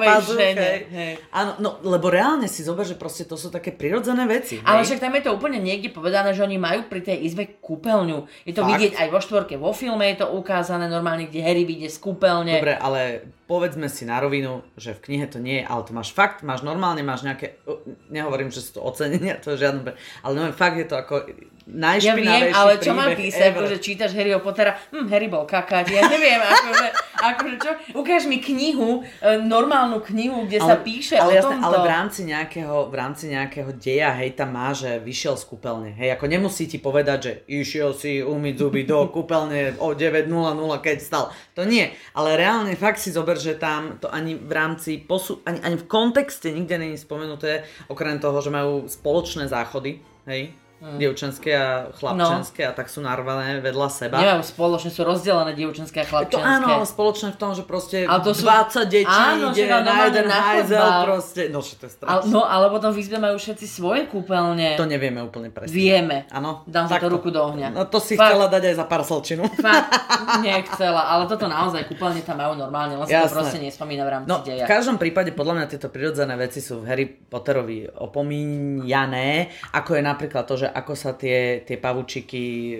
Hej. 0.90 1.22
Áno, 1.30 1.62
no, 1.62 1.70
lebo 1.86 2.10
reálne 2.10 2.50
si 2.50 2.66
zober, 2.66 2.90
že 2.90 2.98
proste 2.98 3.30
to 3.30 3.38
sú 3.38 3.54
také 3.54 3.70
prirodzené 3.70 4.26
veci. 4.26 4.58
Ale 4.66 4.82
hej. 4.82 4.90
však 4.90 5.00
tam 5.06 5.14
je 5.14 5.30
to 5.30 5.32
úplne 5.38 5.62
niekde 5.62 5.94
povedané, 5.94 6.34
že 6.34 6.42
oni 6.42 6.58
majú 6.58 6.90
pri 6.90 7.06
tej 7.06 7.22
izbe 7.22 7.46
kúpeľňu. 7.62 8.50
Je 8.50 8.58
to 8.58 8.66
Fakt? 8.66 8.72
vidieť 8.74 8.94
aj 8.98 9.08
vo 9.14 9.20
štvorke, 9.22 9.54
vo 9.62 9.70
filme 9.78 10.10
je 10.10 10.26
to 10.26 10.28
ukázané 10.34 10.90
normálne, 10.90 11.30
kde 11.30 11.46
Harry 11.46 11.62
vyjde 11.62 11.94
z 11.94 12.02
kúpeľne. 12.02 12.58
Dobre, 12.58 12.82
ale 12.82 13.30
povedzme 13.46 13.94
si 13.94 14.10
na 14.10 14.18
rovinu, 14.18 14.66
že 14.74 14.98
v 14.98 15.06
knihe 15.06 15.30
to 15.30 15.38
nie 15.38 15.62
je, 15.62 15.70
ale 15.70 15.86
to 15.86 15.94
máš 15.94 16.18
fakt, 16.18 16.42
máš 16.42 16.66
normálne, 16.66 17.06
máš 17.06 17.22
nejaké, 17.22 17.62
nehovorím, 18.10 18.50
že 18.50 18.66
sú 18.66 18.82
to 18.82 18.82
ocenenia, 18.82 19.38
to 19.38 19.54
je 19.54 19.62
žiadne, 19.62 19.94
ale 20.26 20.34
no, 20.34 20.50
fakt 20.50 20.82
je 20.82 20.88
to 20.90 20.98
ako 20.98 21.30
Ja 21.68 22.16
viem, 22.16 22.56
ale 22.56 22.80
čo 22.80 22.96
mám 22.96 23.12
písať, 23.12 23.52
akože 23.52 23.84
čítaš 23.84 24.16
Harryho 24.16 24.40
Pottera, 24.40 24.80
hm, 24.88 25.12
Harry 25.12 25.28
bol 25.28 25.44
kakať, 25.44 25.92
ja 25.92 26.08
neviem, 26.08 26.40
akože, 26.40 26.88
akože 27.20 27.56
čo, 27.60 27.72
ukáž 27.92 28.24
mi 28.24 28.40
knihu, 28.40 29.04
e, 29.20 29.36
normálnu 29.44 30.00
knihu, 30.00 30.48
kde 30.48 30.64
sa 30.64 30.80
píše 30.80 31.20
ale 31.20 31.36
o 31.36 31.44
jasné, 31.44 31.60
tomto. 31.60 31.68
ale 31.68 31.78
v 31.84 31.88
rámci, 31.92 32.22
nejakého, 32.24 32.88
v 32.88 32.96
rámci 32.96 33.24
nejakého 33.28 33.76
deja, 33.76 34.16
hej, 34.16 34.40
tam 34.40 34.56
má, 34.56 34.72
že 34.72 35.04
vyšiel 35.04 35.36
z 35.36 35.44
kúpeľne. 35.44 35.92
Hej, 35.92 36.16
ako 36.16 36.26
nemusí 36.32 36.72
ti 36.72 36.80
povedať, 36.80 37.20
že 37.20 37.32
išiel 37.52 37.92
si 37.92 38.24
umyť 38.24 38.56
zuby 38.56 38.88
do 38.88 39.04
kúpeľne 39.16 39.76
o 39.84 39.92
9.00, 39.92 40.32
keď 40.80 40.98
stal. 41.04 41.36
To 41.60 41.68
nie. 41.68 41.92
Ale 42.16 42.40
reálne 42.40 42.80
fakt 42.80 43.04
si 43.04 43.12
zober, 43.12 43.36
že 43.36 43.60
tam 43.60 44.00
to 44.00 44.08
ani 44.08 44.40
v 44.40 44.52
rámci 44.56 45.04
posu, 45.04 45.44
ani, 45.44 45.60
ani 45.68 45.76
v 45.76 45.86
kontexte 45.92 46.48
nikde 46.48 46.80
není 46.80 46.96
spomenuté, 46.96 47.68
okrem 47.92 48.24
toho, 48.24 48.40
že 48.40 48.56
majú 48.56 48.88
spoločné 48.88 49.52
záchody, 49.52 50.00
hej, 50.32 50.56
Hm. 50.78 50.98
dievčenské 50.98 51.52
a 51.52 51.70
chlapčenské 51.92 52.62
a 52.62 52.72
tak 52.72 52.86
sú 52.86 53.02
narvané 53.02 53.58
vedľa 53.60 53.90
seba. 53.90 54.18
Nemajú 54.18 54.46
spoločne, 54.46 54.90
sú 54.90 55.02
rozdelené 55.02 55.52
dievčenské 55.52 56.00
a 56.00 56.06
To 56.06 56.10
chlapčenské. 56.12 56.46
áno, 56.54 56.68
ale 56.72 56.86
spoločné 56.86 57.34
v 57.34 57.38
tom, 57.38 57.52
že 57.52 57.64
proste 57.64 58.06
Ale 58.06 58.22
to 58.22 58.32
sú- 58.32 58.46
20 58.46 58.86
detí 58.86 59.10
Áno, 59.10 59.50
ide 59.50 59.66
na 59.66 60.06
jeden 60.06 60.26
na 60.26 60.38
hajzel 60.40 60.86
proste. 61.04 61.42
No, 61.48 61.60
to 61.60 61.82
je 61.82 61.90
Ale, 62.06 62.22
strašné. 62.22 62.30
no, 62.30 62.42
ale 62.42 62.66
potom 62.70 62.90
v 62.90 63.00
izbe 63.00 63.18
majú 63.18 63.36
všetci 63.36 63.66
svoje 63.66 64.06
kúpeľne. 64.06 64.78
To 64.78 64.86
nevieme 64.86 65.18
úplne 65.20 65.50
presne. 65.50 65.74
Vieme. 65.74 66.18
Áno. 66.30 66.62
Dám 66.64 66.86
za 66.86 66.98
to 66.98 67.10
ruku 67.10 67.34
do 67.34 67.42
ohňa. 67.42 67.74
No 67.74 67.84
to 67.84 67.98
si 67.98 68.14
Fakt. 68.14 68.32
chcela 68.32 68.46
dať 68.46 68.64
aj 68.64 68.76
za 68.76 68.86
parcelčinu. 68.86 69.44
Fakt, 69.58 69.90
nechcela, 70.46 71.10
ale 71.10 71.26
toto 71.26 71.48
naozaj 71.48 71.90
kúpeľne 71.90 72.22
tam 72.22 72.38
majú 72.38 72.54
normálne, 72.54 72.94
len 72.94 73.06
sa 73.06 73.26
to 73.26 73.34
proste 73.34 73.58
nespomína 73.58 74.04
v 74.04 74.10
rámci 74.14 74.28
No, 74.28 74.42
deja. 74.42 74.64
v 74.64 74.70
každom 74.70 74.96
prípade 74.96 75.34
podľa 75.34 75.54
mňa 75.56 75.66
tieto 75.68 75.90
prirodzené 75.90 76.36
veci 76.36 76.62
sú 76.62 76.80
v 76.80 76.86
Harry 76.86 77.06
Potterovi 77.10 77.90
opomínané, 77.98 79.50
ako 79.72 79.96
je 79.96 80.04
napríklad 80.04 80.44
to, 80.44 80.56
že 80.56 80.67
ako 80.72 80.94
sa 80.94 81.16
tie, 81.16 81.64
tie 81.64 81.78
pavučiky 81.80 82.44
e, 82.44 82.76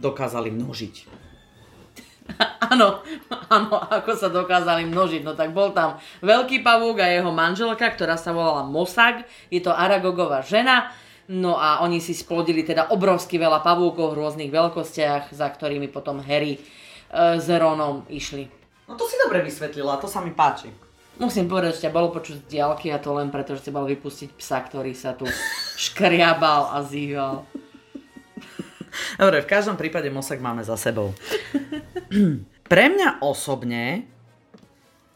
dokázali 0.00 0.52
množiť. 0.52 0.94
Áno, 2.66 2.98
áno, 3.46 3.78
ako 3.78 4.18
sa 4.18 4.26
dokázali 4.26 4.90
množiť. 4.90 5.22
No 5.22 5.38
tak 5.38 5.54
bol 5.54 5.70
tam 5.70 6.02
veľký 6.26 6.66
pavúk 6.66 6.98
a 6.98 7.06
jeho 7.06 7.30
manželka, 7.30 7.86
ktorá 7.86 8.18
sa 8.18 8.34
volala 8.34 8.66
Mosag. 8.66 9.22
Je 9.46 9.62
to 9.62 9.70
Aragogová 9.70 10.42
žena. 10.42 10.90
No 11.30 11.54
a 11.54 11.86
oni 11.86 12.02
si 12.02 12.10
splodili 12.10 12.66
teda 12.66 12.90
obrovsky 12.90 13.38
veľa 13.38 13.62
pavúkov 13.62 14.10
v 14.10 14.18
rôznych 14.18 14.50
veľkostiach, 14.50 15.30
za 15.30 15.46
ktorými 15.46 15.86
potom 15.86 16.18
Harry 16.18 16.58
e, 16.58 16.60
s 17.38 17.46
Ronom 17.46 18.02
išli. 18.10 18.50
No 18.90 18.98
to 18.98 19.06
si 19.06 19.14
dobre 19.22 19.46
vysvetlila, 19.46 20.02
to 20.02 20.10
sa 20.10 20.18
mi 20.22 20.34
páči. 20.34 20.85
Musím 21.16 21.48
povedať, 21.48 21.80
že 21.80 21.88
ťa 21.88 21.96
bolo 21.96 22.12
počuť 22.12 22.44
z 22.44 22.60
diaľky 22.60 22.92
a 22.92 23.00
to 23.00 23.16
len 23.16 23.32
preto, 23.32 23.56
že 23.56 23.64
si 23.64 23.70
mal 23.72 23.88
vypustiť 23.88 24.36
psa, 24.36 24.60
ktorý 24.60 24.92
sa 24.92 25.16
tu 25.16 25.24
škriabal 25.80 26.76
a 26.76 26.84
zýval. 26.84 27.48
Dobre, 29.16 29.40
v 29.40 29.48
každom 29.48 29.80
prípade 29.80 30.12
Mosak 30.12 30.44
máme 30.44 30.60
za 30.60 30.76
sebou. 30.76 31.16
Pre 32.68 32.84
mňa 32.92 33.24
osobne, 33.24 34.04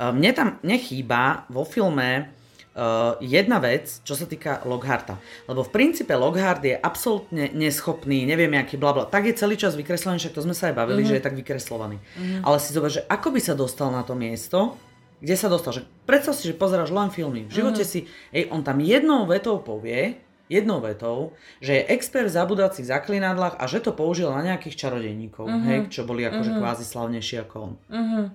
e, 0.00 0.04
mne 0.04 0.30
tam 0.32 0.48
nechýba 0.64 1.44
vo 1.52 1.64
filme 1.68 2.40
Uh, 2.70 3.18
jedna 3.18 3.58
vec, 3.58 3.98
čo 4.06 4.14
sa 4.14 4.30
týka 4.30 4.62
Lockharta. 4.62 5.18
Lebo 5.50 5.66
v 5.66 5.74
princípe 5.74 6.14
Lockhart 6.14 6.62
je 6.62 6.78
absolútne 6.78 7.50
neschopný, 7.50 8.22
neviem 8.22 8.54
aký 8.54 8.78
blabla. 8.78 9.10
Tak 9.10 9.26
je 9.26 9.34
celý 9.34 9.58
čas 9.58 9.74
vykreslený, 9.74 10.22
však 10.22 10.38
to 10.38 10.46
sme 10.46 10.54
sa 10.54 10.70
aj 10.70 10.78
bavili, 10.78 11.02
mm-hmm. 11.02 11.10
že 11.10 11.18
je 11.18 11.26
tak 11.26 11.34
vykreslovaný. 11.34 11.98
Mm-hmm. 11.98 12.46
Ale 12.46 12.56
si 12.62 12.70
zober, 12.70 12.94
že 12.94 13.02
ako 13.10 13.34
by 13.34 13.40
sa 13.42 13.58
dostal 13.58 13.90
na 13.90 14.06
to 14.06 14.14
miesto, 14.14 14.78
kde 15.20 15.34
sa 15.36 15.52
dostal. 15.52 15.76
Že 15.76 15.82
predstav 16.08 16.34
si, 16.34 16.48
že 16.48 16.56
pozeráš 16.56 16.90
len 16.90 17.12
filmy. 17.12 17.46
V 17.46 17.62
živote 17.62 17.84
mm-hmm. 17.84 18.04
si, 18.04 18.10
ej, 18.34 18.48
on 18.50 18.64
tam 18.64 18.80
jednou 18.80 19.28
vetou 19.28 19.60
povie, 19.60 20.18
jednou 20.50 20.82
vetou, 20.82 21.36
že 21.62 21.78
je 21.78 21.86
expert 21.94 22.26
v 22.26 22.34
zabudacích 22.34 22.90
zaklinadlách 22.90 23.54
a 23.60 23.64
že 23.70 23.78
to 23.78 23.94
použil 23.94 24.34
na 24.34 24.42
nejakých 24.42 24.76
čarodejníkov, 24.76 25.46
mm-hmm. 25.46 25.68
hej, 25.70 25.78
čo 25.94 26.02
boli 26.02 26.26
akože 26.26 26.50
mm-hmm. 26.50 26.64
kvázi 26.66 26.84
slavnejší 26.84 27.36
ako 27.46 27.54
on. 27.62 27.72
Mm-hmm. 27.86 28.26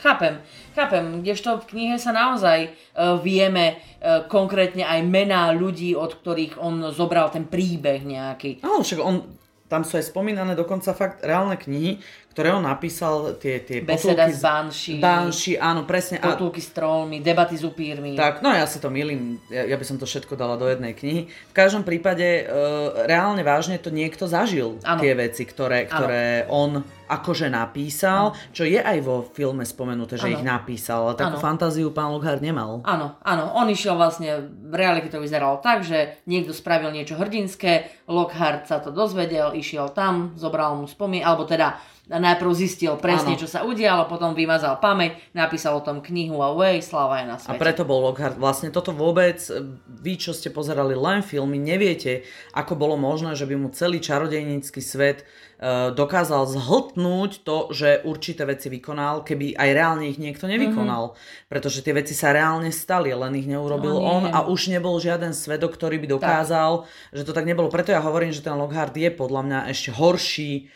Chápem, 0.00 0.40
chápem, 0.72 1.20
kdežto 1.20 1.60
v 1.60 1.68
knihe 1.76 1.96
sa 2.00 2.16
naozaj 2.16 2.72
uh, 2.72 3.20
vieme 3.20 3.76
uh, 3.76 4.24
konkrétne 4.24 4.88
aj 4.88 5.04
mená 5.04 5.52
ľudí, 5.52 5.92
od 5.92 6.16
ktorých 6.16 6.56
on 6.56 6.88
zobral 6.88 7.28
ten 7.28 7.44
príbeh 7.44 8.00
nejaký. 8.00 8.64
Áno, 8.64 8.80
však 8.80 8.96
on, 8.96 9.36
tam 9.68 9.84
sú 9.84 10.00
aj 10.00 10.08
spomínané 10.08 10.56
dokonca 10.56 10.96
fakt 10.96 11.20
reálne 11.20 11.60
knihy, 11.60 12.00
ktoré 12.30 12.54
on 12.54 12.62
napísal, 12.62 13.34
tie, 13.42 13.58
tie 13.66 13.82
Beseda 13.82 14.30
potulky 14.30 14.32
s 14.32 14.40
Banshee. 14.40 15.00
Banshee, 15.02 15.58
áno, 15.58 15.82
presne. 15.82 16.22
Potulky 16.22 16.62
s 16.62 16.70
trollmi, 16.70 17.18
debaty 17.18 17.58
s 17.58 17.66
upírmi. 17.66 18.14
Tak, 18.14 18.38
no 18.38 18.54
ja 18.54 18.70
si 18.70 18.78
to 18.78 18.86
milím, 18.86 19.42
ja, 19.50 19.66
ja 19.66 19.74
by 19.74 19.82
som 19.82 19.98
to 19.98 20.06
všetko 20.06 20.38
dala 20.38 20.54
do 20.54 20.70
jednej 20.70 20.94
knihy. 20.94 21.26
V 21.26 21.54
každom 21.54 21.82
prípade, 21.82 22.46
uh, 22.46 23.02
reálne 23.10 23.42
vážne 23.42 23.82
to 23.82 23.90
niekto 23.90 24.30
zažil, 24.30 24.78
ano. 24.86 25.02
tie 25.02 25.12
veci, 25.18 25.42
ktoré, 25.42 25.90
ktoré 25.90 26.46
on 26.46 26.86
akože 27.10 27.50
napísal, 27.50 28.30
ano. 28.30 28.38
čo 28.54 28.62
je 28.62 28.78
aj 28.78 28.98
vo 29.02 29.26
filme 29.26 29.66
spomenuté, 29.66 30.14
že 30.14 30.30
ano. 30.30 30.34
ich 30.38 30.44
napísal, 30.46 31.10
ale 31.10 31.18
takú 31.18 31.42
ano. 31.42 31.42
fantáziu 31.42 31.90
pán 31.90 32.14
Lockhart 32.14 32.38
nemal. 32.38 32.78
Áno, 32.86 33.18
áno, 33.26 33.50
on 33.58 33.66
išiel 33.66 33.98
vlastne, 33.98 34.46
v 34.46 34.74
realite 34.78 35.10
to 35.10 35.18
vyzeralo 35.18 35.58
tak, 35.58 35.82
že 35.82 36.22
niekto 36.30 36.54
spravil 36.54 36.94
niečo 36.94 37.18
hrdinské, 37.18 37.90
Lockhart 38.06 38.70
sa 38.70 38.78
to 38.78 38.94
dozvedel, 38.94 39.50
išiel 39.58 39.90
tam, 39.90 40.38
zobral 40.38 40.78
mu 40.78 40.86
spomien, 40.86 41.26
alebo 41.26 41.42
teda 41.42 41.82
najprv 42.10 42.50
zistil 42.50 42.98
presne, 42.98 43.38
ano. 43.38 43.40
čo 43.40 43.46
sa 43.46 43.62
udialo, 43.62 44.10
potom 44.10 44.34
vymazal 44.34 44.82
pamäť, 44.82 45.22
napísal 45.30 45.78
o 45.78 45.82
tom 45.84 46.02
knihu 46.02 46.42
a 46.42 46.50
way, 46.50 46.82
sláva 46.82 47.22
je 47.22 47.26
na 47.30 47.36
svete. 47.38 47.54
A 47.54 47.62
preto 47.62 47.86
bol 47.86 48.02
Lockhart. 48.02 48.34
Vlastne 48.34 48.74
toto 48.74 48.90
vôbec, 48.90 49.38
vy, 49.86 50.18
čo 50.18 50.34
ste 50.34 50.50
pozerali 50.50 50.98
len 50.98 51.22
filmy, 51.22 51.62
neviete, 51.62 52.26
ako 52.50 52.74
bolo 52.74 52.98
možné, 52.98 53.38
že 53.38 53.46
by 53.46 53.54
mu 53.54 53.70
celý 53.70 54.02
čarodejnícky 54.02 54.82
svet 54.82 55.22
uh, 55.22 55.94
dokázal 55.94 56.50
zhltnúť 56.50 57.46
to, 57.46 57.70
že 57.70 58.02
určité 58.02 58.42
veci 58.42 58.66
vykonal, 58.66 59.22
keby 59.22 59.54
aj 59.54 59.70
reálne 59.70 60.10
ich 60.10 60.18
niekto 60.18 60.50
nevykonal. 60.50 61.14
Mm-hmm. 61.14 61.46
Pretože 61.46 61.86
tie 61.86 61.94
veci 61.94 62.18
sa 62.18 62.34
reálne 62.34 62.74
stali, 62.74 63.14
len 63.14 63.38
ich 63.38 63.46
neurobil 63.46 63.94
no, 63.94 64.02
on 64.02 64.24
a 64.26 64.50
už 64.50 64.74
nebol 64.74 64.98
žiaden 64.98 65.30
svedok, 65.30 65.78
ktorý 65.78 66.02
by 66.02 66.18
dokázal, 66.18 66.70
tak. 66.82 67.14
že 67.14 67.22
to 67.22 67.30
tak 67.30 67.46
nebolo. 67.46 67.70
Preto 67.70 67.94
ja 67.94 68.02
hovorím, 68.02 68.34
že 68.34 68.42
ten 68.42 68.58
Lockhart 68.58 68.98
je 68.98 69.14
podľa 69.14 69.46
mňa 69.46 69.58
ešte 69.70 69.94
horší 69.94 70.66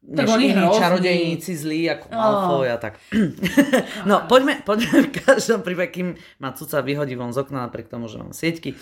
tak 0.00 0.26
než 0.26 0.56
iní 0.56 0.64
čarodejníci 0.72 1.52
zlí 1.56 1.80
ako 1.92 2.06
oh. 2.08 2.16
Malfoy 2.16 2.66
a 2.72 2.76
tak. 2.80 2.96
no 4.08 4.24
poďme, 4.24 4.64
poďme 4.64 5.06
v 5.06 5.10
každom 5.12 5.60
prípade, 5.60 5.92
kým 5.92 6.16
ma 6.40 6.56
cuca 6.56 6.80
vyhodí 6.80 7.14
von 7.20 7.36
z 7.36 7.44
okna 7.44 7.68
napriek 7.68 7.92
tomu, 7.92 8.08
že 8.08 8.16
mám 8.16 8.32
sieťky, 8.32 8.80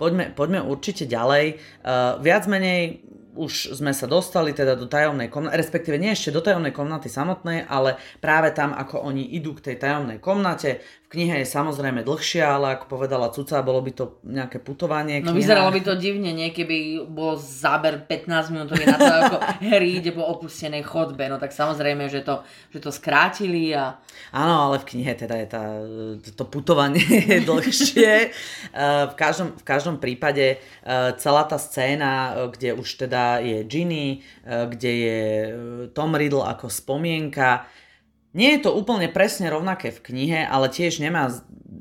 poďme, 0.00 0.32
poďme 0.32 0.64
určite 0.64 1.04
ďalej. 1.04 1.60
Uh, 1.84 2.16
viac 2.24 2.48
menej 2.48 3.04
už 3.34 3.74
sme 3.74 3.90
sa 3.90 4.06
dostali 4.06 4.54
teda 4.54 4.78
do 4.78 4.86
tajomnej 4.86 5.26
komnaty, 5.26 5.58
respektíve 5.58 5.98
nie 5.98 6.14
ešte 6.14 6.30
do 6.30 6.38
tajomnej 6.38 6.70
komnaty 6.70 7.10
samotnej, 7.10 7.66
ale 7.66 7.98
práve 8.22 8.54
tam, 8.54 8.70
ako 8.70 9.02
oni 9.10 9.34
idú 9.34 9.58
k 9.58 9.70
tej 9.70 9.76
tajomnej 9.82 10.22
komnate. 10.22 10.86
V 11.14 11.22
knihe 11.22 11.46
je 11.46 11.46
samozrejme 11.46 12.02
dlhšia, 12.02 12.58
ale 12.58 12.74
ako 12.74 12.90
povedala 12.90 13.30
Cuca, 13.30 13.62
bolo 13.62 13.78
by 13.78 13.92
to 13.94 14.18
nejaké 14.26 14.58
putovanie. 14.58 15.22
No 15.22 15.30
vyzeralo 15.30 15.70
by 15.70 15.78
to 15.86 15.94
divne, 15.94 16.34
nie 16.34 16.50
keby 16.50 17.06
bol 17.06 17.38
záber 17.38 18.02
15 18.02 18.50
minútový 18.50 18.82
na 18.82 18.98
to, 18.98 19.06
ako 19.06 19.36
Harry 19.70 20.02
ide 20.02 20.10
po 20.10 20.26
opustenej 20.26 20.82
chodbe. 20.82 21.30
No 21.30 21.38
tak 21.38 21.54
samozrejme, 21.54 22.10
že 22.10 22.26
to, 22.26 22.42
že 22.74 22.82
to 22.82 22.90
skrátili 22.90 23.70
a... 23.70 24.02
Áno, 24.34 24.66
ale 24.66 24.82
v 24.82 24.90
knihe 24.90 25.14
teda 25.14 25.38
je 25.38 25.46
tá, 25.46 25.64
to 26.34 26.50
putovanie 26.50 27.06
je 27.30 27.38
dlhšie. 27.46 28.12
v, 29.10 29.14
každom, 29.14 29.54
v 29.54 29.62
každom 29.62 30.02
prípade 30.02 30.58
celá 31.22 31.46
tá 31.46 31.62
scéna, 31.62 32.34
kde 32.50 32.74
už 32.74 33.06
teda 33.06 33.38
je 33.38 33.62
Ginny, 33.64 34.24
eh, 34.44 34.66
kde 34.66 34.90
je 34.90 35.20
eh, 35.20 35.50
Tom 35.92 36.16
Riddle 36.16 36.42
ako 36.42 36.66
spomienka. 36.70 37.66
Nie 38.34 38.58
je 38.58 38.66
to 38.66 38.74
úplne 38.74 39.06
presne 39.06 39.46
rovnaké 39.46 39.94
v 39.94 40.10
knihe, 40.10 40.42
ale 40.42 40.66
tiež 40.66 40.98
nemá, 40.98 41.30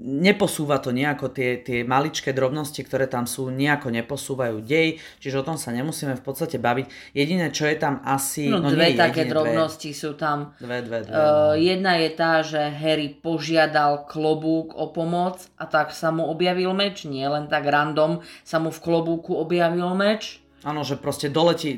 neposúva 0.06 0.78
to 0.78 0.94
nejako, 0.94 1.34
tie, 1.34 1.58
tie 1.58 1.82
maličké 1.82 2.30
drobnosti, 2.30 2.78
ktoré 2.78 3.10
tam 3.10 3.26
sú, 3.26 3.50
nejako 3.50 3.90
neposúvajú 3.90 4.62
dej, 4.62 5.02
čiže 5.18 5.42
o 5.42 5.48
tom 5.50 5.58
sa 5.58 5.74
nemusíme 5.74 6.14
v 6.14 6.22
podstate 6.22 6.62
baviť. 6.62 7.18
Jediné, 7.18 7.50
čo 7.50 7.66
je 7.66 7.74
tam 7.82 8.06
asi... 8.06 8.54
No, 8.54 8.62
no 8.62 8.70
dve 8.70 8.94
nie, 8.94 9.02
také 9.02 9.26
jedine, 9.26 9.34
drobnosti 9.34 9.90
dve. 9.90 9.98
sú 9.98 10.14
tam. 10.14 10.54
Dve, 10.62 10.86
dve, 10.86 11.10
dve. 11.10 11.16
Uh, 11.18 11.58
jedna 11.58 11.98
je 11.98 12.10
tá, 12.14 12.46
že 12.46 12.62
Harry 12.70 13.10
požiadal 13.18 14.06
klobúk 14.06 14.78
o 14.78 14.94
pomoc 14.94 15.42
a 15.58 15.66
tak 15.66 15.90
sa 15.90 16.14
mu 16.14 16.30
objavil 16.30 16.70
meč, 16.78 17.10
nie 17.10 17.26
len 17.26 17.50
tak 17.50 17.66
random 17.66 18.22
sa 18.46 18.62
mu 18.62 18.70
v 18.70 18.78
klobúku 18.78 19.34
objavil 19.34 19.90
meč. 19.98 20.38
Áno, 20.62 20.86
že 20.86 20.96
proste 21.02 21.28
doletí 21.28 21.76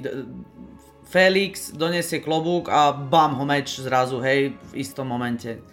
Felix, 1.15 1.71
donesie 1.71 2.19
klobúk 2.19 2.67
a 2.67 2.91
bam 2.91 3.39
ho 3.39 3.47
meč 3.47 3.79
zrazu, 3.79 4.19
hej, 4.19 4.51
v 4.51 4.71
istom 4.75 5.07
momente. 5.07 5.63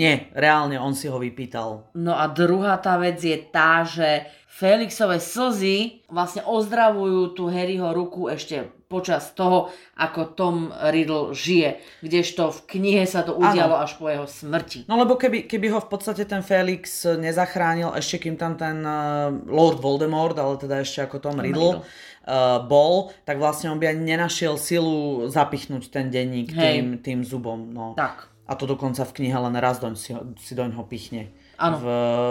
Nie, 0.00 0.32
reálne 0.32 0.80
on 0.80 0.96
si 0.96 1.12
ho 1.12 1.20
vypýtal. 1.20 1.92
No 1.92 2.16
a 2.16 2.24
druhá 2.24 2.80
tá 2.80 2.96
vec 2.96 3.20
je 3.20 3.36
tá, 3.52 3.84
že 3.84 4.24
Felixové 4.58 5.22
slzy 5.22 6.02
vlastne 6.10 6.42
ozdravujú 6.42 7.38
tú 7.38 7.46
Harryho 7.46 7.94
ruku 7.94 8.26
ešte 8.26 8.66
počas 8.90 9.30
toho, 9.30 9.70
ako 9.94 10.34
Tom 10.34 10.74
Riddle 10.74 11.30
žije. 11.30 11.78
Kdežto 12.02 12.50
v 12.50 12.58
knihe 12.66 13.06
sa 13.06 13.22
to 13.22 13.38
udialo 13.38 13.78
ano. 13.78 13.84
až 13.86 13.94
po 13.94 14.10
jeho 14.10 14.26
smrti. 14.26 14.90
No 14.90 14.98
lebo 14.98 15.14
keby, 15.14 15.46
keby 15.46 15.70
ho 15.70 15.78
v 15.78 15.86
podstate 15.86 16.26
ten 16.26 16.42
Felix 16.42 17.06
nezachránil, 17.06 17.94
ešte 17.94 18.26
kým 18.26 18.34
tam 18.34 18.58
ten 18.58 18.82
uh, 18.82 19.30
Lord 19.46 19.78
Voldemort, 19.78 20.34
ale 20.34 20.58
teda 20.58 20.82
ešte 20.82 21.06
ako 21.06 21.22
Tom, 21.22 21.38
Tom 21.38 21.46
Riddle, 21.46 21.78
Riddle. 21.78 21.86
Uh, 22.26 22.58
bol, 22.66 23.14
tak 23.22 23.38
vlastne 23.38 23.70
on 23.70 23.78
by 23.78 23.94
ani 23.94 24.10
nenašiel 24.10 24.58
silu 24.58 25.30
zapichnúť 25.30 25.86
ten 25.86 26.10
denník 26.10 26.50
tým, 26.50 26.98
tým 26.98 27.22
zubom. 27.22 27.70
No. 27.70 27.94
Tak. 27.94 28.26
A 28.48 28.58
to 28.58 28.66
dokonca 28.66 29.06
v 29.06 29.22
knihe 29.22 29.38
len 29.38 29.54
raz 29.60 29.78
doň 29.78 29.94
si, 29.94 30.10
si 30.42 30.52
doň 30.58 30.74
ho 30.74 30.82
pichne. 30.82 31.30
Ano. 31.58 31.76
V, 31.82 31.86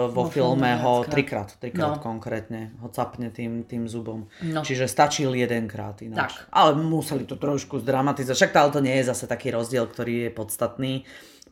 vo, 0.08 0.24
vo 0.24 0.32
filme 0.32 0.80
ho 0.80 1.04
trikrát, 1.04 1.52
trikrát 1.60 2.00
no. 2.00 2.02
konkrétne 2.02 2.72
ho 2.80 2.88
capne 2.88 3.28
tým, 3.28 3.68
tým 3.68 3.84
zubom. 3.84 4.24
No. 4.40 4.64
Čiže 4.64 4.88
stačil 4.88 5.36
jedenkrát 5.36 6.00
ináč. 6.00 6.32
Tak. 6.32 6.48
Ale 6.48 6.80
museli 6.80 7.28
to 7.28 7.36
trošku 7.36 7.84
zdramatizovať. 7.84 8.36
Však 8.40 8.56
ale 8.56 8.72
to 8.72 8.80
nie 8.80 8.96
je 8.96 9.12
zase 9.12 9.28
taký 9.28 9.52
rozdiel, 9.52 9.84
ktorý 9.84 10.28
je 10.28 10.30
podstatný. 10.32 10.92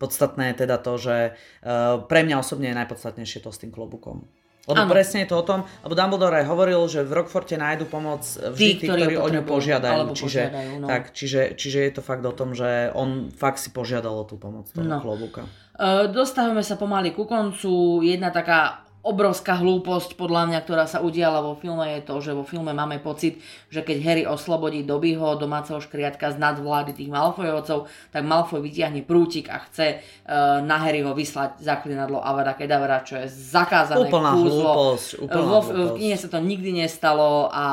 Podstatné 0.00 0.56
je 0.56 0.64
teda 0.64 0.80
to, 0.80 0.96
že 0.96 1.16
uh, 1.36 2.00
pre 2.08 2.24
mňa 2.24 2.40
osobne 2.40 2.72
je 2.72 2.80
najpodstatnejšie 2.80 3.44
to 3.44 3.52
s 3.52 3.60
tým 3.60 3.68
klobukom. 3.68 4.24
Lebo 4.66 4.82
ano. 4.82 4.90
presne 4.90 5.22
je 5.22 5.30
to 5.30 5.38
o 5.38 5.44
tom, 5.46 5.62
lebo 5.86 5.94
Dumbledore 5.94 6.42
aj 6.42 6.46
hovoril, 6.50 6.80
že 6.90 7.06
v 7.06 7.22
Rockforte 7.22 7.54
nájdu 7.54 7.86
pomoc 7.86 8.26
vždy 8.26 8.72
tí, 8.82 8.86
ktorí, 8.90 9.14
ktorí 9.14 9.16
o 9.22 9.28
ňu 9.30 9.42
požiadajú. 9.46 10.10
Čiže, 10.10 10.42
požiadajú 10.42 10.72
no. 10.82 10.86
tak, 10.90 11.02
čiže, 11.14 11.40
čiže 11.54 11.78
je 11.86 11.92
to 11.94 12.02
fakt 12.02 12.26
o 12.26 12.34
tom, 12.34 12.50
že 12.50 12.90
on 12.98 13.30
fakt 13.30 13.62
si 13.62 13.70
požiadal 13.70 14.18
o 14.18 14.26
tú 14.26 14.34
pomoc 14.42 14.66
toho 14.74 14.82
no. 14.82 14.98
klobúka. 14.98 15.46
Uh, 15.76 16.08
dostávame 16.08 16.64
sa 16.64 16.80
pomaly 16.80 17.12
ku 17.12 17.28
koncu. 17.28 18.00
Jedna 18.00 18.32
taká 18.32 18.86
obrovská 19.06 19.62
hlúposť 19.62 20.18
podľa 20.18 20.50
mňa, 20.50 20.58
ktorá 20.66 20.84
sa 20.90 20.98
udiala 20.98 21.38
vo 21.38 21.54
filme 21.54 21.86
je 21.94 22.00
to, 22.02 22.18
že 22.18 22.34
vo 22.34 22.42
filme 22.42 22.74
máme 22.74 22.98
pocit, 22.98 23.38
že 23.70 23.86
keď 23.86 23.96
Harry 24.02 24.24
oslobodí 24.26 24.82
Dobbyho, 24.82 25.38
domáceho 25.38 25.78
škriatka 25.78 26.34
z 26.34 26.42
nadvlády 26.42 26.90
tých 26.90 27.06
Malfoyovcov, 27.06 27.86
tak 28.10 28.22
Malfoy 28.26 28.66
vytiahne 28.66 29.06
prútik 29.06 29.46
a 29.46 29.62
chce 29.62 30.02
uh, 30.02 30.58
na 30.58 30.82
Harryho 30.82 31.14
vyslať 31.14 31.62
zaklinadlo 31.62 32.18
Avada 32.18 32.58
Kedavra, 32.58 33.06
čo 33.06 33.22
je 33.22 33.30
zakázané 33.30 34.10
úplná 34.10 34.34
kúzlo. 34.34 34.72
Hlúposť, 34.74 35.08
úplná 35.22 35.44
vo, 35.46 35.58
hlúposť. 35.62 35.86
V 35.86 35.96
knihe 36.02 36.16
sa 36.18 36.28
to 36.32 36.38
nikdy 36.42 36.70
nestalo 36.74 37.46
a 37.54 37.64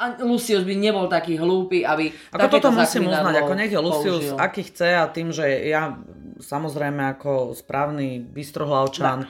a 0.00 0.16
Lucius 0.24 0.64
by 0.64 0.80
nebol 0.80 1.12
taký 1.12 1.36
hlúpy, 1.36 1.84
aby 1.84 2.08
Ako 2.32 2.48
toto 2.48 2.72
musím 2.72 3.12
uznať, 3.12 3.44
ako 3.44 3.52
nech 3.52 3.68
je 3.68 3.80
Lucius, 3.84 4.24
použil. 4.32 4.36
aký 4.40 4.62
chce 4.64 4.96
a 4.96 5.04
tým, 5.12 5.28
že 5.28 5.44
ja 5.68 5.92
samozrejme 6.40 7.16
ako 7.16 7.52
správny 7.52 8.20
bystrohlavčan, 8.20 9.28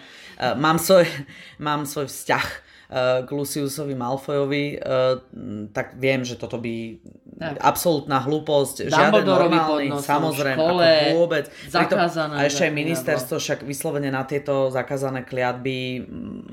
mám, 0.57 0.81
svoj, 0.81 1.07
mám 1.67 1.85
svoj 1.85 2.09
vzťah 2.09 2.71
k 3.23 3.29
Luciusovi 3.31 3.95
Malfoyovi, 3.95 4.83
uh, 4.83 5.23
tak 5.71 5.95
viem, 5.95 6.27
že 6.27 6.35
toto 6.35 6.59
by 6.59 6.99
tak. 7.39 7.57
absolútna 7.63 8.19
hlúposť, 8.21 8.91
žiaden 8.91 9.25
normálny, 9.25 9.95
samozrejme, 9.97 10.59
škole, 10.59 10.85
ako 10.85 11.07
vôbec. 11.17 11.45
Zakázané. 11.71 12.35
a 12.37 12.41
ešte 12.51 12.67
aj 12.67 12.73
ministerstvo 12.75 13.39
však 13.39 13.59
vyslovene 13.63 14.11
na 14.11 14.27
tieto 14.27 14.75
zakázané 14.75 15.23
kliatby 15.23 16.05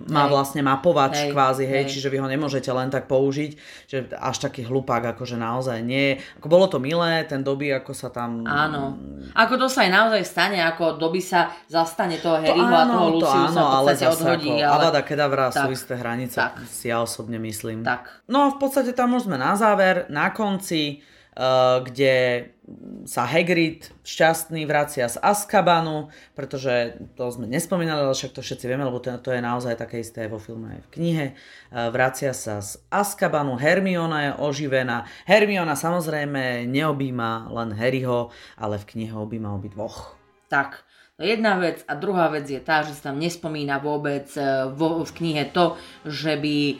má 0.08 0.30
hej. 0.30 0.32
vlastne 0.32 0.62
mapovať 0.64 1.28
hej, 1.28 1.30
kvázi, 1.34 1.66
hej, 1.68 1.90
hej, 1.90 1.92
čiže 1.92 2.08
vy 2.08 2.18
ho 2.24 2.28
nemôžete 2.30 2.72
len 2.72 2.88
tak 2.88 3.10
použiť, 3.12 3.52
že 3.90 3.98
až 4.16 4.38
taký 4.38 4.64
hlupák 4.64 5.18
akože 5.18 5.36
naozaj 5.36 5.82
nie. 5.84 6.22
Ako 6.38 6.48
bolo 6.48 6.72
to 6.72 6.80
milé, 6.80 7.26
ten 7.28 7.44
doby, 7.44 7.74
ako 7.74 7.92
sa 7.92 8.08
tam... 8.08 8.48
Áno. 8.48 8.96
Ako 9.36 9.60
to 9.60 9.68
sa 9.68 9.84
aj 9.84 9.92
naozaj 9.92 10.22
stane, 10.24 10.62
ako 10.64 10.96
doby 10.96 11.20
sa 11.20 11.52
zastane 11.68 12.22
toho 12.22 12.40
Harryho 12.40 12.64
a 12.64 12.86
toho 12.88 13.08
Luciusa, 13.20 13.60
áno, 13.60 13.77
ale 13.78 13.94
zase 13.94 14.10
odhodí. 14.10 14.50
Ako 14.50 14.64
ale... 14.64 14.84
Avada 14.90 15.02
Kedavra 15.06 15.48
sú 15.54 15.70
isté 15.70 15.94
hranice, 15.98 16.38
tak. 16.42 16.62
si 16.66 16.90
ja 16.90 17.02
osobne 17.02 17.38
myslím. 17.38 17.86
Tak. 17.86 18.28
No 18.30 18.48
a 18.48 18.48
v 18.54 18.58
podstate 18.58 18.92
tam 18.98 19.14
už 19.14 19.30
sme 19.30 19.38
na 19.38 19.54
záver, 19.54 20.10
na 20.10 20.34
konci 20.34 21.06
Eh, 21.38 21.78
kde 21.86 22.14
sa 23.06 23.30
Hagrid 23.30 23.94
šťastný 24.02 24.66
vracia 24.66 25.06
z 25.06 25.22
Azkabanu, 25.22 26.10
pretože 26.34 26.98
to 27.14 27.30
sme 27.30 27.46
nespomínali, 27.46 28.02
ale 28.02 28.18
však 28.18 28.34
to 28.34 28.42
všetci 28.42 28.66
vieme, 28.66 28.82
lebo 28.82 28.98
to, 28.98 29.14
to 29.22 29.30
je 29.30 29.38
naozaj 29.38 29.78
také 29.78 30.02
isté 30.02 30.26
vo 30.26 30.42
filme 30.42 30.74
aj 30.74 30.82
v 30.90 30.92
knihe. 30.98 31.26
Eh, 31.30 31.94
vracia 31.94 32.34
sa 32.34 32.58
z 32.58 32.82
Azkabanu, 32.90 33.54
Hermiona 33.54 34.18
je 34.26 34.32
oživená. 34.42 35.06
Hermiona 35.30 35.78
samozrejme 35.78 36.66
neobíma 36.66 37.54
len 37.54 37.70
Harryho, 37.70 38.34
ale 38.58 38.82
v 38.82 38.98
knihe 38.98 39.14
obíma 39.14 39.54
obi 39.54 39.70
dvoch. 39.70 40.18
Tak, 40.50 40.87
jedna 41.18 41.58
vec. 41.58 41.82
A 41.90 41.98
druhá 41.98 42.30
vec 42.30 42.46
je 42.46 42.62
tá, 42.62 42.86
že 42.86 42.94
sa 42.94 43.10
tam 43.10 43.18
nespomína 43.18 43.82
vôbec 43.82 44.30
e, 44.38 44.70
vo, 44.70 45.02
v 45.02 45.12
knihe 45.18 45.50
to, 45.50 45.74
že 46.06 46.38
by 46.38 46.56
e, 46.70 46.76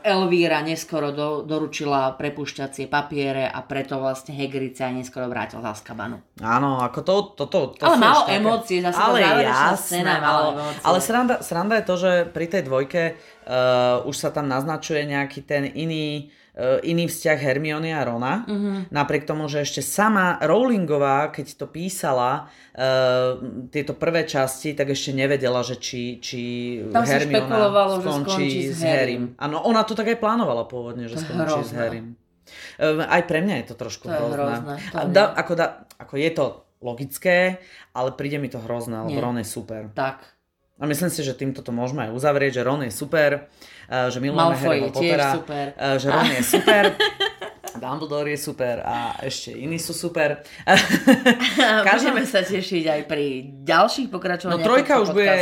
Elvíra 0.00 0.64
neskoro 0.64 1.12
do, 1.12 1.44
doručila 1.44 2.16
prepušťacie 2.16 2.88
papiere 2.88 3.44
a 3.44 3.60
preto 3.60 4.00
vlastne 4.00 4.32
Hagrid 4.32 4.72
sa 4.72 4.88
aj 4.88 5.04
neskoro 5.04 5.28
vrátil 5.28 5.60
z 5.60 5.68
Azkabanu. 5.68 6.16
Áno, 6.40 6.80
ako 6.80 6.98
to... 7.04 7.14
to, 7.36 7.44
to, 7.52 7.60
to 7.76 7.84
ale 7.84 8.00
malo 8.00 8.24
také... 8.24 8.40
emócie, 8.40 8.78
zase 8.80 8.96
ale 8.96 9.18
jasné, 9.20 10.00
scéna 10.00 10.16
ale, 10.16 10.42
emócie. 10.56 10.80
Ale 10.80 10.98
sranda, 11.04 11.34
sranda 11.44 11.74
je 11.76 11.84
to, 11.84 11.94
že 12.00 12.12
pri 12.32 12.46
tej 12.48 12.62
dvojke 12.64 13.02
uh, 13.12 14.08
už 14.08 14.16
sa 14.16 14.32
tam 14.32 14.48
naznačuje 14.48 15.04
nejaký 15.04 15.44
ten 15.44 15.68
iný 15.68 16.32
iný 16.86 17.10
vzťah 17.10 17.38
Hermiony 17.38 17.90
a 17.90 18.06
Rona. 18.06 18.46
Uh-huh. 18.46 18.86
Napriek 18.94 19.26
tomu, 19.26 19.50
že 19.50 19.66
ešte 19.66 19.82
sama 19.82 20.38
Rowlingová, 20.38 21.34
keď 21.34 21.58
to 21.58 21.66
písala, 21.66 22.46
uh, 22.78 23.42
tieto 23.74 23.98
prvé 23.98 24.22
časti, 24.22 24.70
tak 24.70 24.94
ešte 24.94 25.10
nevedela, 25.10 25.66
že 25.66 25.82
či, 25.82 26.22
či 26.22 26.40
Tam 26.94 27.02
Hermiona 27.02 27.74
skončí, 27.98 28.22
skončí 28.22 28.60
s 28.70 28.80
Harrym. 28.86 29.34
Áno, 29.34 29.66
ona 29.66 29.82
to 29.82 29.98
tak 29.98 30.14
aj 30.14 30.18
plánovala 30.22 30.70
pôvodne, 30.70 31.10
že 31.10 31.18
skončí 31.18 31.58
hrozné. 31.58 31.66
s 31.66 31.72
Harrym. 31.74 32.06
Uh, 32.78 33.02
aj 33.02 33.22
pre 33.26 33.42
mňa 33.42 33.54
je 33.58 33.66
to 33.70 33.74
trošku 33.74 34.06
to 34.06 34.14
hrozné. 34.14 34.62
hrozné. 34.62 34.74
To 34.94 35.10
da, 35.10 35.34
ako, 35.34 35.52
da, 35.58 35.66
ako 35.98 36.14
je 36.22 36.30
to 36.30 36.44
logické, 36.78 37.58
ale 37.90 38.14
príde 38.14 38.38
mi 38.38 38.46
to 38.46 38.62
hrozné, 38.62 39.02
lebo 39.02 39.18
Ron 39.18 39.42
je 39.42 39.48
super. 39.48 39.90
Tak. 39.90 40.22
A 40.74 40.90
myslím 40.90 41.10
si, 41.10 41.22
že 41.22 41.38
týmto 41.38 41.62
to 41.62 41.70
môžeme 41.70 42.10
aj 42.10 42.14
uzavrieť, 42.14 42.60
že 42.60 42.66
Ron 42.66 42.82
je 42.86 42.92
super 42.92 43.46
že 43.88 44.18
milujeme 44.20 44.56
Harryho 44.56 44.90
Pottera, 44.90 45.30
super. 45.36 45.66
že 46.00 46.06
Ron 46.10 46.30
je 46.30 46.42
super, 46.42 46.84
Dumbledore 47.82 48.30
je 48.30 48.38
super 48.38 48.80
a 48.86 49.18
ešte 49.20 49.50
iní 49.50 49.82
sú 49.82 49.92
super. 49.92 50.46
Každý... 51.88 52.14
Budeme 52.14 52.24
sa 52.26 52.40
tešiť 52.46 52.84
aj 52.86 53.00
pri 53.10 53.26
ďalších 53.66 54.08
pokračovaniach. 54.08 54.62
No 54.62 54.66
trojka 54.66 55.02
už 55.02 55.10
bude 55.10 55.34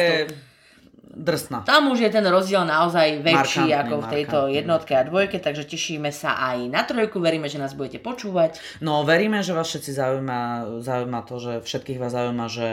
drsná. 1.13 1.69
Tam 1.69 1.93
už 1.93 2.09
je 2.09 2.11
ten 2.11 2.25
rozdiel 2.25 2.65
naozaj 2.65 3.21
väčší 3.21 3.69
markantný, 3.69 3.81
ako 3.85 3.95
v 4.01 4.07
tejto 4.09 4.39
markantný. 4.41 4.57
jednotke 4.57 4.93
a 4.97 5.03
dvojke, 5.05 5.37
takže 5.45 5.65
tešíme 5.69 6.09
sa 6.09 6.41
aj 6.41 6.59
na 6.73 6.83
trojku, 6.89 7.21
veríme, 7.21 7.53
že 7.53 7.61
nás 7.61 7.77
budete 7.77 8.01
počúvať. 8.01 8.57
No 8.81 9.05
veríme, 9.05 9.45
že 9.45 9.53
vás 9.53 9.69
všetci 9.69 9.93
zaujíma, 9.93 10.41
zaujíma 10.81 11.21
to, 11.29 11.37
že 11.37 11.53
všetkých 11.69 12.01
vás 12.01 12.17
zaujíma, 12.17 12.47
že 12.49 12.69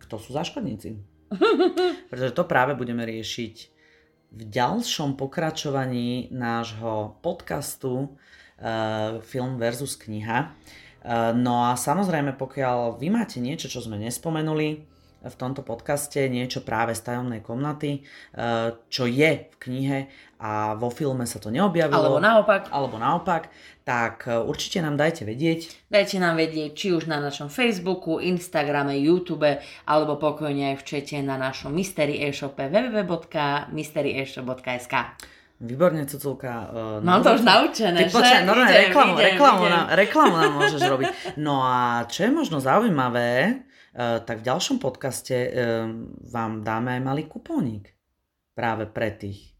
kto 0.00 0.14
sú 0.16 0.32
záškodníci. 0.32 0.96
Pretože 2.10 2.32
to 2.32 2.48
práve 2.48 2.72
budeme 2.74 3.04
riešiť 3.04 3.79
v 4.30 4.42
ďalšom 4.46 5.18
pokračovaní 5.18 6.30
nášho 6.30 7.18
podcastu 7.18 8.06
uh, 8.06 9.18
Film 9.26 9.58
versus 9.58 9.98
kniha. 9.98 10.54
Uh, 11.02 11.34
no 11.34 11.66
a 11.66 11.74
samozrejme, 11.74 12.38
pokiaľ 12.38 13.02
vy 13.02 13.10
máte 13.10 13.42
niečo, 13.42 13.66
čo 13.66 13.82
sme 13.82 13.98
nespomenuli 13.98 14.86
v 15.20 15.34
tomto 15.34 15.66
podcaste, 15.66 16.30
niečo 16.30 16.62
práve 16.62 16.94
z 16.94 17.10
tajomnej 17.10 17.42
komnaty, 17.42 18.06
uh, 18.38 18.78
čo 18.86 19.10
je 19.10 19.50
v 19.50 19.56
knihe 19.58 19.98
a 20.40 20.72
vo 20.72 20.88
filme 20.88 21.28
sa 21.28 21.36
to 21.36 21.52
neobjavilo. 21.52 22.00
Alebo 22.00 22.16
naopak. 22.16 22.72
Alebo 22.72 22.96
naopak, 22.96 23.52
tak 23.84 24.24
e, 24.24 24.40
určite 24.40 24.80
nám 24.80 24.96
dajte 24.96 25.28
vedieť. 25.28 25.68
Dajte 25.92 26.16
nám 26.16 26.40
vedieť, 26.40 26.72
či 26.72 26.96
už 26.96 27.04
na 27.04 27.20
našom 27.20 27.52
Facebooku, 27.52 28.24
Instagrame, 28.24 28.96
YouTube, 28.96 29.60
alebo 29.84 30.16
pokojne 30.16 30.72
aj 30.72 30.80
v 30.80 30.84
čete 30.88 31.20
na 31.20 31.36
našom 31.36 31.76
Mystery 31.76 32.24
e-shope 32.24 32.72
www.mysteryeshop.sk 32.72 34.94
Výborne, 35.60 36.08
Cuculka. 36.08 36.72
Uh, 36.72 37.04
Mám 37.04 37.20
to 37.20 37.36
už 37.36 37.44
naučené, 37.44 38.08
Ty 38.08 38.16
počkaj, 38.16 38.48
normálne 38.48 38.72
idem, 38.72 38.88
reklamu, 38.88 39.12
idem, 39.12 39.28
reklamu, 39.28 39.60
idem. 39.60 39.76
Nám, 39.76 39.92
reklamu 39.92 40.40
nám 40.40 40.56
môžeš 40.56 40.80
robiť. 40.88 41.36
No 41.36 41.60
a 41.60 42.08
čo 42.08 42.24
je 42.24 42.32
možno 42.32 42.64
zaujímavé, 42.64 43.60
uh, 43.60 44.24
tak 44.24 44.40
v 44.40 44.48
ďalšom 44.48 44.80
podcaste 44.80 45.36
uh, 45.36 45.84
vám 46.32 46.64
dáme 46.64 46.96
aj 46.96 47.04
malý 47.04 47.28
kupónik 47.28 47.92
práve 48.56 48.88
pre 48.88 49.12
tých, 49.12 49.52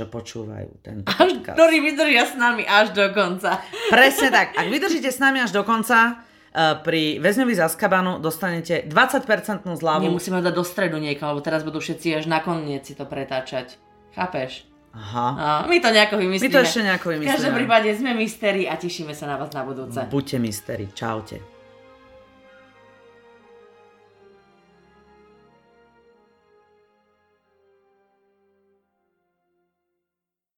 čo 0.00 0.08
počúvajú 0.08 0.80
ten 0.80 1.04
podcast. 1.04 1.60
Ktorí 1.60 1.76
vydržia 1.84 2.24
s 2.24 2.34
nami 2.40 2.64
až 2.64 2.96
do 2.96 3.04
konca. 3.12 3.60
Presne 3.92 4.32
tak. 4.32 4.56
Ak 4.56 4.66
vydržíte 4.72 5.12
s 5.12 5.20
nami 5.20 5.44
až 5.44 5.52
do 5.52 5.60
konca, 5.60 6.24
uh, 6.24 6.80
pri 6.80 7.20
väzňovi 7.20 7.52
z 7.52 7.60
Azkabanu 7.68 8.16
dostanete 8.16 8.88
20% 8.88 9.68
zľavu. 9.76 10.08
Nemusíme 10.08 10.40
dať 10.40 10.54
do 10.56 10.64
stredu 10.64 10.96
niekam, 10.96 11.36
lebo 11.36 11.44
teraz 11.44 11.60
budú 11.60 11.84
všetci 11.84 12.16
až 12.16 12.24
na 12.32 12.40
koniec 12.40 12.88
si 12.88 12.96
to 12.96 13.04
pretáčať. 13.04 13.76
Chápeš? 14.16 14.64
Aha. 14.90 15.62
A 15.62 15.68
my 15.70 15.78
to 15.78 15.92
nejako 15.94 16.18
vymyslíme. 16.18 16.50
My 16.50 16.56
to 16.56 16.60
ešte 16.66 16.80
nejako 16.82 17.06
vymyslíme. 17.14 17.30
V 17.30 17.34
každom 17.38 17.54
prípade 17.54 17.88
sme 17.94 18.10
mystery 18.16 18.66
a 18.66 18.74
tešíme 18.74 19.14
sa 19.14 19.30
na 19.30 19.36
vás 19.38 19.54
na 19.54 19.62
budúce. 19.62 20.00
Buďte 20.10 20.42
mystery. 20.42 20.90
Čaute. 20.90 21.59